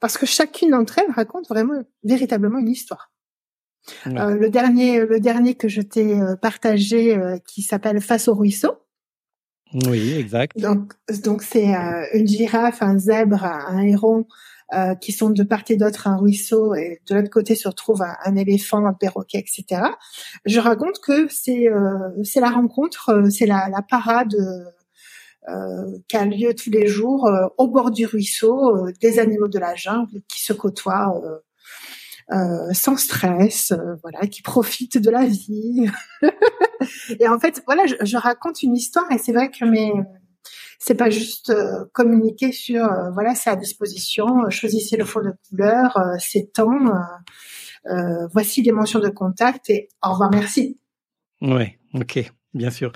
[0.00, 3.10] parce que chacune d'entre elles raconte vraiment, véritablement une histoire.
[4.06, 8.34] Euh, le dernier, le dernier que je t'ai euh, partagé, euh, qui s'appelle Face au
[8.34, 8.72] ruisseau.
[9.88, 10.58] Oui, exact.
[10.58, 10.92] Donc,
[11.24, 11.74] donc c'est
[12.14, 14.26] une girafe, un zèbre, un héron
[14.74, 18.02] euh, qui sont de part et d'autre un ruisseau et de l'autre côté se retrouve
[18.02, 19.82] un, éléphant, un perroquet, etc.
[20.44, 24.34] Je raconte que c'est euh, c'est la rencontre, euh, c'est la, la parade
[25.48, 29.76] euh, qui a lieu tous les jours au bord du ruisseau, des animaux de la
[29.76, 31.14] jungle qui se côtoient.
[32.72, 33.72] sans stress,
[34.02, 35.88] voilà, qui profitent de la vie.
[37.20, 39.92] et en fait, voilà, je, je raconte une histoire et c'est vrai que mes
[40.78, 45.20] c'est pas juste euh, communiquer sur euh, voilà c'est à disposition, euh, choisissez le fond
[45.20, 46.70] de couleur, c'est temps,
[48.32, 50.78] voici les mentions de contact et au revoir merci.
[51.40, 52.92] Oui, ok, bien sûr.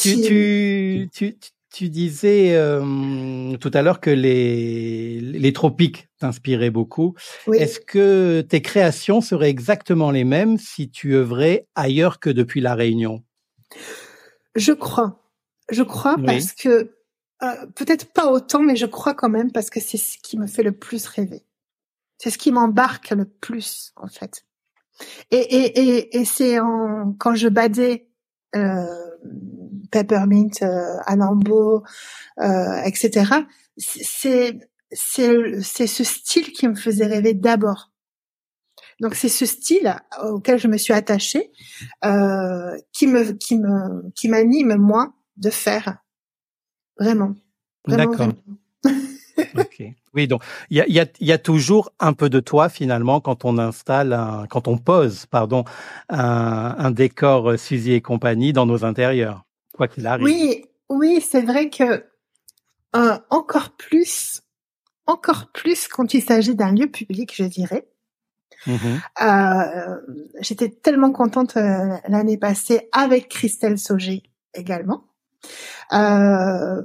[0.00, 1.36] tu, tu, tu,
[1.70, 2.56] tu, disais
[3.60, 7.14] tout à l'heure que les, les tropiques t'inspiraient beaucoup.
[7.52, 12.74] Est-ce que tes créations seraient exactement les mêmes si tu œuvrais ailleurs que depuis la
[12.74, 13.22] Réunion?
[14.54, 15.20] Je crois.
[15.70, 16.94] Je crois parce que
[17.44, 20.46] euh, peut-être pas autant, mais je crois quand même parce que c'est ce qui me
[20.46, 21.44] fait le plus rêver.
[22.18, 24.44] C'est ce qui m'embarque le plus, en fait.
[25.30, 26.58] Et, et, et, et c'est
[27.18, 28.08] quand je badais
[28.54, 28.86] euh,
[29.90, 31.84] Peppermint, euh, Anambo,
[32.40, 33.32] euh, etc.
[33.76, 34.58] C'est
[34.92, 37.90] c'est c'est ce style qui me faisait rêver d'abord.
[39.00, 41.50] Donc c'est ce style auquel je me suis attachée
[42.04, 45.98] euh, qui me qui me qui m'anime moi de faire
[46.98, 47.34] Vraiment.
[47.86, 48.28] D'accord.
[49.56, 49.82] ok.
[50.14, 53.20] Oui, donc il y a, y, a, y a, toujours un peu de toi finalement
[53.20, 55.64] quand on installe, un, quand on pose, pardon,
[56.08, 59.44] un, un décor euh, Suzy et compagnie dans nos intérieurs,
[59.76, 60.24] quoi qu'il arrive.
[60.24, 62.04] Oui, oui, c'est vrai que
[62.94, 64.42] euh, encore plus,
[65.06, 67.88] encore plus quand il s'agit d'un lieu public, je dirais.
[68.66, 69.00] Mm-hmm.
[69.22, 70.00] Euh,
[70.40, 74.22] J'étais tellement contente euh, l'année passée avec Christelle Sauger
[74.54, 75.04] également
[75.92, 76.82] euh,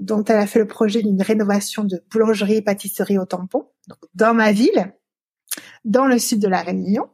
[0.00, 3.98] dont elle a fait le projet d'une rénovation de boulangerie et pâtisserie au tampon, donc
[4.14, 4.92] dans ma ville,
[5.84, 7.08] dans le sud de la Réunion.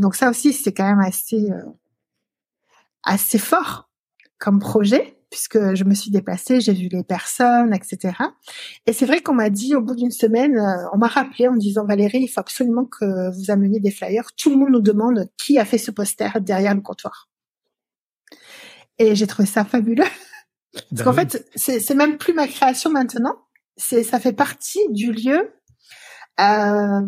[0.00, 1.64] Donc ça aussi, c'est quand même assez euh,
[3.04, 3.90] assez fort
[4.38, 8.14] comme projet puisque je me suis déplacée, j'ai vu les personnes, etc.
[8.86, 11.54] Et c'est vrai qu'on m'a dit au bout d'une semaine, euh, on m'a rappelé en
[11.54, 14.32] disant Valérie, il faut absolument que vous ameniez des flyers.
[14.36, 17.29] Tout le monde nous demande qui a fait ce poster derrière le comptoir.
[19.00, 20.04] Et j'ai trouvé ça fabuleux.
[20.90, 23.36] Parce qu'en bah fait, c'est même plus ma création maintenant.
[23.76, 25.52] C'est ça fait partie du lieu.
[26.38, 27.00] Euh,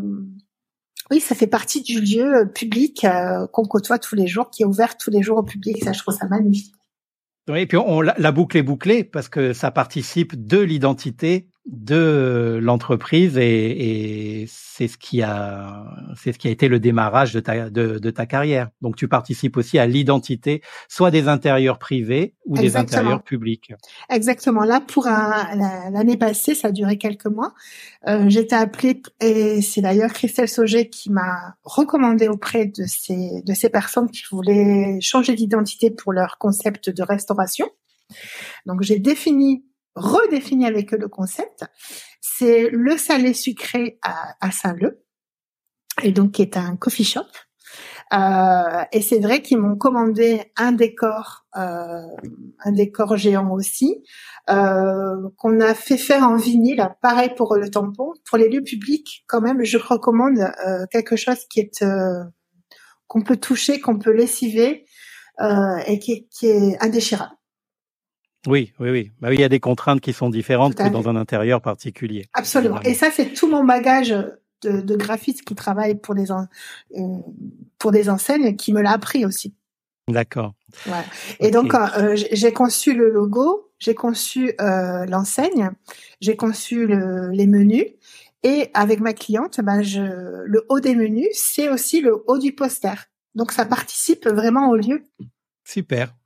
[1.10, 4.62] oui, ça fait partie du lieu euh, public euh, qu'on côtoie tous les jours, qui
[4.62, 5.85] est ouvert tous les jours au public.
[5.85, 6.74] Ça, je trouve ça magnifique.
[7.48, 12.59] Oui, et puis on, la boucle est bouclée parce que ça participe de l'identité de
[12.61, 15.85] l'entreprise et, et c'est ce qui a
[16.17, 18.71] c'est ce qui a été le démarrage de ta de, de ta carrière.
[18.81, 23.73] Donc tu participes aussi à l'identité soit des intérieurs privés ou des intérieurs publics.
[24.11, 24.65] Exactement.
[24.65, 27.55] Là pour l'année passée, ça a duré quelques mois.
[28.09, 33.55] Euh, J'étais appelée et c'est d'ailleurs Christelle Sauget qui m'a recommandé auprès de ces de
[33.55, 37.69] ces personnes qui voulaient changer d'identité pour leur concept de restauration.
[38.67, 41.64] Donc j'ai défini redéfini avec eux le concept.
[42.20, 45.05] C'est le salé sucré à, Saint-Leu,
[46.02, 47.27] et donc qui est un coffee shop.
[48.12, 52.02] Euh, et c'est vrai qu'ils m'ont commandé un décor, euh,
[52.64, 54.05] un décor géant aussi,
[54.51, 56.86] euh, qu'on a fait faire en vinyle.
[57.01, 58.12] Pareil pour le tampon.
[58.27, 60.39] Pour les lieux publics, quand même, je recommande
[60.90, 61.85] quelque chose qui est
[63.06, 64.86] qu'on peut toucher, qu'on peut lessiver
[65.86, 67.32] et qui, qui est indéchirable.
[68.47, 69.10] Oui, oui, oui.
[69.20, 72.27] Bah oui, il y a des contraintes qui sont différentes que dans un intérieur particulier.
[72.35, 72.81] Absolument.
[72.82, 74.14] Et ça, c'est tout mon bagage
[74.62, 76.47] de, de graphiste qui travaille pour des en,
[76.97, 77.19] euh,
[77.78, 79.55] pour des enseignes qui me l'a appris aussi.
[80.09, 80.55] D'accord.
[80.86, 81.05] Ouais.
[81.39, 85.70] Et donc, euh, j'ai conçu le logo, j'ai conçu euh, l'enseigne,
[86.20, 87.86] j'ai conçu le, les menus.
[88.43, 92.52] Et avec ma cliente, ben je, le haut des menus, c'est aussi le haut du
[92.52, 92.94] poster.
[93.36, 95.05] Donc, ça participe vraiment au lieu.
[95.64, 96.16] Super.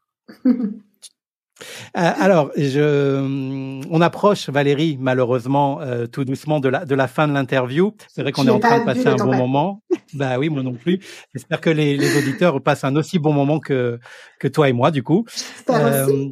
[1.96, 7.26] Euh, alors, je, on approche, Valérie, malheureusement, euh, tout doucement de la, de la fin
[7.28, 7.94] de l'interview.
[8.08, 9.82] C'est vrai qu'on est en train de passer un bon moment.
[10.14, 11.00] bah oui, moi non plus.
[11.34, 13.98] J'espère que les, les, auditeurs passent un aussi bon moment que,
[14.38, 15.24] que toi et moi, du coup.
[15.70, 16.28] Euh,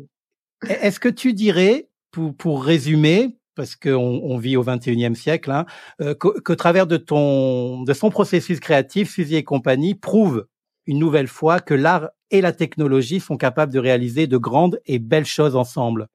[0.68, 5.64] Est-ce que tu dirais, pour, pour résumer, parce qu'on on vit au 21e siècle, hein,
[6.00, 10.46] euh, qu'au travers de ton, de son processus créatif, Suzy et compagnie prouve
[10.86, 14.98] une nouvelle fois que l'art et la technologie sont capables de réaliser de grandes et
[14.98, 16.08] belles choses ensemble.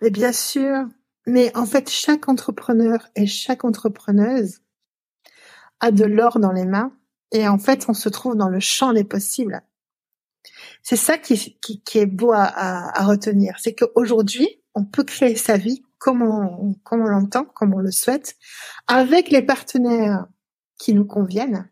[0.00, 0.86] Mais bien sûr,
[1.26, 4.60] mais en fait, chaque entrepreneur et chaque entrepreneuse
[5.80, 6.92] a de l'or dans les mains
[7.32, 9.62] et en fait, on se trouve dans le champ des possibles.
[10.82, 11.58] C'est ça qui,
[11.94, 17.74] est beau à, retenir, c'est qu'aujourd'hui, on peut créer sa vie comme on l'entend, comme
[17.74, 18.36] on le souhaite,
[18.86, 20.26] avec les partenaires
[20.78, 21.68] qui nous conviennent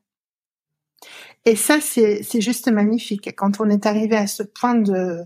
[1.47, 3.33] et ça, c'est, juste magnifique.
[3.37, 5.21] Quand on est arrivé à ce point de,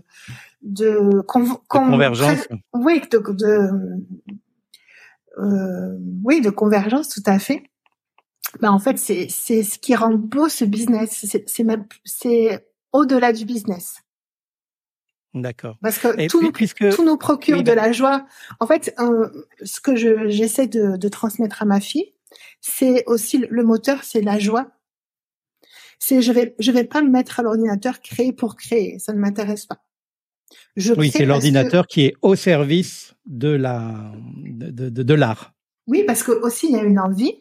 [0.61, 2.47] de, convergence.
[2.73, 3.69] Oui, de, de
[5.39, 7.63] euh, oui, de convergence, tout à fait.
[8.59, 11.25] Ben, en fait, c'est, ce qui rend beau ce business.
[12.05, 13.95] C'est, au-delà du business.
[15.33, 15.77] D'accord.
[15.81, 16.87] Parce que tout, nous, puisque...
[16.93, 18.27] tout nous procure de la joie.
[18.59, 19.27] En fait, euh,
[19.63, 22.13] ce que je, j'essaie de, de transmettre à ma fille,
[22.59, 24.71] c'est aussi le moteur, c'est la joie
[26.01, 29.19] c'est je vais je vais pas me mettre à l'ordinateur créer pour créer, ça ne
[29.19, 29.77] m'intéresse pas.
[30.75, 34.11] Je oui, c'est l'ordinateur qui est au service de la
[34.43, 35.53] de, de, de l'art.
[35.87, 37.35] Oui, parce que aussi il y a une envie,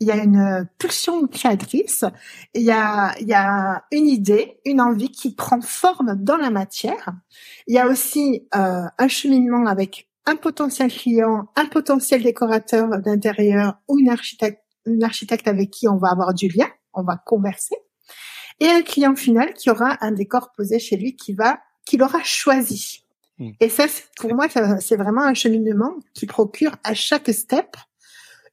[0.00, 2.04] il y a une pulsion créatrice,
[2.54, 6.50] il y a il y a une idée, une envie qui prend forme dans la
[6.50, 7.12] matière.
[7.66, 13.74] Il y a aussi euh, un cheminement avec un potentiel client, un potentiel décorateur d'intérieur
[13.86, 17.76] ou une architecte, une architecte avec qui on va avoir du lien on va converser,
[18.60, 22.22] et un client final qui aura un décor posé chez lui qui va, qu'il aura
[22.22, 23.04] choisi.
[23.38, 23.50] Hmm.
[23.60, 23.86] Et ça,
[24.18, 24.46] pour moi,
[24.80, 27.76] c'est vraiment un cheminement qui procure à chaque step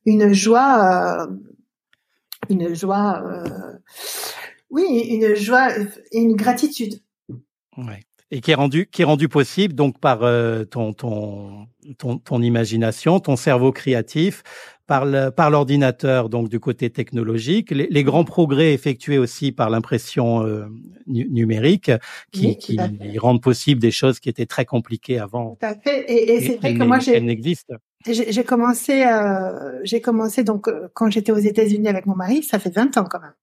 [0.05, 1.27] une joie, euh,
[2.49, 3.77] une joie, euh,
[4.69, 7.01] oui, une joie et une gratitude.
[7.77, 8.01] Ouais.
[8.31, 11.67] Et qui est rendu, qui est rendu possible donc par euh, ton, ton,
[11.97, 14.43] ton, ton imagination, ton cerveau créatif,
[14.89, 20.65] par l'ordinateur, donc du côté technologique, les, grands progrès effectués aussi par l'impression euh,
[21.05, 21.91] numérique,
[22.31, 22.79] qui, qui
[23.19, 25.57] rendent possible des choses qui étaient très compliquées avant.
[25.59, 26.05] Tout à fait.
[26.11, 27.19] Et, et c'est vrai que moi j'ai
[28.07, 32.57] j'ai commencé, euh, j'ai commencé donc euh, quand j'étais aux États-Unis avec mon mari, ça
[32.57, 33.33] fait 20 ans quand même.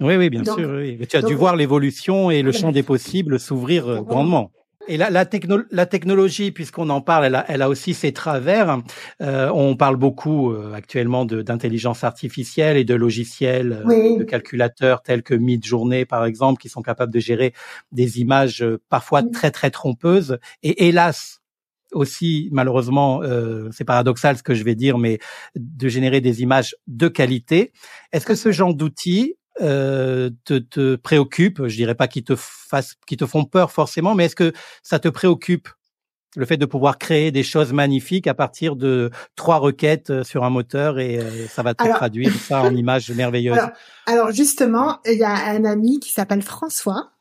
[0.00, 0.68] Oui, oui, bien sûr.
[0.76, 0.98] Oui.
[1.08, 4.50] tu as dû voir l'évolution et le champ des possibles s'ouvrir grandement.
[4.88, 5.26] Et la, la,
[5.70, 8.80] la technologie, puisqu'on en parle, elle a, elle a, aussi ses travers.
[9.20, 15.22] Euh, on parle beaucoup euh, actuellement d'intelligence artificielle et de logiciels, euh, de calculateurs tels
[15.22, 17.52] que Midjourney, par exemple, qui sont capables de gérer
[17.90, 20.38] des images euh, parfois très très trompeuses.
[20.62, 21.40] Et hélas,
[21.92, 23.22] aussi malheureusement,
[23.70, 25.18] c'est paradoxal ce que je vais dire, mais
[25.54, 27.72] de générer des images de qualité.
[28.12, 32.94] Est-ce que ce genre d'outils euh, te, te préoccupe Je dirais pas qu'ils te fassent,
[33.06, 34.52] qu'ils te font peur forcément, mais est-ce que
[34.82, 35.68] ça te préoccupe
[36.36, 40.44] le fait de pouvoir créer des choses magnifiques à partir de trois requêtes euh, sur
[40.44, 43.58] un moteur et euh, ça va te traduire ça en images merveilleuses?
[44.04, 47.12] Alors, justement, il y a un ami qui s'appelle François,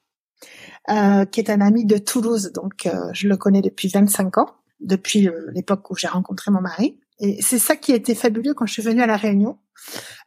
[0.89, 4.49] euh, qui est un ami de Toulouse, donc je le connais depuis 25 ans.
[4.81, 6.99] depuis l'époque où j'ai rencontré mon mari.
[7.19, 9.57] Et c'est ça qui a été fabuleux quand je suis venue à la Réunion.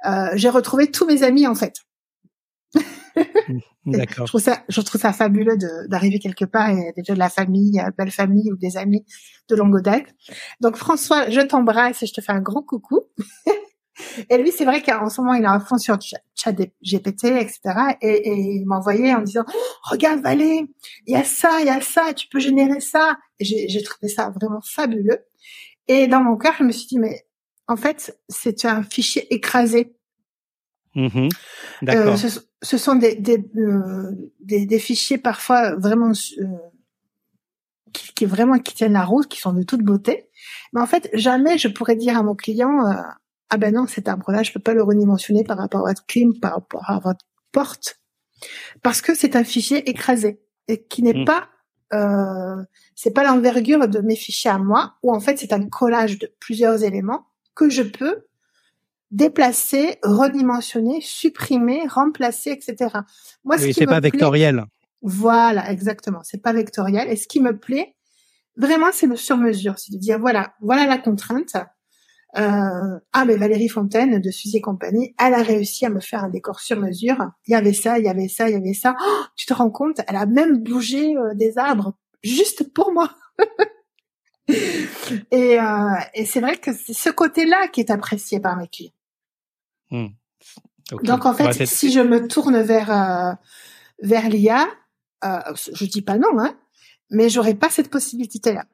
[0.06, 1.74] Euh, j'ai retrouvé tous mes amis en fait.
[3.86, 4.26] D'accord.
[4.26, 5.56] je trouve ça, je trouve ça fabuleux
[5.88, 9.04] d'arriver quelque part et déjà de la famille, euh, belle famille ou des amis
[9.48, 10.14] de longue date.
[10.60, 13.00] Donc François, je t'embrasse et je te fais un grand coucou.
[14.30, 17.60] et lui, c'est vrai qu'en ce moment, il est à fond sur chat GPT, etc.
[18.02, 19.44] Et, et il m'envoyait en disant,
[19.84, 20.66] regarde Valé,
[21.06, 23.16] il y a ça, il y a ça, tu peux générer ça.
[23.40, 25.24] J'ai trouvé ça vraiment fabuleux.
[25.88, 27.26] Et dans mon cœur, je me suis dit, mais
[27.66, 29.94] en fait, c'est un fichier écrasé.
[30.94, 31.28] Mmh
[31.82, 32.14] D'accord.
[32.24, 32.28] Euh,
[32.62, 36.44] ce, sont des des, euh, des, des fichiers parfois vraiment euh,
[37.92, 40.28] qui, qui, vraiment qui tiennent la route, qui sont de toute beauté.
[40.72, 42.94] Mais en fait, jamais je pourrais dire à mon client euh,
[43.50, 46.38] ah ben non, cet arbre-là, je peux pas le redimensionner par rapport à votre clim,
[46.38, 47.98] par rapport à votre porte,
[48.82, 51.24] parce que c'est un fichier écrasé et qui n'est mmh.
[51.24, 51.48] pas
[51.94, 52.62] euh,
[52.94, 56.30] c'est pas l'envergure de mes fichiers à moi, ou en fait c'est un collage de
[56.40, 58.27] plusieurs éléments que je peux
[59.10, 62.98] déplacer, redimensionner, supprimer, remplacer, etc.
[63.44, 64.64] Moi, oui, c'est pas vectoriel.
[65.02, 66.20] Voilà, exactement.
[66.24, 67.08] C'est pas vectoriel.
[67.08, 67.94] Et ce qui me plaît,
[68.56, 69.78] vraiment, c'est le sur-mesure.
[69.78, 71.56] C'est de dire, voilà, voilà la contrainte.
[72.36, 76.24] Euh, ah, mais Valérie Fontaine de Suzy et compagnie, elle a réussi à me faire
[76.24, 77.30] un décor sur mesure.
[77.46, 78.94] Il y avait ça, il y avait ça, il y avait ça.
[79.00, 83.14] Oh, tu te rends compte, elle a même bougé euh, des arbres juste pour moi.
[84.48, 88.92] et, euh, et c'est vrai que c'est ce côté-là qui est apprécié par mes clients.
[89.90, 90.08] Hmm.
[91.02, 93.32] Donc en fait, si je me tourne vers euh,
[94.02, 94.66] vers l'IA,
[95.24, 95.38] euh,
[95.74, 96.56] je dis pas non, hein,
[97.10, 98.64] mais j'aurais pas cette possibilité-là.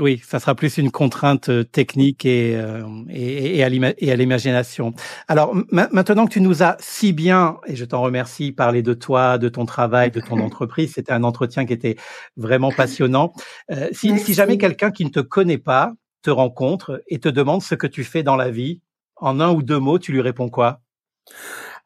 [0.00, 4.94] Oui, ça sera plus une contrainte euh, technique et, euh, et, et, à l'imagination.
[5.26, 9.38] Alors maintenant que tu nous as si bien, et je t'en remercie, parlé de toi,
[9.38, 11.96] de ton travail, de ton entreprise, c'était un entretien qui était
[12.36, 13.32] vraiment passionnant.
[13.72, 15.92] Euh, si, si, jamais quelqu'un qui ne te connaît pas
[16.22, 18.80] te rencontre et te demande ce que tu fais dans la vie,
[19.20, 20.80] en un ou deux mots, tu lui réponds quoi?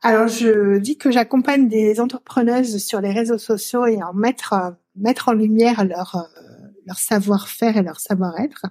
[0.03, 4.55] Alors je dis que j'accompagne des entrepreneuses sur les réseaux sociaux et en mettre
[4.97, 6.29] mettre en lumière leur
[6.87, 8.67] leur savoir-faire et leur savoir-être.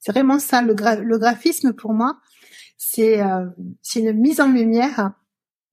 [0.00, 2.18] C'est vraiment ça, le, graphisme pour moi,
[2.76, 3.46] c'est euh,
[3.94, 5.12] une mise en lumière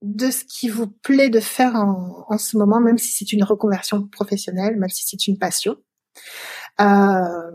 [0.02, 3.44] de ce qui vous plaît de faire en, en ce moment, même si c'est une
[3.44, 5.76] reconversion professionnelle, même si c'est une passion.
[6.80, 7.50] Euh,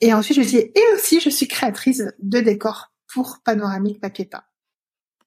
[0.00, 4.42] et ensuite, je dis, et aussi, je suis créatrice de décors pour Panoramique Peint.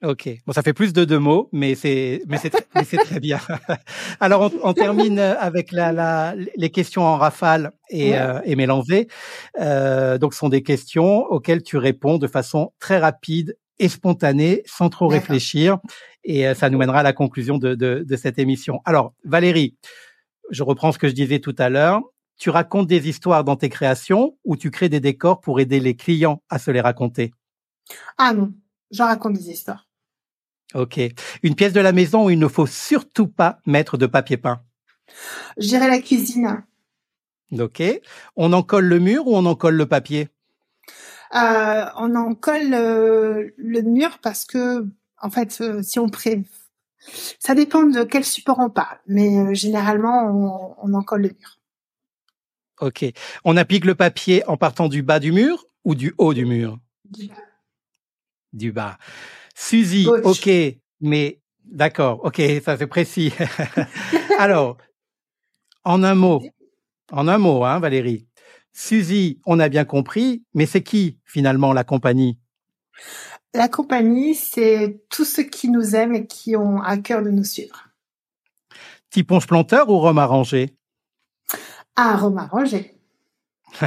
[0.03, 2.53] Ok, bon, ça fait plus de deux mots, mais c'est mais c'est
[2.84, 3.40] c'est très bien.
[4.20, 9.07] Alors on, on, termine avec la, la les questions en rafale et, euh, et mélangées.
[9.60, 14.64] Euh, donc ce sont des questions auxquelles tu réponds de façon très rapide et spontanée,
[14.66, 15.80] sans trop réfléchir,
[16.24, 18.82] et euh, ça nous mènera à la conclusion de, de, de cette émission.
[18.86, 19.78] Alors Valérie,
[20.52, 22.02] je reprends ce que je disais tout à l'heure.
[22.38, 25.95] Tu racontes des histoires dans tes créations ou tu crées des décors pour aider les
[25.95, 27.32] clients à se les raconter?
[28.18, 28.53] Ah non,
[28.91, 29.88] je raconte des histoires.
[30.74, 30.99] Ok.
[31.44, 34.62] Une pièce de la maison où il ne faut surtout pas mettre de papier peint.
[35.57, 36.64] Je dirais la cuisine.
[37.57, 37.82] Ok.
[38.36, 40.30] On en colle le mur ou on en colle le papier?
[41.34, 44.86] Euh, On en colle euh, le mur parce que,
[45.22, 46.44] en fait, euh, si on pré...
[47.40, 51.60] Ça dépend de quel support on parle, mais généralement, on, on en colle le mur.
[52.82, 53.06] Ok.
[53.44, 56.80] On applique le papier en partant du bas du mur ou du haut du mur?
[57.06, 57.36] Du bas.
[58.56, 58.98] Du bas.
[59.53, 60.49] Suzy, ok,
[61.02, 63.34] mais d'accord, ok, ça c'est précis.
[64.40, 64.77] Alors,
[65.84, 66.41] en un mot,
[67.11, 68.27] en un mot, hein, Valérie.
[68.72, 72.40] Suzy, on a bien compris, mais c'est qui finalement la compagnie?
[73.53, 77.44] La compagnie, c'est tous ceux qui nous aiment et qui ont à cœur de nous
[77.44, 77.90] suivre.
[79.10, 80.77] Tiponge planteur ou Rome arrangé?
[81.98, 82.95] Ah, Rome arrangé.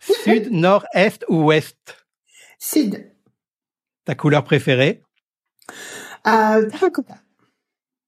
[0.00, 2.04] Sud, nord, est ou ouest?
[2.58, 3.15] Sud.
[4.06, 5.02] Ta couleur préférée?
[6.28, 7.16] Euh, Terracotta.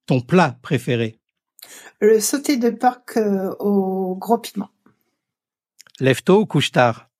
[0.06, 1.18] Ton plat préféré?
[2.00, 4.70] Le sauté de porc euh, au gros piment.
[5.98, 7.10] Lève-tôt ou couche-tard?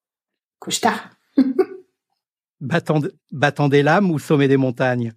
[0.61, 1.11] Couche-tard.
[2.61, 5.13] battant, des lames ou sommet des montagnes?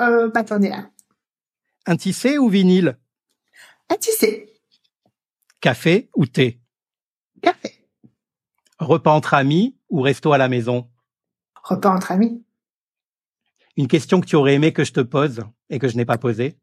[0.00, 0.90] Euh, Battant des lames.
[1.86, 2.98] Un tissé ou vinyle?
[3.88, 4.52] Un tissé.
[5.60, 6.60] Café ou thé?
[7.40, 7.86] Café.
[8.80, 10.90] Repas entre amis ou resto à la maison?
[11.62, 12.44] Repas entre amis.
[13.76, 16.18] Une question que tu aurais aimé que je te pose et que je n'ai pas
[16.18, 16.56] posée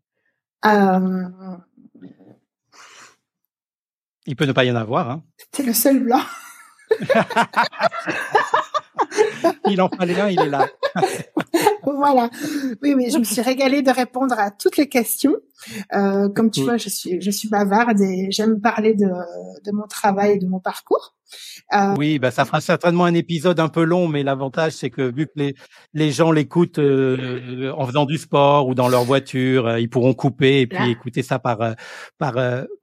[0.65, 1.29] euh...
[4.25, 5.09] Il peut ne pas y en avoir.
[5.09, 5.23] Hein.
[5.53, 6.21] C'est le seul blanc.
[9.69, 10.67] il en fallait un, il est là.
[11.83, 12.29] voilà.
[12.81, 15.35] Oui, oui, je me suis régalée de répondre à toutes les questions.
[15.93, 19.87] Euh, comme tu vois, je suis, je suis bavarde et j'aime parler de, de mon
[19.87, 21.15] travail et de mon parcours.
[21.73, 25.01] Euh, oui, bah ça fera certainement un épisode un peu long, mais l'avantage c'est que
[25.01, 25.55] vu que les
[25.93, 30.13] les gens l'écoutent euh, en faisant du sport ou dans leur voiture, euh, ils pourront
[30.13, 31.75] couper et puis écouter ça par
[32.17, 32.35] par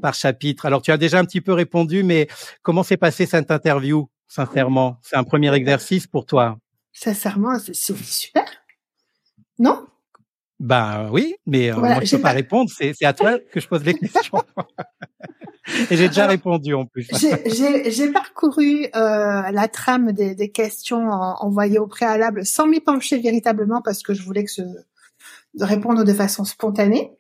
[0.03, 0.67] par chapitre.
[0.67, 2.29] Alors tu as déjà un petit peu répondu, mais
[2.63, 4.09] comment s'est passée cette interview?
[4.27, 6.59] Sincèrement, c'est un premier exercice pour toi.
[6.93, 8.45] Sincèrement, c'est super.
[9.59, 9.87] Non?
[10.61, 12.71] Ben oui, mais moi je peux pas, répondre.
[12.75, 14.43] C'est à toi que je pose les questions.
[15.91, 17.09] Et j'ai déjà répondu en plus.
[17.17, 18.89] J'ai parcouru euh,
[19.51, 24.23] la trame des, des questions envoyées au préalable sans m'y pencher véritablement parce que je
[24.23, 27.13] voulais que ce, de répondre de façon spontanée.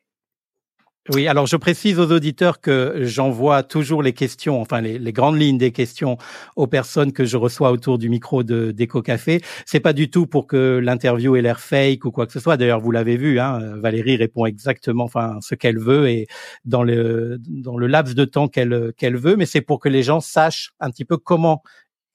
[1.12, 5.58] Oui, alors je précise aux auditeurs que j'envoie toujours les questions, enfin les, grandes lignes
[5.58, 6.16] des questions
[6.56, 9.42] aux personnes que je reçois autour du micro de d'Eco Café.
[9.66, 12.56] C'est pas du tout pour que l'interview ait l'air fake ou quoi que ce soit.
[12.56, 16.26] D'ailleurs, vous l'avez vu, hein, Valérie répond exactement, enfin ce qu'elle veut et
[16.64, 20.02] dans le dans le laps de temps qu'elle qu'elle veut, mais c'est pour que les
[20.02, 21.62] gens sachent un petit peu comment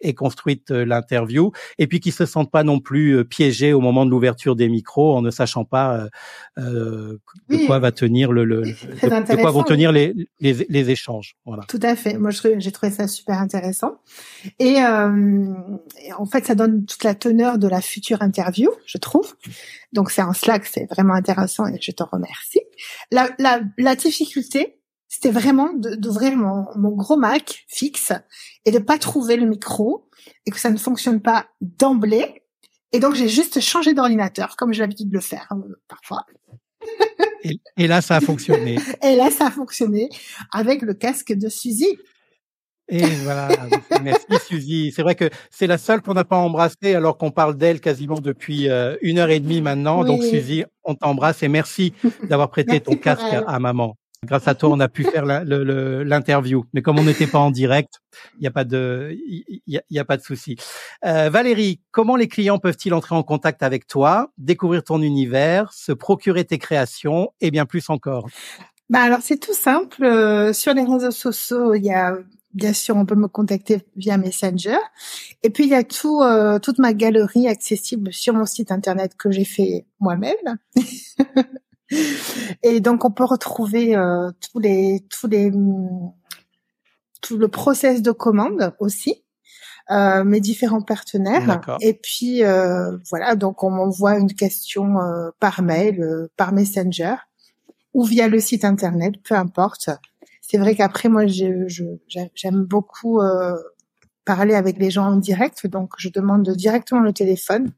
[0.01, 3.81] est construite euh, l'interview et puis qu'ils se sentent pas non plus euh, piégés au
[3.81, 6.07] moment de l'ouverture des micros en ne sachant pas
[6.57, 7.17] euh,
[7.49, 11.63] de quoi va tenir le, le de, quoi vont tenir les, les, les, échanges voilà.
[11.67, 12.17] Tout à fait.
[12.17, 13.99] Moi j'ai trouvé ça super intéressant.
[14.59, 15.53] Et, euh,
[16.03, 19.35] et, en fait ça donne toute la teneur de la future interview je trouve.
[19.93, 22.61] Donc c'est en Slack c'est vraiment intéressant et je te remercie.
[23.11, 24.78] La, la, la difficulté
[25.09, 28.13] c'était vraiment d'ouvrir mon, mon, gros Mac fixe
[28.63, 30.07] et de pas trouver le micro
[30.45, 32.43] et que ça ne fonctionne pas d'emblée.
[32.91, 36.25] Et donc j'ai juste changé d'ordinateur comme j'ai l'habitude de le faire euh, parfois.
[37.77, 38.77] et, là ça a fonctionné.
[39.01, 40.09] et là ça a fonctionné
[40.51, 41.87] avec le casque de Suzy.
[42.87, 43.49] Et voilà,
[44.03, 44.91] merci Suzy.
[44.95, 48.19] C'est vrai que c'est la seule qu'on n'a pas embrassée alors qu'on parle d'elle quasiment
[48.19, 50.03] depuis euh, une heure et demie maintenant.
[50.03, 51.93] Donc Suzy, on t'embrasse et merci
[52.29, 53.95] d'avoir prêté ton casque à maman.
[54.25, 56.65] Grâce à toi, on a pu faire l'interview.
[56.73, 58.01] Mais comme on n'était pas en direct,
[58.35, 60.57] il n'y a pas de, il y, a, pas de souci.
[61.05, 65.93] Euh, Valérie, comment les clients peuvent-ils entrer en contact avec toi, découvrir ton univers, se
[65.93, 68.27] procurer tes créations et bien plus encore?
[68.89, 70.03] Bah alors c'est tout simple.
[70.03, 72.17] Euh, sur les réseaux sociaux, il y a
[72.53, 74.77] bien sûr, on peut me contacter via Messenger.
[75.43, 79.15] Et puis il y a tout, euh, toute ma galerie accessible sur mon site internet
[79.15, 80.57] que j'ai fait moi-même.
[82.63, 85.51] Et donc on peut retrouver euh, tous les tous les
[87.21, 89.23] tout le process de commande aussi,
[89.91, 91.61] euh, mes différents partenaires.
[91.81, 97.15] Et puis euh, voilà, donc on m'envoie une question euh, par mail, euh, par Messenger
[97.93, 99.89] ou via le site internet, peu importe.
[100.41, 103.19] C'est vrai qu'après moi j'aime beaucoup
[104.25, 107.71] parler avec les gens en direct, donc je demande directement le téléphone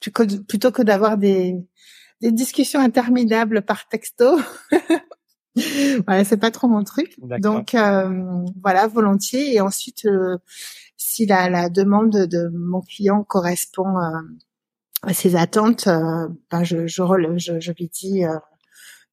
[0.00, 1.56] plutôt que d'avoir des
[2.24, 4.40] des discussions interminables par texto.
[6.06, 7.16] voilà, c'est pas trop mon truc.
[7.38, 9.54] Donc euh, voilà, volontiers.
[9.54, 10.38] Et ensuite, euh,
[10.96, 14.20] si la, la, demande de mon client correspond euh,
[15.02, 17.02] à ses attentes, ben je, je,
[17.36, 18.22] je, je, lui dis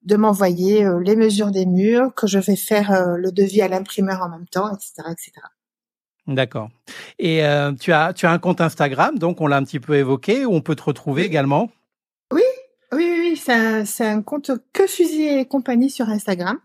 [0.03, 4.29] de m'envoyer les mesures des murs, que je vais faire le devis à l'imprimeur en
[4.29, 5.31] même temps, etc., etc.
[6.27, 6.69] D'accord.
[7.19, 7.43] Et
[7.81, 10.53] tu as tu as un compte Instagram, donc on l'a un petit peu évoqué, où
[10.53, 11.69] on peut te retrouver également?
[12.31, 12.41] Oui
[13.45, 16.57] c'est un, compte que Suzy et compagnie sur Instagram.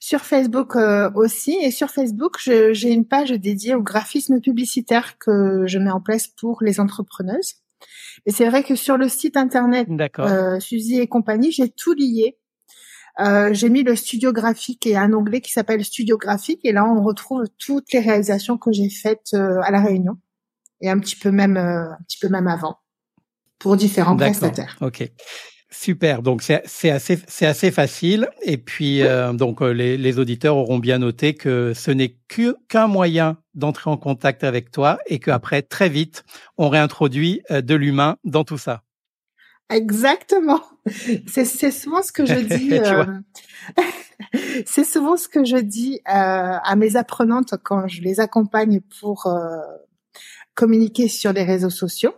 [0.00, 1.56] Sur Facebook euh, aussi.
[1.62, 6.28] Et sur Facebook, j'ai une page dédiée au graphisme publicitaire que je mets en place
[6.28, 7.56] pour les entrepreneuses.
[8.26, 9.88] Et c'est vrai que sur le site internet
[10.18, 12.38] euh, Suzy et compagnie, j'ai tout lié.
[13.20, 16.84] Euh, j'ai mis le studio graphique et un onglet qui s'appelle Studio graphique et là
[16.84, 20.18] on retrouve toutes les réalisations que j'ai faites euh, à la Réunion
[20.80, 22.78] et un petit peu même un petit peu même avant
[23.58, 24.76] pour différents prestataires.
[24.80, 25.10] Ok.
[25.70, 28.30] Super, donc c'est assez c'est assez facile.
[28.42, 32.16] Et puis euh, donc euh, les, les, auditeurs auront bien noté que ce n'est
[32.68, 36.24] qu'un moyen d'entrer en contact avec toi et qu'après très vite
[36.56, 38.82] on réintroduit euh, de l'humain dans tout ça.
[39.68, 40.62] Exactement,
[41.26, 42.72] c'est souvent ce que je dis.
[44.64, 49.28] c'est souvent ce que je dis à mes apprenantes quand je les accompagne pour
[50.54, 52.14] communiquer sur les réseaux sociaux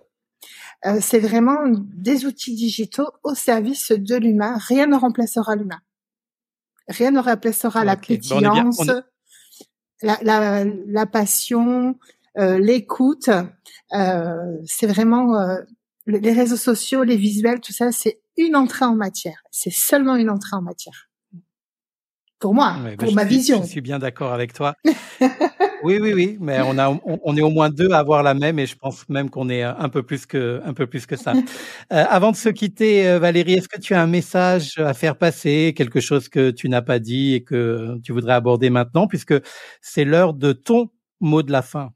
[0.86, 4.56] euh, c'est vraiment des outils digitaux au service de l'humain.
[4.58, 5.80] Rien ne remplacera l'humain.
[6.88, 8.90] Rien ne remplacera la pétillance,
[10.02, 11.96] la, la, la, passion,
[12.38, 13.30] euh, l'écoute.
[13.92, 15.58] Euh, c'est vraiment euh,
[16.06, 19.42] les réseaux sociaux, les visuels, tout ça, c'est une entrée en matière.
[19.50, 21.08] C'est seulement une entrée en matière.
[22.38, 23.62] Pour moi, pour ma vision.
[23.62, 24.74] Je suis bien d'accord avec toi.
[25.82, 28.58] Oui, oui, oui, mais on a, on, est au moins deux à avoir la même,
[28.58, 31.32] et je pense même qu'on est un peu plus que, un peu plus que ça.
[31.92, 35.16] Euh, avant de se quitter, euh, Valérie, est-ce que tu as un message à faire
[35.16, 39.34] passer, quelque chose que tu n'as pas dit et que tu voudrais aborder maintenant, puisque
[39.80, 40.90] c'est l'heure de ton
[41.20, 41.90] mot de la fin?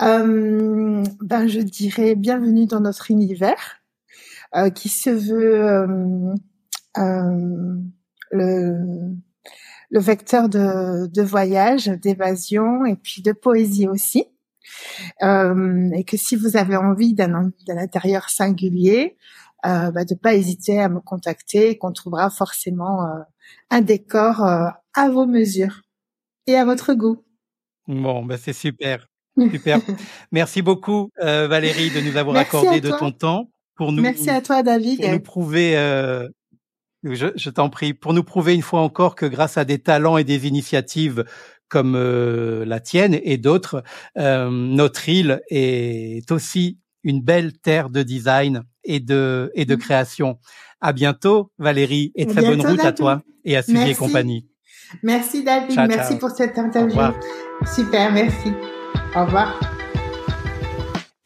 [0.00, 3.82] Euh, ben, je dirais bienvenue dans notre univers,
[4.54, 6.34] euh, qui se veut euh,
[6.98, 7.78] euh
[8.30, 9.16] le
[9.90, 14.26] le vecteur de, de voyage, d'évasion et puis de poésie aussi.
[15.22, 19.16] Euh, et que si vous avez envie d'un intérieur singulier,
[19.66, 23.20] euh, bah, de pas hésiter à me contacter, qu'on trouvera forcément euh,
[23.70, 25.82] un décor euh, à vos mesures
[26.46, 27.24] et à votre goût.
[27.86, 29.08] Bon, bah c'est super,
[29.50, 29.80] super.
[30.30, 34.02] Merci beaucoup euh, Valérie de nous avoir accordé de ton temps pour nous.
[34.02, 35.00] Merci à toi David.
[35.00, 36.28] Pour nous prouver
[37.04, 40.24] je, t'en prie, pour nous prouver une fois encore que grâce à des talents et
[40.24, 41.24] des initiatives
[41.68, 43.82] comme euh, la tienne et d'autres,
[44.16, 49.78] euh, notre île est aussi une belle terre de design et de et de mmh.
[49.78, 50.38] création.
[50.80, 54.46] À bientôt, Valérie, et très bonne route à toi et à Suzy et compagnie.
[55.02, 56.98] Merci David, merci pour cette interview.
[57.66, 58.52] Super, merci.
[59.14, 59.58] Au revoir.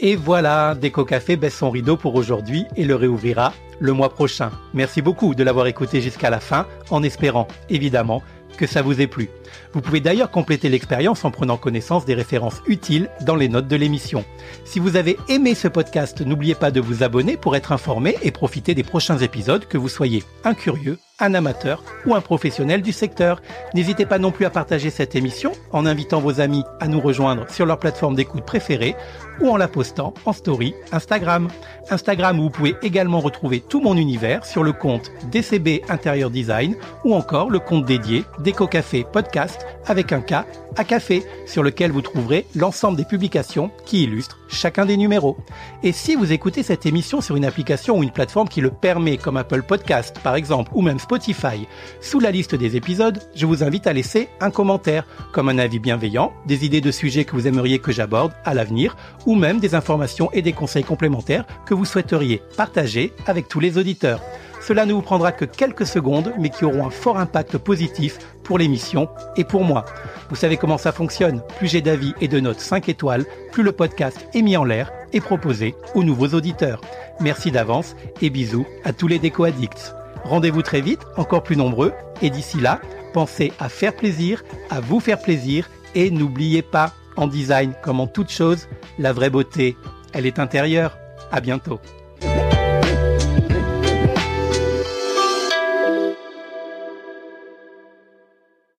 [0.05, 4.51] Et voilà, Déco Café baisse son rideau pour aujourd'hui et le réouvrira le mois prochain.
[4.75, 8.21] Merci beaucoup de l'avoir écouté jusqu'à la fin, en espérant, évidemment,
[8.57, 9.31] que ça vous ait plu.
[9.73, 13.77] Vous pouvez d'ailleurs compléter l'expérience en prenant connaissance des références utiles dans les notes de
[13.77, 14.25] l'émission.
[14.65, 18.31] Si vous avez aimé ce podcast, n'oubliez pas de vous abonner pour être informé et
[18.31, 22.93] profiter des prochains épisodes, que vous soyez un curieux, un amateur ou un professionnel du
[22.93, 23.41] secteur.
[23.75, 27.49] N'hésitez pas non plus à partager cette émission en invitant vos amis à nous rejoindre
[27.51, 28.97] sur leur plateforme d'écoute préférée
[29.41, 31.49] ou en la postant en story Instagram.
[31.91, 36.77] Instagram où vous pouvez également retrouver tout mon univers sur le compte DCB Intérieur Design
[37.05, 39.42] ou encore le compte dédié Déco Café Podcast
[39.87, 40.45] avec un K
[40.77, 45.37] à café sur lequel vous trouverez l'ensemble des publications qui illustrent chacun des numéros.
[45.83, 49.17] Et si vous écoutez cette émission sur une application ou une plateforme qui le permet
[49.17, 51.67] comme Apple Podcast par exemple ou même Spotify,
[52.01, 55.79] sous la liste des épisodes, je vous invite à laisser un commentaire comme un avis
[55.79, 58.97] bienveillant, des idées de sujets que vous aimeriez que j'aborde à l'avenir
[59.27, 63.79] ou même des informations et des conseils complémentaires que vous souhaiteriez partager avec tous les
[63.79, 64.21] auditeurs.
[64.67, 68.59] Cela ne vous prendra que quelques secondes, mais qui auront un fort impact positif pour
[68.59, 69.85] l'émission et pour moi.
[70.31, 71.43] Vous savez comment ça fonctionne.
[71.59, 74.93] Plus j'ai d'avis et de notes 5 étoiles, plus le podcast est mis en l'air
[75.13, 76.81] et proposé aux nouveaux auditeurs.
[77.21, 79.95] Merci d'avance et bisous à tous les déco-addicts.
[80.25, 82.81] Rendez-vous très vite, encore plus nombreux, et d'ici là,
[83.13, 88.07] pensez à faire plaisir, à vous faire plaisir, et n'oubliez pas, en design comme en
[88.07, 88.69] toute chose,
[88.99, 89.77] la vraie beauté,
[90.13, 90.97] elle est intérieure.
[91.31, 91.81] À bientôt.